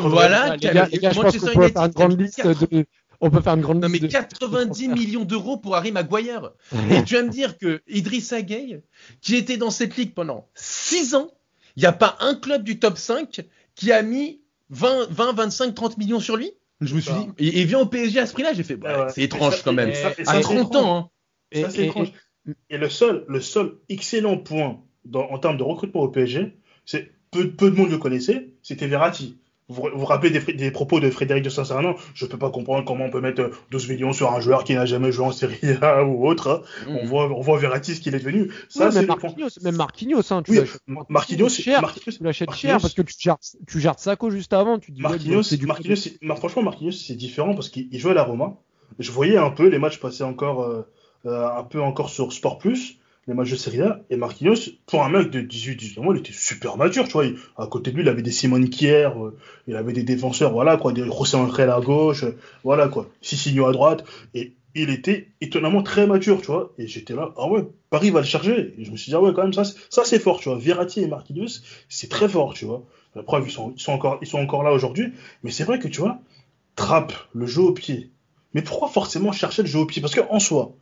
Voilà, 0.00 0.50
Ouais, 0.50 0.56
qui 0.58 0.64
les 0.64 0.70
a 0.70 0.74
gars, 0.74 0.84
mis- 0.86 0.92
les 0.92 0.98
gars, 0.98 1.10
je 1.10 1.14
pense 1.16 1.24
Manchester 1.24 1.52
qu'on 1.52 1.58
peut 1.58 1.62
United 1.64 1.74
faire 1.74 1.84
une 1.84 1.92
qui 1.92 2.02
a 2.02 2.06
grande 2.06 2.16
mis 2.18 2.24
liste 2.24 2.36
80 2.42 2.66
de. 2.70 2.86
On 3.20 3.30
peut 3.30 3.40
faire 3.40 3.54
une 3.54 3.60
grande 3.62 3.80
Non 3.82 3.88
mais 3.88 3.98
liste. 3.98 4.12
de- 4.16 4.18
90 4.18 4.88
millions 4.88 5.24
d'euros 5.24 5.56
pour 5.56 5.76
Harry 5.76 5.92
Maguire. 5.92 6.50
Et 6.90 7.02
tu 7.04 7.14
vas 7.14 7.22
me 7.22 7.30
dire 7.30 7.56
que 7.58 7.80
Idrissa 7.88 8.42
Gueye, 8.42 8.80
qui 9.20 9.36
était 9.36 9.56
dans 9.56 9.70
cette 9.70 9.96
ligue 9.96 10.12
pendant 10.14 10.48
6 10.54 11.14
ans, 11.14 11.28
il 11.76 11.80
n'y 11.80 11.86
a 11.86 11.92
pas 11.92 12.16
un 12.20 12.34
club 12.34 12.62
du 12.64 12.78
top 12.78 12.98
5 12.98 13.40
qui 13.74 13.92
a 13.92 14.02
mis 14.02 14.40
20, 14.70 15.06
20 15.10 15.32
25, 15.32 15.74
30 15.74 15.96
millions 15.98 16.20
sur 16.20 16.36
lui? 16.36 16.52
Je 16.80 16.94
me 16.94 17.00
suis 17.00 17.10
Ça. 17.12 17.18
dit, 17.38 17.46
et 17.46 17.60
il 17.60 17.66
vient 17.66 17.78
au 17.80 17.86
PSG 17.86 18.18
à 18.18 18.26
ce 18.26 18.32
prix-là, 18.32 18.52
j'ai 18.52 18.64
fait, 18.64 18.74
ouais. 18.74 19.06
c'est 19.14 19.22
étrange 19.22 19.56
ça- 19.56 19.62
quand 19.64 19.72
même. 19.72 19.94
ça- 19.94 20.08
À 20.08 20.12
c'est 20.34 20.40
30 20.40 20.68
étrange. 20.68 20.76
ans, 20.84 20.96
hein. 20.96 21.10
Et- 21.52 21.62
Ça, 21.62 21.70
c'est 21.70 21.78
et- 21.82 21.86
étrange. 21.86 22.12
Et 22.68 22.76
le 22.76 22.90
seul, 22.90 23.24
le 23.28 23.40
seul 23.40 23.76
excellent 23.88 24.36
point 24.36 24.82
dans- 25.06 25.30
en 25.30 25.38
termes 25.38 25.56
de 25.56 25.62
recrutement 25.62 26.02
au 26.02 26.08
PSG, 26.08 26.58
c'est 26.84 27.10
peu, 27.30 27.50
peu 27.52 27.70
de 27.70 27.76
monde 27.76 27.90
le 27.90 27.98
connaissait, 27.98 28.50
c'était 28.62 28.86
Verratti. 28.86 29.38
Vous 29.68 29.88
vous 29.94 30.04
rappelez 30.04 30.28
des, 30.38 30.70
propos 30.70 31.00
de 31.00 31.08
Frédéric 31.08 31.42
de 31.42 31.48
Saint-Sernin 31.48 31.94
Je 32.14 32.26
peux 32.26 32.36
pas 32.36 32.50
comprendre 32.50 32.84
comment 32.84 33.06
on 33.06 33.10
peut 33.10 33.22
mettre 33.22 33.40
euh, 33.40 33.50
12 33.70 33.88
millions 33.88 34.12
sur 34.12 34.30
un 34.32 34.40
joueur 34.40 34.62
qui 34.62 34.74
n'a 34.74 34.84
jamais 34.84 35.10
joué 35.10 35.24
en 35.24 35.32
Serie 35.32 35.58
A 35.80 36.04
ou 36.04 36.26
autre. 36.28 36.62
hein. 36.86 36.86
On, 36.86 37.04
Mm. 37.04 37.06
voit, 37.06 37.30
on 37.30 37.40
voit 37.40 37.58
Verratti 37.58 37.94
ce 37.94 38.00
qu'il 38.02 38.14
est 38.14 38.18
devenu. 38.18 38.50
Ça, 38.68 38.90
c'est 38.90 39.00
même. 39.06 39.06
Marquinhos, 39.06 39.48
même 39.62 39.76
Marquinhos, 39.76 40.32
hein, 40.32 40.42
tu 40.42 40.50
Oui, 40.50 40.58
Marquinhos, 41.08 41.48
c'est- 41.48 41.62
cher, 41.62 41.80
Marquinhos- 41.80 42.16
tu 42.18 42.22
l'achètes 42.22 42.52
cher 42.52 42.78
parce 42.78 42.92
que 42.92 43.00
tu 43.02 43.14
gères, 43.18 43.38
tu 43.66 43.80
gères 43.80 43.98
Sacco 43.98 44.30
juste 44.30 44.52
avant, 44.52 44.78
tu 44.78 44.92
dis 44.92 45.00
Marquinhos, 45.00 45.42
du 45.56 45.66
Marquinhos, 45.66 45.96
Mar- 46.20 46.36
franchement, 46.36 46.62
Marquinhos, 46.62 46.92
c'est 46.92 47.14
différent 47.14 47.54
parce 47.54 47.70
qu'il 47.70 47.88
il 47.90 47.98
jouait 47.98 48.10
à 48.10 48.14
la 48.14 48.24
Roma. 48.24 48.56
Je 48.98 49.10
voyais 49.10 49.38
un 49.38 49.50
peu 49.50 49.68
les 49.68 49.78
matchs 49.78 49.98
passer 49.98 50.24
encore, 50.24 50.62
euh, 50.62 50.86
euh, 51.24 51.48
un 51.56 51.64
peu 51.64 51.80
encore 51.80 52.10
sur 52.10 52.32
Sport 52.34 52.58
Plus, 52.58 52.98
les 53.26 53.34
matchs 53.34 53.50
de 53.50 53.56
Serie 53.56 53.82
A. 53.82 54.00
Et 54.10 54.16
Marquinhos, 54.16 54.70
pour 54.86 55.02
un 55.02 55.08
mec 55.08 55.30
de 55.30 55.40
18-19 55.40 56.00
ans, 56.00 56.12
il 56.12 56.18
était 56.18 56.32
super 56.32 56.76
mature, 56.76 57.04
tu 57.04 57.12
vois. 57.12 57.24
À 57.56 57.66
côté 57.66 57.90
de 57.90 57.96
lui, 57.96 58.02
il 58.02 58.08
avait 58.08 58.22
des 58.22 58.30
Simone 58.30 58.68
Kier, 58.68 59.10
euh, 59.16 59.30
il 59.66 59.76
avait 59.76 59.92
des 59.92 60.02
défenseurs, 60.02 60.52
voilà, 60.52 60.76
quoi, 60.76 60.92
des 60.92 61.04
José 61.04 61.36
Angel 61.36 61.70
à 61.70 61.80
gauche, 61.80 62.24
euh, 62.24 62.36
voilà, 62.62 62.88
quoi. 62.88 63.08
Sissigno 63.20 63.66
à 63.66 63.72
droite. 63.72 64.04
Et 64.34 64.52
il 64.74 64.90
était 64.90 65.28
étonnamment 65.40 65.82
très 65.82 66.06
mature, 66.06 66.40
tu 66.40 66.48
vois. 66.48 66.72
Et 66.78 66.86
j'étais 66.86 67.14
là, 67.14 67.32
ah 67.36 67.48
ouais, 67.48 67.66
Paris 67.90 68.10
va 68.10 68.20
le 68.20 68.26
charger. 68.26 68.74
Et 68.78 68.84
je 68.84 68.90
me 68.90 68.96
suis 68.96 69.10
dit, 69.10 69.14
ah 69.14 69.20
ouais, 69.20 69.32
quand 69.34 69.42
même, 69.42 69.52
ça, 69.52 69.64
ça 69.64 70.02
c'est 70.04 70.18
fort, 70.18 70.40
tu 70.40 70.48
vois. 70.48 70.58
Verratti 70.58 71.00
et 71.00 71.06
Marquinhos, 71.06 71.60
c'est 71.88 72.10
très 72.10 72.28
fort, 72.28 72.54
tu 72.54 72.64
vois. 72.64 72.84
La 73.14 73.22
preuve, 73.22 73.44
ils 73.46 73.52
sont, 73.52 73.72
ils 73.76 73.80
sont, 73.80 73.92
encore, 73.92 74.18
ils 74.20 74.26
sont 74.26 74.38
encore 74.38 74.64
là 74.64 74.72
aujourd'hui. 74.72 75.12
Mais 75.42 75.50
c'est 75.50 75.64
vrai 75.64 75.78
que, 75.78 75.88
tu 75.88 76.00
vois, 76.00 76.18
Trappe, 76.76 77.12
le 77.32 77.46
jeu 77.46 77.62
au 77.62 77.72
pied. 77.72 78.10
Mais 78.52 78.62
pourquoi 78.62 78.88
forcément 78.88 79.30
chercher 79.32 79.62
le 79.62 79.68
jeu 79.68 79.78
au 79.78 79.86
pied? 79.86 80.02
Parce 80.02 80.14
qu'en 80.14 80.40
soi, 80.40 80.74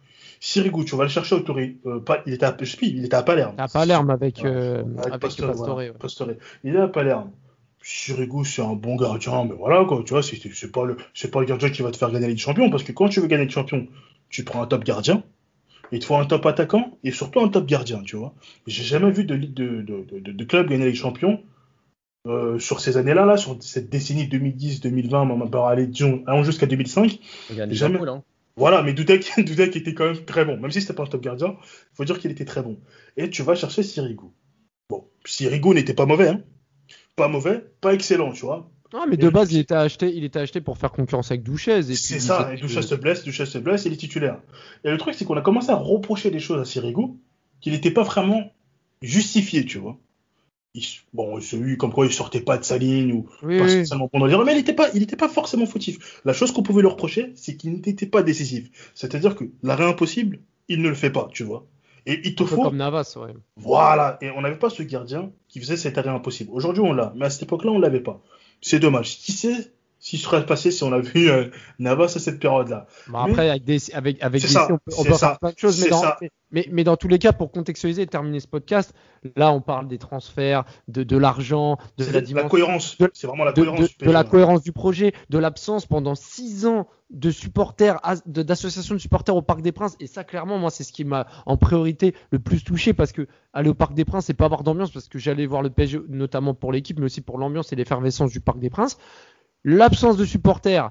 Sirigu, 0.44 0.84
tu 0.84 0.96
vas 0.96 1.04
le 1.04 1.08
chercher 1.08 1.36
au 1.36 1.40
Touri. 1.40 1.78
euh, 1.86 2.00
pas, 2.00 2.24
il, 2.26 2.32
était 2.32 2.46
à, 2.46 2.56
je 2.58 2.64
sais 2.64 2.76
il 2.82 3.04
était 3.04 3.14
à 3.14 3.22
Palerme. 3.22 3.54
Pas 3.72 3.86
l'air 3.86 4.00
avec, 4.10 4.44
euh, 4.44 4.82
Avec 4.98 5.06
avec 5.06 5.20
Pastore, 5.20 5.46
Pastore, 5.46 5.74
voilà, 5.74 5.90
ouais. 5.92 5.96
Pastore. 5.96 6.28
Il 6.64 6.74
est 6.74 6.80
à 6.80 6.88
Palerme. 6.88 7.30
Sirigu, 7.80 8.44
c'est 8.44 8.60
un 8.60 8.72
bon 8.72 8.96
gardien, 8.96 9.44
mais 9.44 9.54
voilà, 9.54 9.84
quoi, 9.84 10.02
tu 10.04 10.14
vois, 10.14 10.22
c'est 10.24 10.72
pas, 10.72 10.84
le, 10.84 10.96
c'est 11.14 11.30
pas 11.30 11.38
le 11.38 11.46
gardien 11.46 11.70
qui 11.70 11.82
va 11.82 11.92
te 11.92 11.96
faire 11.96 12.08
gagner 12.08 12.22
la 12.22 12.28
Ligue 12.28 12.38
des 12.38 12.42
Champions, 12.42 12.70
parce 12.70 12.82
que 12.82 12.90
quand 12.90 13.08
tu 13.08 13.20
veux 13.20 13.28
gagner 13.28 13.44
le 13.44 13.50
champion, 13.50 13.86
tu 14.30 14.42
prends 14.42 14.60
un 14.62 14.66
top 14.66 14.82
gardien, 14.82 15.22
il 15.92 16.00
te 16.00 16.06
faut 16.06 16.16
un 16.16 16.24
top 16.24 16.44
attaquant, 16.44 16.98
et 17.04 17.12
surtout 17.12 17.38
un 17.38 17.48
top 17.48 17.66
gardien, 17.66 18.02
tu 18.02 18.16
vois. 18.16 18.34
J'ai 18.66 18.82
jamais 18.82 19.12
vu 19.12 19.24
de, 19.24 19.36
ligue 19.36 19.54
de, 19.54 19.80
de, 19.82 20.04
de, 20.10 20.32
de 20.32 20.44
club 20.44 20.66
gagner 20.66 20.80
la 20.80 20.86
Ligue 20.86 20.94
des 20.96 21.00
Champions 21.00 21.40
euh, 22.26 22.58
sur 22.58 22.80
ces 22.80 22.96
années-là, 22.96 23.26
là, 23.26 23.36
sur 23.36 23.56
cette 23.60 23.90
décennie 23.90 24.24
2010-2020, 24.26 25.30
on 25.30 25.44
va 25.44 25.68
aller, 25.68 25.86
disons, 25.86 26.24
allons 26.26 26.42
jusqu'à 26.42 26.66
2005. 26.66 27.20
Regarde 27.50 27.70
Jamais. 27.72 27.94
Liverpool, 27.94 28.08
hein. 28.08 28.22
Voilà, 28.56 28.82
mais 28.82 28.92
Dudek, 28.92 29.32
Dudek 29.38 29.76
était 29.76 29.94
quand 29.94 30.04
même 30.04 30.24
très 30.24 30.44
bon. 30.44 30.56
Même 30.56 30.70
si 30.70 30.80
c'était 30.80 30.92
pas 30.94 31.04
un 31.04 31.06
top 31.06 31.22
gardien, 31.22 31.56
il 31.60 31.96
faut 31.96 32.04
dire 32.04 32.18
qu'il 32.18 32.30
était 32.30 32.44
très 32.44 32.62
bon. 32.62 32.78
Et 33.16 33.30
tu 33.30 33.42
vas 33.42 33.54
chercher 33.54 33.82
Sirigu. 33.82 34.26
Bon, 34.88 35.08
Sirigu 35.24 35.70
n'était 35.70 35.94
pas 35.94 36.06
mauvais, 36.06 36.28
hein. 36.28 36.42
Pas 37.16 37.28
mauvais, 37.28 37.64
pas 37.80 37.94
excellent, 37.94 38.32
tu 38.32 38.44
vois. 38.44 38.70
Ah, 38.94 39.06
mais 39.08 39.16
de 39.16 39.30
base, 39.30 39.52
il 39.52 39.58
était 39.58 39.74
acheté, 39.74 40.14
il 40.14 40.22
était 40.24 40.38
acheté 40.38 40.60
pour 40.60 40.76
faire 40.76 40.92
concurrence 40.92 41.30
avec 41.30 41.42
Douchez. 41.42 41.78
et 41.78 41.94
C'est 41.94 42.20
ça, 42.20 42.52
et 42.52 42.56
Duchesse 42.56 42.88
se 42.88 42.94
blesse, 42.94 43.24
Duchesse 43.24 43.48
se 43.48 43.58
blesse, 43.58 43.86
il 43.86 43.92
est 43.92 43.96
titulaire. 43.96 44.38
Et 44.84 44.90
le 44.90 44.98
truc, 44.98 45.14
c'est 45.14 45.24
qu'on 45.24 45.36
a 45.36 45.40
commencé 45.40 45.70
à 45.70 45.76
reprocher 45.76 46.30
des 46.30 46.40
choses 46.40 46.60
à 46.60 46.64
Sirigu 46.64 47.04
qu'il 47.60 47.72
n'était 47.72 47.90
pas 47.90 48.02
vraiment 48.02 48.52
justifié, 49.00 49.64
tu 49.64 49.78
vois. 49.78 49.98
Il, 50.74 50.84
bon, 51.12 51.38
celui 51.40 51.76
comme 51.76 51.92
quoi 51.92 52.06
il 52.06 52.12
sortait 52.12 52.40
pas 52.40 52.56
de 52.56 52.64
sa 52.64 52.78
ligne 52.78 53.12
ou 53.12 53.28
Oui, 53.42 53.58
pas 53.58 53.68
spécialement 53.68 54.08
les 54.14 54.20
mais 54.20 54.52
il 54.52 54.56
n'était 54.56 54.72
pas, 54.72 54.88
il 54.94 55.02
était 55.02 55.16
pas 55.16 55.28
forcément 55.28 55.66
fautif. 55.66 56.20
La 56.24 56.32
chose 56.32 56.50
qu'on 56.50 56.62
pouvait 56.62 56.80
lui 56.80 56.88
reprocher, 56.88 57.32
c'est 57.34 57.56
qu'il 57.56 57.72
n'était 57.72 58.06
pas 58.06 58.22
décisif. 58.22 58.70
C'est-à-dire 58.94 59.36
que 59.36 59.44
l'arrêt 59.62 59.84
impossible, 59.84 60.38
il 60.68 60.80
ne 60.80 60.88
le 60.88 60.94
fait 60.94 61.10
pas, 61.10 61.28
tu 61.30 61.44
vois. 61.44 61.66
Et 62.06 62.20
il 62.24 62.34
te 62.34 62.44
faut, 62.44 62.60
comme 62.62 62.76
Navas, 62.76 63.16
ouais. 63.16 63.34
voilà. 63.56 64.18
Et 64.22 64.30
on 64.30 64.40
n'avait 64.40 64.58
pas 64.58 64.70
ce 64.70 64.82
gardien 64.82 65.30
qui 65.48 65.60
faisait 65.60 65.76
cet 65.76 65.98
arrêt 65.98 66.10
impossible. 66.10 66.50
Aujourd'hui, 66.52 66.82
on 66.82 66.92
l'a, 66.92 67.12
mais 67.16 67.26
à 67.26 67.30
cette 67.30 67.44
époque-là, 67.44 67.70
on 67.70 67.78
l'avait 67.78 68.00
pas. 68.00 68.20
C'est 68.60 68.80
dommage. 68.80 69.18
Qui 69.18 69.32
sait 69.32 69.72
s'il 70.02 70.18
serait 70.18 70.44
passé 70.44 70.72
si 70.72 70.82
on 70.82 70.92
a 70.92 70.98
vu 70.98 71.30
euh, 71.30 71.46
Navas 71.78 72.06
à 72.06 72.18
cette 72.18 72.40
période-là. 72.40 72.88
Bon, 73.06 73.18
après, 73.18 73.48
avec 73.50 73.62
des, 73.62 73.78
avec, 73.94 74.20
avec 74.20 74.42
des 74.42 74.48
ça, 74.48 74.64
on 74.68 74.76
peut, 74.78 74.80
on 74.98 75.02
c'est 75.04 75.08
peut 75.10 75.14
ça, 75.14 75.28
faire 75.28 75.38
plein 75.38 75.52
de 75.52 75.58
choses, 75.58 75.80
mais 75.80 75.90
dans, 75.90 76.02
mais, 76.20 76.30
mais, 76.50 76.68
mais 76.72 76.82
dans 76.82 76.96
tous 76.96 77.06
les 77.06 77.20
cas, 77.20 77.32
pour 77.32 77.52
contextualiser 77.52 78.02
et 78.02 78.06
terminer 78.08 78.40
ce 78.40 78.48
podcast, 78.48 78.94
là, 79.36 79.52
on 79.52 79.60
parle 79.60 79.86
des 79.86 79.98
transferts, 79.98 80.64
de, 80.88 81.04
de 81.04 81.16
l'argent, 81.16 81.78
de 81.98 82.04
la 82.34 82.42
cohérence. 82.48 82.98
C'est 83.12 83.28
vraiment 83.28 83.44
la 83.44 83.52
cohérence. 83.52 83.78
de- 83.78 84.06
de 84.06 84.10
la 84.10 84.24
cohérence 84.24 84.62
du 84.62 84.72
projet, 84.72 85.12
de 85.30 85.38
l'absence 85.38 85.86
pendant 85.86 86.16
six 86.16 86.66
ans 86.66 86.88
de 87.10 87.30
supporters, 87.30 88.00
d'associations 88.26 88.94
de, 88.94 88.98
supporters 89.00 89.36
au 89.36 89.42
Parc 89.42 89.60
des 89.62 89.70
Princes. 89.70 89.96
Et 90.00 90.06
ça, 90.08 90.24
clairement, 90.24 90.58
moi, 90.58 90.70
c'est 90.70 90.82
ce 90.82 90.92
qui 90.92 91.04
m'a 91.04 91.26
en 91.46 91.56
priorité 91.58 92.14
le 92.30 92.40
plus 92.40 92.64
touché 92.64 92.92
parce 92.92 93.12
que 93.12 93.28
aller 93.52 93.68
au 93.68 93.74
Parc 93.74 93.94
des 93.94 94.04
Princes, 94.06 94.24
c'est 94.24 94.34
pas 94.34 94.46
avoir 94.46 94.64
d'ambiance 94.64 94.90
parce 94.90 95.08
que 95.08 95.18
j'allais 95.20 95.46
voir 95.46 95.62
le 95.62 95.70
PSG 95.70 96.00
notamment 96.08 96.54
pour 96.54 96.72
l'équipe, 96.72 96.98
mais 96.98 97.04
aussi 97.04 97.20
pour 97.20 97.38
l'ambiance 97.38 97.72
et 97.72 97.76
l'effervescence 97.76 98.32
du 98.32 98.40
Parc 98.40 98.58
des 98.58 98.70
Princes. 98.70 98.98
L'absence 99.64 100.16
de 100.16 100.24
supporters, 100.24 100.90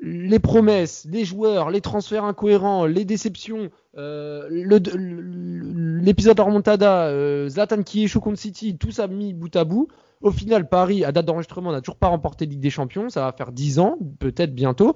les 0.00 0.38
promesses, 0.38 1.06
les 1.10 1.24
joueurs, 1.24 1.70
les 1.70 1.80
transferts 1.80 2.24
incohérents, 2.24 2.86
les 2.86 3.04
déceptions, 3.04 3.70
euh, 3.96 4.48
le- 4.50 4.78
le- 4.96 5.98
l'épisode 6.00 6.38
remontada, 6.40 7.06
euh, 7.06 7.48
Zlatan 7.48 7.82
qui 7.82 8.04
échoue 8.04 8.20
City, 8.36 8.76
tout 8.78 8.90
ça 8.90 9.06
mis 9.06 9.32
bout 9.34 9.54
à 9.56 9.64
bout. 9.64 9.88
Au 10.20 10.30
final, 10.30 10.68
Paris, 10.68 11.04
à 11.04 11.12
date 11.12 11.26
d'enregistrement, 11.26 11.72
n'a 11.72 11.80
toujours 11.80 11.98
pas 11.98 12.08
remporté 12.08 12.46
Ligue 12.46 12.60
des 12.60 12.70
Champions. 12.70 13.08
Ça 13.10 13.22
va 13.24 13.32
faire 13.32 13.52
10 13.52 13.78
ans, 13.78 13.98
peut-être 14.20 14.54
bientôt. 14.54 14.94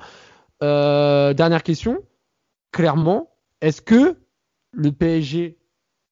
Euh, 0.62 1.34
dernière 1.34 1.62
question. 1.62 1.98
Clairement, 2.72 3.30
est-ce 3.60 3.82
que 3.82 4.16
le 4.72 4.92
PSG 4.92 5.58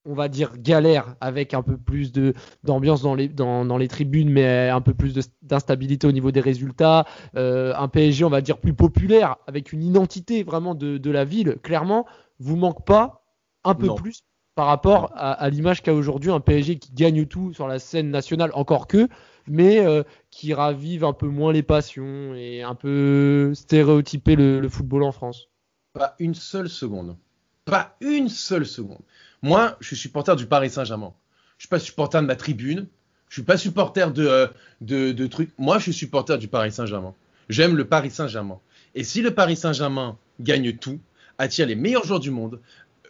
on 0.04 0.14
va 0.14 0.28
dire 0.28 0.52
galère 0.58 1.16
avec 1.20 1.54
un 1.54 1.62
peu 1.62 1.76
plus 1.76 2.12
de 2.12 2.34
d'ambiance 2.62 3.02
dans 3.02 3.14
les 3.14 3.28
dans, 3.28 3.64
dans, 3.64 3.78
les 3.78 3.88
tribunes 3.88 4.30
mais 4.30 4.68
un 4.68 4.80
peu 4.80 4.94
plus 4.94 5.14
d'instabilité 5.42 6.06
au 6.06 6.12
niveau 6.12 6.30
des 6.30 6.40
résultats. 6.40 7.06
Euh, 7.36 7.72
un 7.76 7.88
PSG 7.88 8.24
on 8.24 8.30
va 8.30 8.40
dire 8.40 8.58
plus 8.58 8.74
populaire 8.74 9.36
avec 9.46 9.72
une 9.72 9.82
identité 9.82 10.42
vraiment 10.42 10.74
de, 10.74 10.98
de 10.98 11.10
la 11.10 11.24
ville 11.24 11.56
clairement 11.62 12.06
vous 12.38 12.56
manque 12.56 12.84
pas 12.84 13.24
un 13.64 13.74
peu 13.74 13.94
plus 13.94 14.24
par 14.54 14.66
rapport 14.66 15.10
à, 15.16 15.48
l'image 15.50 15.82
qu'a 15.82 15.92
aujourd'hui 15.92 16.30
un 16.30 16.38
PSG 16.38 16.78
qui 16.78 16.92
gagne 16.92 17.26
tout 17.26 17.52
sur 17.52 17.66
la 17.66 17.78
scène 17.78 18.10
nationale 18.10 18.50
encore 18.54 18.86
que 18.86 19.08
mais 19.46 19.84
euh, 19.84 20.04
qui 20.30 20.54
ravive 20.54 21.04
un 21.04 21.12
peu 21.12 21.26
moins 21.26 21.52
les 21.52 21.62
passions 21.62 22.34
et 22.34 22.62
un 22.62 22.74
peu 22.74 23.52
stéréotyper 23.54 24.36
le, 24.36 24.60
le 24.60 24.68
football 24.68 25.02
en 25.02 25.12
France. 25.12 25.48
Pas 25.92 26.14
une 26.18 26.34
seule 26.34 26.68
seconde. 26.68 27.16
Pas 27.66 27.96
une 28.00 28.28
seule 28.28 28.64
seconde 28.64 29.00
moi, 29.44 29.76
je 29.80 29.88
suis 29.88 29.96
supporter 29.96 30.36
du 30.36 30.46
Paris 30.46 30.70
Saint-Germain. 30.70 31.12
Je 31.58 31.64
suis 31.64 31.68
pas 31.68 31.78
supporter 31.78 32.22
de 32.22 32.26
ma 32.26 32.34
tribune. 32.34 32.86
Je 33.28 33.34
suis 33.34 33.42
pas 33.42 33.58
supporter 33.58 34.10
de, 34.10 34.26
euh, 34.26 34.46
de, 34.80 35.12
de 35.12 35.26
trucs. 35.26 35.50
Moi, 35.58 35.76
je 35.76 35.82
suis 35.82 35.92
supporter 35.92 36.38
du 36.38 36.48
Paris 36.48 36.72
Saint-Germain. 36.72 37.12
J'aime 37.50 37.76
le 37.76 37.84
Paris 37.84 38.10
Saint-Germain. 38.10 38.58
Et 38.94 39.04
si 39.04 39.20
le 39.20 39.34
Paris 39.34 39.56
Saint-Germain 39.56 40.16
gagne 40.40 40.72
tout, 40.72 40.98
attire 41.36 41.66
les 41.66 41.74
meilleurs 41.74 42.06
joueurs 42.06 42.20
du 42.20 42.30
monde, 42.30 42.58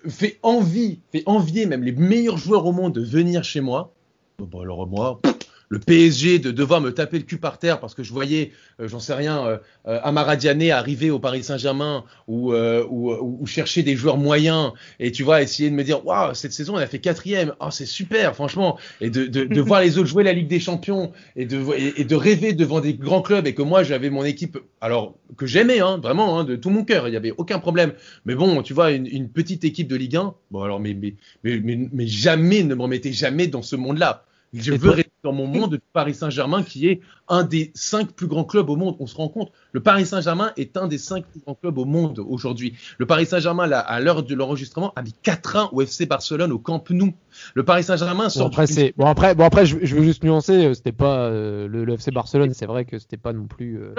fait 0.09 0.41
envie, 0.43 0.99
fait 1.13 1.23
envier 1.27 1.67
même 1.67 1.85
les 1.85 1.93
meilleurs 1.93 2.37
joueurs 2.37 2.67
au 2.67 2.73
monde 2.73 2.95
de 2.95 3.01
venir 3.01 3.45
chez 3.45 3.61
moi, 3.61 3.93
bon, 4.39 4.61
alors 4.61 4.89
moi, 4.89 5.21
le 5.69 5.79
PSG 5.79 6.39
de 6.39 6.51
devoir 6.51 6.81
me 6.81 6.91
taper 6.91 7.19
le 7.19 7.25
cul 7.25 7.39
par 7.39 7.59
terre 7.59 7.81
parce 7.81 7.95
que 7.95 8.03
je 8.03 8.13
voyais, 8.13 8.53
euh, 8.81 8.89
j'en 8.89 9.01
sais 9.01 9.15
rien, 9.15 9.47
euh, 9.47 9.59
euh 9.87 9.99
Amara 10.03 10.37
arriver 10.73 11.11
au 11.11 11.19
Paris 11.19 11.43
Saint-Germain 11.43 12.05
ou, 12.29 12.53
euh, 12.53 12.85
ou, 12.89 13.13
ou, 13.13 13.47
chercher 13.47 13.83
des 13.83 13.97
joueurs 13.97 14.17
moyens 14.17 14.73
et 15.01 15.13
tu 15.13 15.23
vois 15.23 15.43
essayer 15.43 15.71
de 15.71 15.75
me 15.75 15.85
dire 15.85 16.05
waouh 16.05 16.35
cette 16.35 16.53
saison 16.53 16.77
elle 16.77 16.85
a 16.85 16.87
fait 16.87 16.99
quatrième, 16.99 17.55
oh 17.61 17.71
c'est 17.71 17.87
super 17.87 18.35
franchement. 18.35 18.79
Et 19.01 19.11
de, 19.11 19.27
de, 19.27 19.45
de 19.45 19.61
voir 19.61 19.81
les 19.81 19.99
autres 19.99 20.09
jouer 20.09 20.25
la 20.25 20.33
Ligue 20.33 20.49
des 20.49 20.61
Champions 20.61 21.13
et 21.37 21.47
de, 21.47 21.63
et, 21.99 22.05
de 22.05 22.15
rêver 22.15 22.53
devant 22.53 22.81
des 22.81 22.95
grands 22.95 23.23
clubs 23.23 23.47
et 23.47 23.55
que 23.55 23.63
moi 23.63 23.83
j'avais 23.83 24.11
mon 24.11 24.25
équipe 24.25 24.59
alors 24.81 25.15
que 25.37 25.47
j'aimais 25.47 25.81
hein, 25.81 25.99
vraiment 25.99 26.39
hein, 26.39 26.45
de 26.45 26.57
tout 26.57 26.71
mon 26.71 26.85
cœur 26.85 27.09
il 27.09 27.15
y 27.15 27.17
avait 27.17 27.33
aucun 27.37 27.59
problème. 27.59 27.93
Mais 28.27 28.35
bon 28.35 28.63
tu 28.63 28.75
vois 28.75 28.93
une, 28.93 29.07
une 29.07 29.29
petite 29.29 29.65
équipe 29.65 29.89
de 29.89 29.97
Ligue 29.97 30.17
1 30.17 30.35
bon 30.51 30.63
alors 30.63 30.81
mais 30.81 30.95
mais, 30.95 31.15
mais, 31.43 31.61
mais, 31.63 31.89
mais 31.93 32.07
jamais 32.07 32.63
ne 32.63 32.75
me 32.75 32.83
remettez 32.83 33.13
jamais 33.13 33.47
dans 33.47 33.63
ce 33.63 33.77
monde 33.77 33.99
là 33.99 34.25
je 34.53 34.73
veux 34.73 35.04
dans 35.25 35.33
mon 35.33 35.47
monde 35.47 35.73
de 35.73 35.81
Paris 35.93 36.15
Saint-Germain, 36.15 36.63
qui 36.63 36.87
est 36.87 37.01
un 37.29 37.43
des 37.43 37.73
cinq 37.75 38.13
plus 38.13 38.27
grands 38.27 38.45
clubs 38.45 38.69
au 38.69 38.77
monde. 38.77 38.95
On 39.01 39.07
se 39.07 39.17
rend 39.17 39.29
compte, 39.29 39.51
le 39.73 39.81
Paris 39.81 40.07
Saint-Germain 40.07 40.53
est 40.57 40.77
un 40.77 40.87
des 40.87 40.99
cinq 40.99 41.27
plus 41.27 41.41
grands 41.41 41.55
clubs 41.55 41.79
au 41.79 41.87
monde 41.87 42.19
aujourd'hui. 42.19 42.77
Le 42.99 43.07
Paris 43.07 43.27
Saint-Germain, 43.27 43.69
à 43.71 44.01
l'heure 44.01 44.23
de 44.23 44.35
l'enregistrement, 44.35 44.93
a 44.95 45.03
mis 45.03 45.15
4-1 45.25 45.71
au 45.73 45.81
FC 45.81 46.07
Barcelone 46.07 46.53
au 46.53 46.59
Camp 46.59 46.91
Nou. 46.91 47.15
Le 47.55 47.65
Paris 47.65 47.83
Saint-Germain 47.83 48.29
sort. 48.29 48.51
Bon 48.51 48.57
après, 48.57 48.93
bon 48.97 49.07
après, 49.07 49.35
bon 49.35 49.45
après, 49.45 49.67
je, 49.67 49.77
veux 49.77 50.05
juste 50.05 50.23
nuancer. 50.23 50.67
Euh, 50.67 50.75
c'était 50.75 50.93
pas 50.93 51.27
euh, 51.27 51.67
le, 51.67 51.95
FC 51.95 52.11
Barcelone. 52.11 52.53
C'est 52.53 52.67
vrai 52.67 52.85
que 52.85 52.99
c'était 52.99 53.17
pas 53.17 53.33
non 53.33 53.47
plus. 53.47 53.81
Euh... 53.81 53.95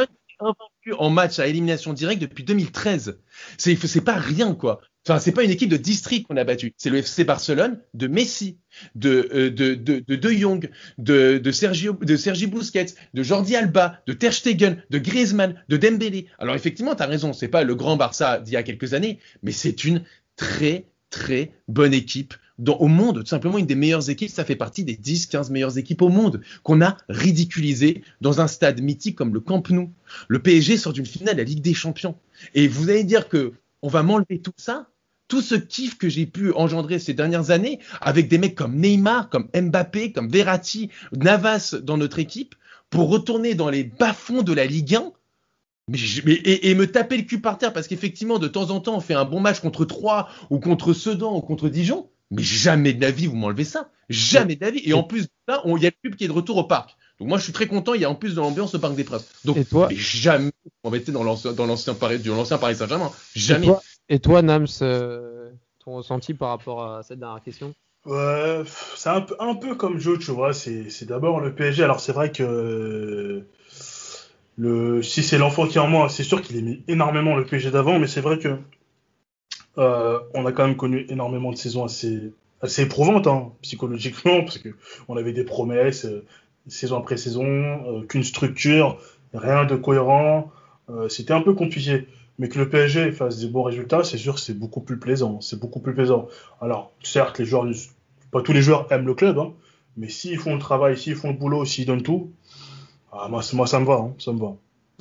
en 0.98 1.10
match 1.10 1.40
à 1.40 1.48
élimination 1.48 1.94
directe 1.94 2.22
depuis 2.22 2.44
2013. 2.44 3.20
C'est 3.58 3.76
c'est 3.76 4.02
pas 4.02 4.16
rien 4.16 4.54
quoi. 4.54 4.80
Enfin, 5.08 5.20
c'est 5.20 5.32
pas 5.32 5.44
une 5.44 5.52
équipe 5.52 5.70
de 5.70 5.78
district 5.78 6.28
qu'on 6.28 6.38
a 6.38 6.44
battu. 6.44 6.74
C'est 6.78 6.90
le 6.90 6.98
FC 6.98 7.24
Barcelone 7.26 7.80
de 7.94 8.08
Messi, 8.08 8.58
de 8.96 9.30
euh, 9.34 9.52
de, 9.52 10.32
Jong, 10.32 10.70
de, 10.98 11.52
Sergi 11.52 12.48
Busquets, 12.48 12.96
de 13.14 13.24
Jordi 13.24 13.56
Alba, 13.56 14.02
de 14.08 14.14
Ter 14.14 14.34
Stegen, 14.34 14.78
de 14.90 14.98
Griezmann, 14.98 15.62
de 15.70 15.78
Dembélé. 15.78 16.26
Alors 16.40 16.56
effectivement, 16.56 16.96
tu 16.96 17.04
as 17.04 17.08
raison, 17.08 17.34
c'est 17.34 17.48
pas 17.48 17.64
le 17.64 17.76
grand 17.76 17.98
Barça 17.98 18.40
d'il 18.40 18.54
y 18.54 18.58
a 18.58 18.64
quelques 18.64 18.96
années, 18.96 19.20
mais 19.44 19.52
c'est 19.52 19.84
une 19.84 20.04
très 20.38 20.86
très 21.12 21.52
bonne 21.68 21.94
équipe 21.94 22.34
au 22.68 22.88
monde, 22.88 23.20
tout 23.20 23.30
simplement 23.30 23.58
une 23.58 23.66
des 23.66 23.76
meilleures 23.76 24.10
équipes, 24.10 24.30
ça 24.30 24.46
fait 24.46 24.56
partie 24.56 24.84
des 24.84 24.96
10-15 24.96 25.52
meilleures 25.52 25.78
équipes 25.78 26.02
au 26.02 26.10
monde 26.10 26.42
qu'on 26.64 26.82
a 26.82 26.98
ridiculisé 27.10 28.04
dans 28.22 28.42
un 28.42 28.48
stade 28.48 28.82
mythique 28.82 29.16
comme 29.16 29.34
le 29.34 29.40
Camp 29.40 29.70
Nou. 29.70 29.92
Le 30.28 30.40
PSG 30.40 30.78
sort 30.78 30.94
d'une 30.94 31.06
finale 31.06 31.36
de 31.36 31.40
la 31.40 31.46
Ligue 31.46 31.62
des 31.62 31.74
Champions. 31.74 32.16
Et 32.54 32.68
vous 32.68 32.90
allez 32.90 33.04
dire 33.04 33.28
que 33.28 33.54
on 33.82 33.88
va 33.88 34.04
m'enlever 34.04 34.40
tout 34.40 34.54
ça? 34.58 34.90
Tout 35.28 35.42
ce 35.42 35.56
kiff 35.56 35.98
que 35.98 36.10
j'ai 36.10 36.26
pu 36.26 36.54
engendrer 36.54 37.00
ces 37.00 37.14
dernières 37.14 37.52
années 37.52 37.80
avec 38.02 38.28
des 38.28 38.38
mecs 38.38 38.56
comme 38.56 38.76
Neymar, 38.76 39.30
comme 39.30 39.48
Mbappé, 39.56 40.12
comme 40.12 40.30
Verratti, 40.30 40.90
Navas 41.14 41.76
dans 41.82 41.98
notre 41.98 42.20
équipe, 42.20 42.56
pour 42.90 43.10
retourner 43.10 43.56
dans 43.56 43.70
les 43.70 43.84
bas-fonds 43.84 44.44
de 44.44 44.54
la 44.54 44.66
Ligue 44.66 44.96
1 44.96 45.12
mais, 45.88 46.42
et, 46.46 46.74
me 46.74 46.88
taper 46.88 47.18
le 47.18 47.24
cul 47.24 47.40
par 47.40 47.60
terre 47.60 47.72
parce 47.72 47.88
qu'effectivement, 47.88 48.40
de 48.40 48.48
temps 48.48 48.72
en 48.72 48.80
temps, 48.80 48.96
on 48.98 49.02
fait 49.02 49.14
un 49.14 49.26
bon 49.26 49.40
match 49.40 49.60
contre 49.60 49.86
Troyes 49.86 50.28
ou 50.50 50.60
contre 50.60 50.94
Sedan 50.94 51.36
ou 51.36 51.42
contre 51.42 51.70
Dijon. 51.70 52.10
Mais 52.32 52.42
jamais 52.42 52.94
de 52.94 53.02
la 53.02 53.12
vie, 53.12 53.28
vous 53.28 53.36
m'enlevez 53.36 53.66
ça. 53.66 53.92
Jamais 54.10 54.56
de 54.56 54.62
la 54.62 54.72
vie. 54.72 54.82
Et 54.84 54.94
en 54.94 55.04
plus, 55.04 55.28
là, 55.48 55.62
il 55.64 55.84
y 55.84 55.86
a 55.86 55.92
le 55.92 55.96
pub 56.02 56.16
qui 56.16 56.24
est 56.24 56.28
de 56.28 56.34
retour 56.34 56.58
au 56.58 56.64
parc. 56.64 56.96
Donc 57.20 57.30
moi, 57.30 57.38
je 57.38 57.44
suis 57.44 57.54
très 57.54 57.68
content. 57.68 57.94
Il 57.94 58.02
y 58.02 58.06
a 58.06 58.10
en 58.10 58.16
plus 58.16 58.34
de 58.34 58.42
l'ambiance 58.42 58.74
au 58.74 58.80
parc 58.80 58.96
des 58.96 59.04
preuves. 59.04 59.24
Donc, 59.46 59.58
mais 59.58 59.96
jamais 59.96 60.52
vous 60.64 60.72
m'embêtez 60.84 61.12
dans 61.12 61.24
l'ancien 61.24 61.94
Paris, 61.94 62.20
Paris 62.60 62.76
Saint-Germain. 62.76 63.12
Jamais. 63.36 63.68
Et 63.68 63.70
toi, 63.70 63.84
Nams, 64.10 64.68
euh, 64.82 65.50
ton 65.84 65.96
ressenti 65.96 66.34
par 66.34 66.50
rapport 66.50 66.84
à 66.84 67.04
cette 67.04 67.20
dernière 67.20 67.42
question? 67.42 67.74
C'est 68.06 69.10
un 69.10 69.56
peu, 69.56 69.76
comme 69.76 70.00
Joe, 70.00 70.20
tu 70.20 70.32
vois. 70.32 70.54
C'est 70.54 71.06
d'abord 71.06 71.40
le 71.40 71.54
PSG. 71.54 71.84
Alors, 71.84 72.00
c'est 72.00 72.12
vrai 72.12 72.32
que 72.32 73.44
le, 74.58 75.02
si 75.02 75.24
c'est 75.24 75.38
l'enfant 75.38 75.68
qui 75.68 75.78
est 75.78 75.82
en 75.82 75.88
moi, 75.88 76.08
c'est 76.10 76.24
sûr 76.24 76.42
qu'il 76.42 76.58
aimait 76.58 76.82
énormément 76.88 77.36
le 77.36 77.46
PSG 77.46 77.72
d'avant, 77.72 78.00
mais 78.00 78.08
c'est 78.08 78.22
vrai 78.22 78.38
que 78.38 78.58
euh, 79.78 80.20
on 80.34 80.46
a 80.46 80.52
quand 80.52 80.68
même 80.68 80.78
connu 80.78 81.06
énormément 81.10 81.52
de 81.52 81.58
saisons 81.58 81.84
assez, 81.84 82.32
éprouvantes, 82.78 83.28
hein, 83.28 83.52
psychologiquement, 83.64 84.42
parce 84.44 84.60
que 84.60 84.70
on 85.08 85.18
avait 85.18 85.34
des 85.34 85.44
promesses, 85.44 86.06
euh, 86.06 86.24
saison 86.68 87.00
après 87.00 87.18
saison, 87.18 88.06
qu'une 88.08 88.24
structure, 88.24 89.00
rien 89.34 89.66
de 89.66 89.76
cohérent. 89.76 90.52
C'était 91.10 91.34
un 91.34 91.42
peu 91.42 91.54
compliqué 91.54 92.08
mais 92.38 92.50
que 92.50 92.60
le 92.60 92.70
PSG 92.70 93.12
fasse 93.12 93.40
des 93.40 93.48
bons 93.48 93.64
résultats, 93.64 94.04
c'est 94.04 94.18
sûr 94.18 94.36
que 94.36 94.42
c'est 94.42 94.58
beaucoup 94.58 94.82
plus 94.82 95.00
plaisant. 95.00 95.40
C'est 95.42 95.60
beaucoup 95.60 95.80
plus 95.80 95.94
plaisant. 95.94 96.28
Alors, 96.62 96.92
certes, 97.02 97.40
les 97.40 97.46
joueurs, 97.46 97.66
pas 98.32 98.42
tous 98.42 98.54
les 98.54 98.62
joueurs 98.62 98.92
aiment 98.92 99.08
le 99.08 99.14
club, 99.14 99.40
hein, 99.40 99.54
mais 99.98 100.10
s'ils 100.10 100.38
font 100.38 100.54
le 100.54 100.60
travail, 100.60 100.98
s'ils 100.98 101.16
font 101.16 101.30
le 101.30 101.38
boulot, 101.38 101.66
s'ils 101.66 101.86
donnent 101.86 102.04
tout, 102.04 102.32
ah, 103.12 103.30
moi, 103.30 103.42
ça 103.42 103.80
me 103.80 103.86
va, 103.86 103.94
hein, 103.96 104.14
ça 104.20 104.34
me 104.34 104.40
va. 104.40 104.56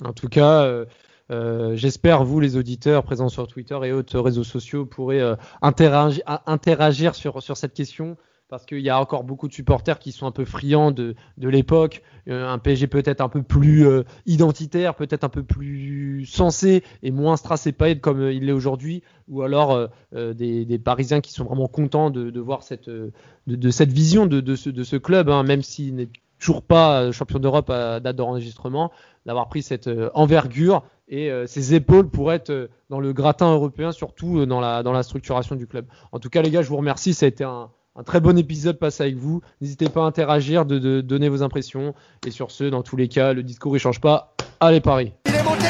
En 0.05 0.12
tout 0.12 0.28
cas, 0.28 0.62
euh, 0.62 0.85
euh, 1.30 1.74
j'espère 1.74 2.24
vous, 2.24 2.39
les 2.39 2.57
auditeurs 2.57 3.03
présents 3.03 3.28
sur 3.28 3.49
Twitter 3.49 3.78
et 3.82 3.93
autres 3.93 4.20
réseaux 4.20 4.45
sociaux, 4.45 4.87
pourrez 4.87 5.20
euh, 5.20 5.35
interagir, 5.62 7.14
sur 7.14 7.57
cette 7.57 7.74
question 7.74 8.16
parce 8.49 8.66
qu'il 8.66 8.80
y 8.80 8.90
a 8.90 9.01
encore 9.01 9.24
beaucoup 9.24 9.49
de 9.49 9.53
supporters 9.53 9.99
qui 9.99 10.12
sont 10.12 10.26
un 10.26 10.30
peu 10.30 10.45
friands 10.45 10.90
de, 10.90 11.14
de 11.38 11.49
l'époque, 11.49 12.03
euh, 12.28 12.47
un 12.47 12.59
PSG 12.59 12.86
peut-être 12.86 13.20
un 13.20 13.28
peu 13.28 13.42
plus 13.42 13.86
euh, 13.86 14.05
identitaire, 14.26 14.95
peut-être 14.95 15.24
un 15.24 15.28
peu 15.28 15.42
plus 15.42 16.26
sensé 16.26 16.84
et 17.03 17.11
moins 17.11 17.36
strass 17.36 17.66
et 17.66 17.72
paillettes 17.72 18.01
comme 18.01 18.20
euh, 18.20 18.32
il 18.32 18.47
l'est 18.47 18.53
aujourd'hui, 18.53 19.03
ou 19.28 19.42
alors 19.42 19.88
des, 20.12 20.80
Parisiens 20.84 21.20
qui 21.20 21.32
sont 21.32 21.45
vraiment 21.45 21.66
contents 21.66 22.11
de, 22.11 22.30
de 22.30 22.40
voir 22.40 22.62
cette, 22.62 22.90
de, 22.90 23.70
cette 23.70 23.90
vision 23.90 24.26
de, 24.26 24.55
ce, 24.55 24.82
ce 24.82 24.97
club, 24.97 25.30
hein, 25.30 25.42
même 25.42 25.62
s'il 25.62 25.95
n'est 25.95 26.11
toujours 26.38 26.62
pas 26.62 27.11
champion 27.11 27.38
d'Europe 27.38 27.70
à 27.70 28.01
date 28.01 28.16
d'enregistrement, 28.16 28.92
d'avoir 29.24 29.49
pris 29.49 29.62
cette 29.62 29.88
envergure 30.12 30.84
et 31.09 31.30
ses 31.47 31.74
épaules 31.74 32.11
pour 32.11 32.32
être 32.32 32.68
dans 32.90 33.01
le 33.01 33.14
gratin 33.14 33.51
européen, 33.53 33.92
surtout 33.92 34.45
dans 34.45 34.61
la, 34.61 34.82
dans 34.82 34.92
la 34.92 35.03
structuration 35.03 35.57
du 35.57 35.66
club. 35.66 35.86
En 36.12 36.18
tout 36.18 36.28
cas, 36.28 36.42
les 36.42 36.51
gars, 36.51 36.61
je 36.61 36.68
vous 36.68 36.76
remercie. 36.76 37.14
Ça 37.14 37.24
a 37.24 37.28
été 37.30 37.45
un, 37.45 37.70
un 37.97 38.03
très 38.03 38.20
bon 38.20 38.36
épisode 38.36 38.78
passe 38.78 39.01
avec 39.01 39.16
vous. 39.16 39.40
N'hésitez 39.61 39.88
pas 39.88 40.03
à 40.03 40.07
interagir, 40.07 40.64
de, 40.66 41.01
donner 41.01 41.28
vos 41.28 41.42
impressions. 41.42 41.95
Et 42.26 42.30
sur 42.30 42.51
ce, 42.51 42.64
dans 42.64 42.82
tous 42.82 42.97
les 42.97 43.09
cas, 43.09 43.32
le 43.32 43.42
discours 43.42 43.72
ne 43.72 43.78
change 43.78 44.01
pas. 44.01 44.34
Allez 44.61 44.80
Paris. 44.80 45.12
Il 45.26 45.34
est 45.34 45.42
monté 45.42 45.66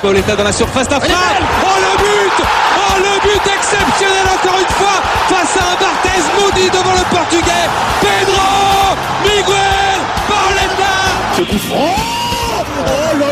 Pauletta 0.00 0.34
dans 0.34 0.44
la 0.44 0.52
surface 0.52 0.88
d'affaire. 0.88 1.16
Oh 1.62 1.78
le 1.78 1.96
but 1.98 2.44
Oh 2.76 2.96
le 2.98 3.20
but 3.22 3.52
exceptionnel 3.54 4.26
encore 4.34 4.58
une 4.58 4.74
fois 4.74 5.00
face 5.28 5.56
à 5.56 5.72
un 5.72 5.76
Barthez 5.76 6.22
maudit 6.40 6.70
devant 6.70 6.92
le 6.92 7.04
portugais. 7.14 7.68
Pedro 8.00 8.96
Miguel 9.22 10.00
Pauletta. 10.26 10.94
Ce 11.36 11.42
coup 11.42 11.56
Oh, 11.72 12.64
oh 12.78 13.18
là 13.18 13.31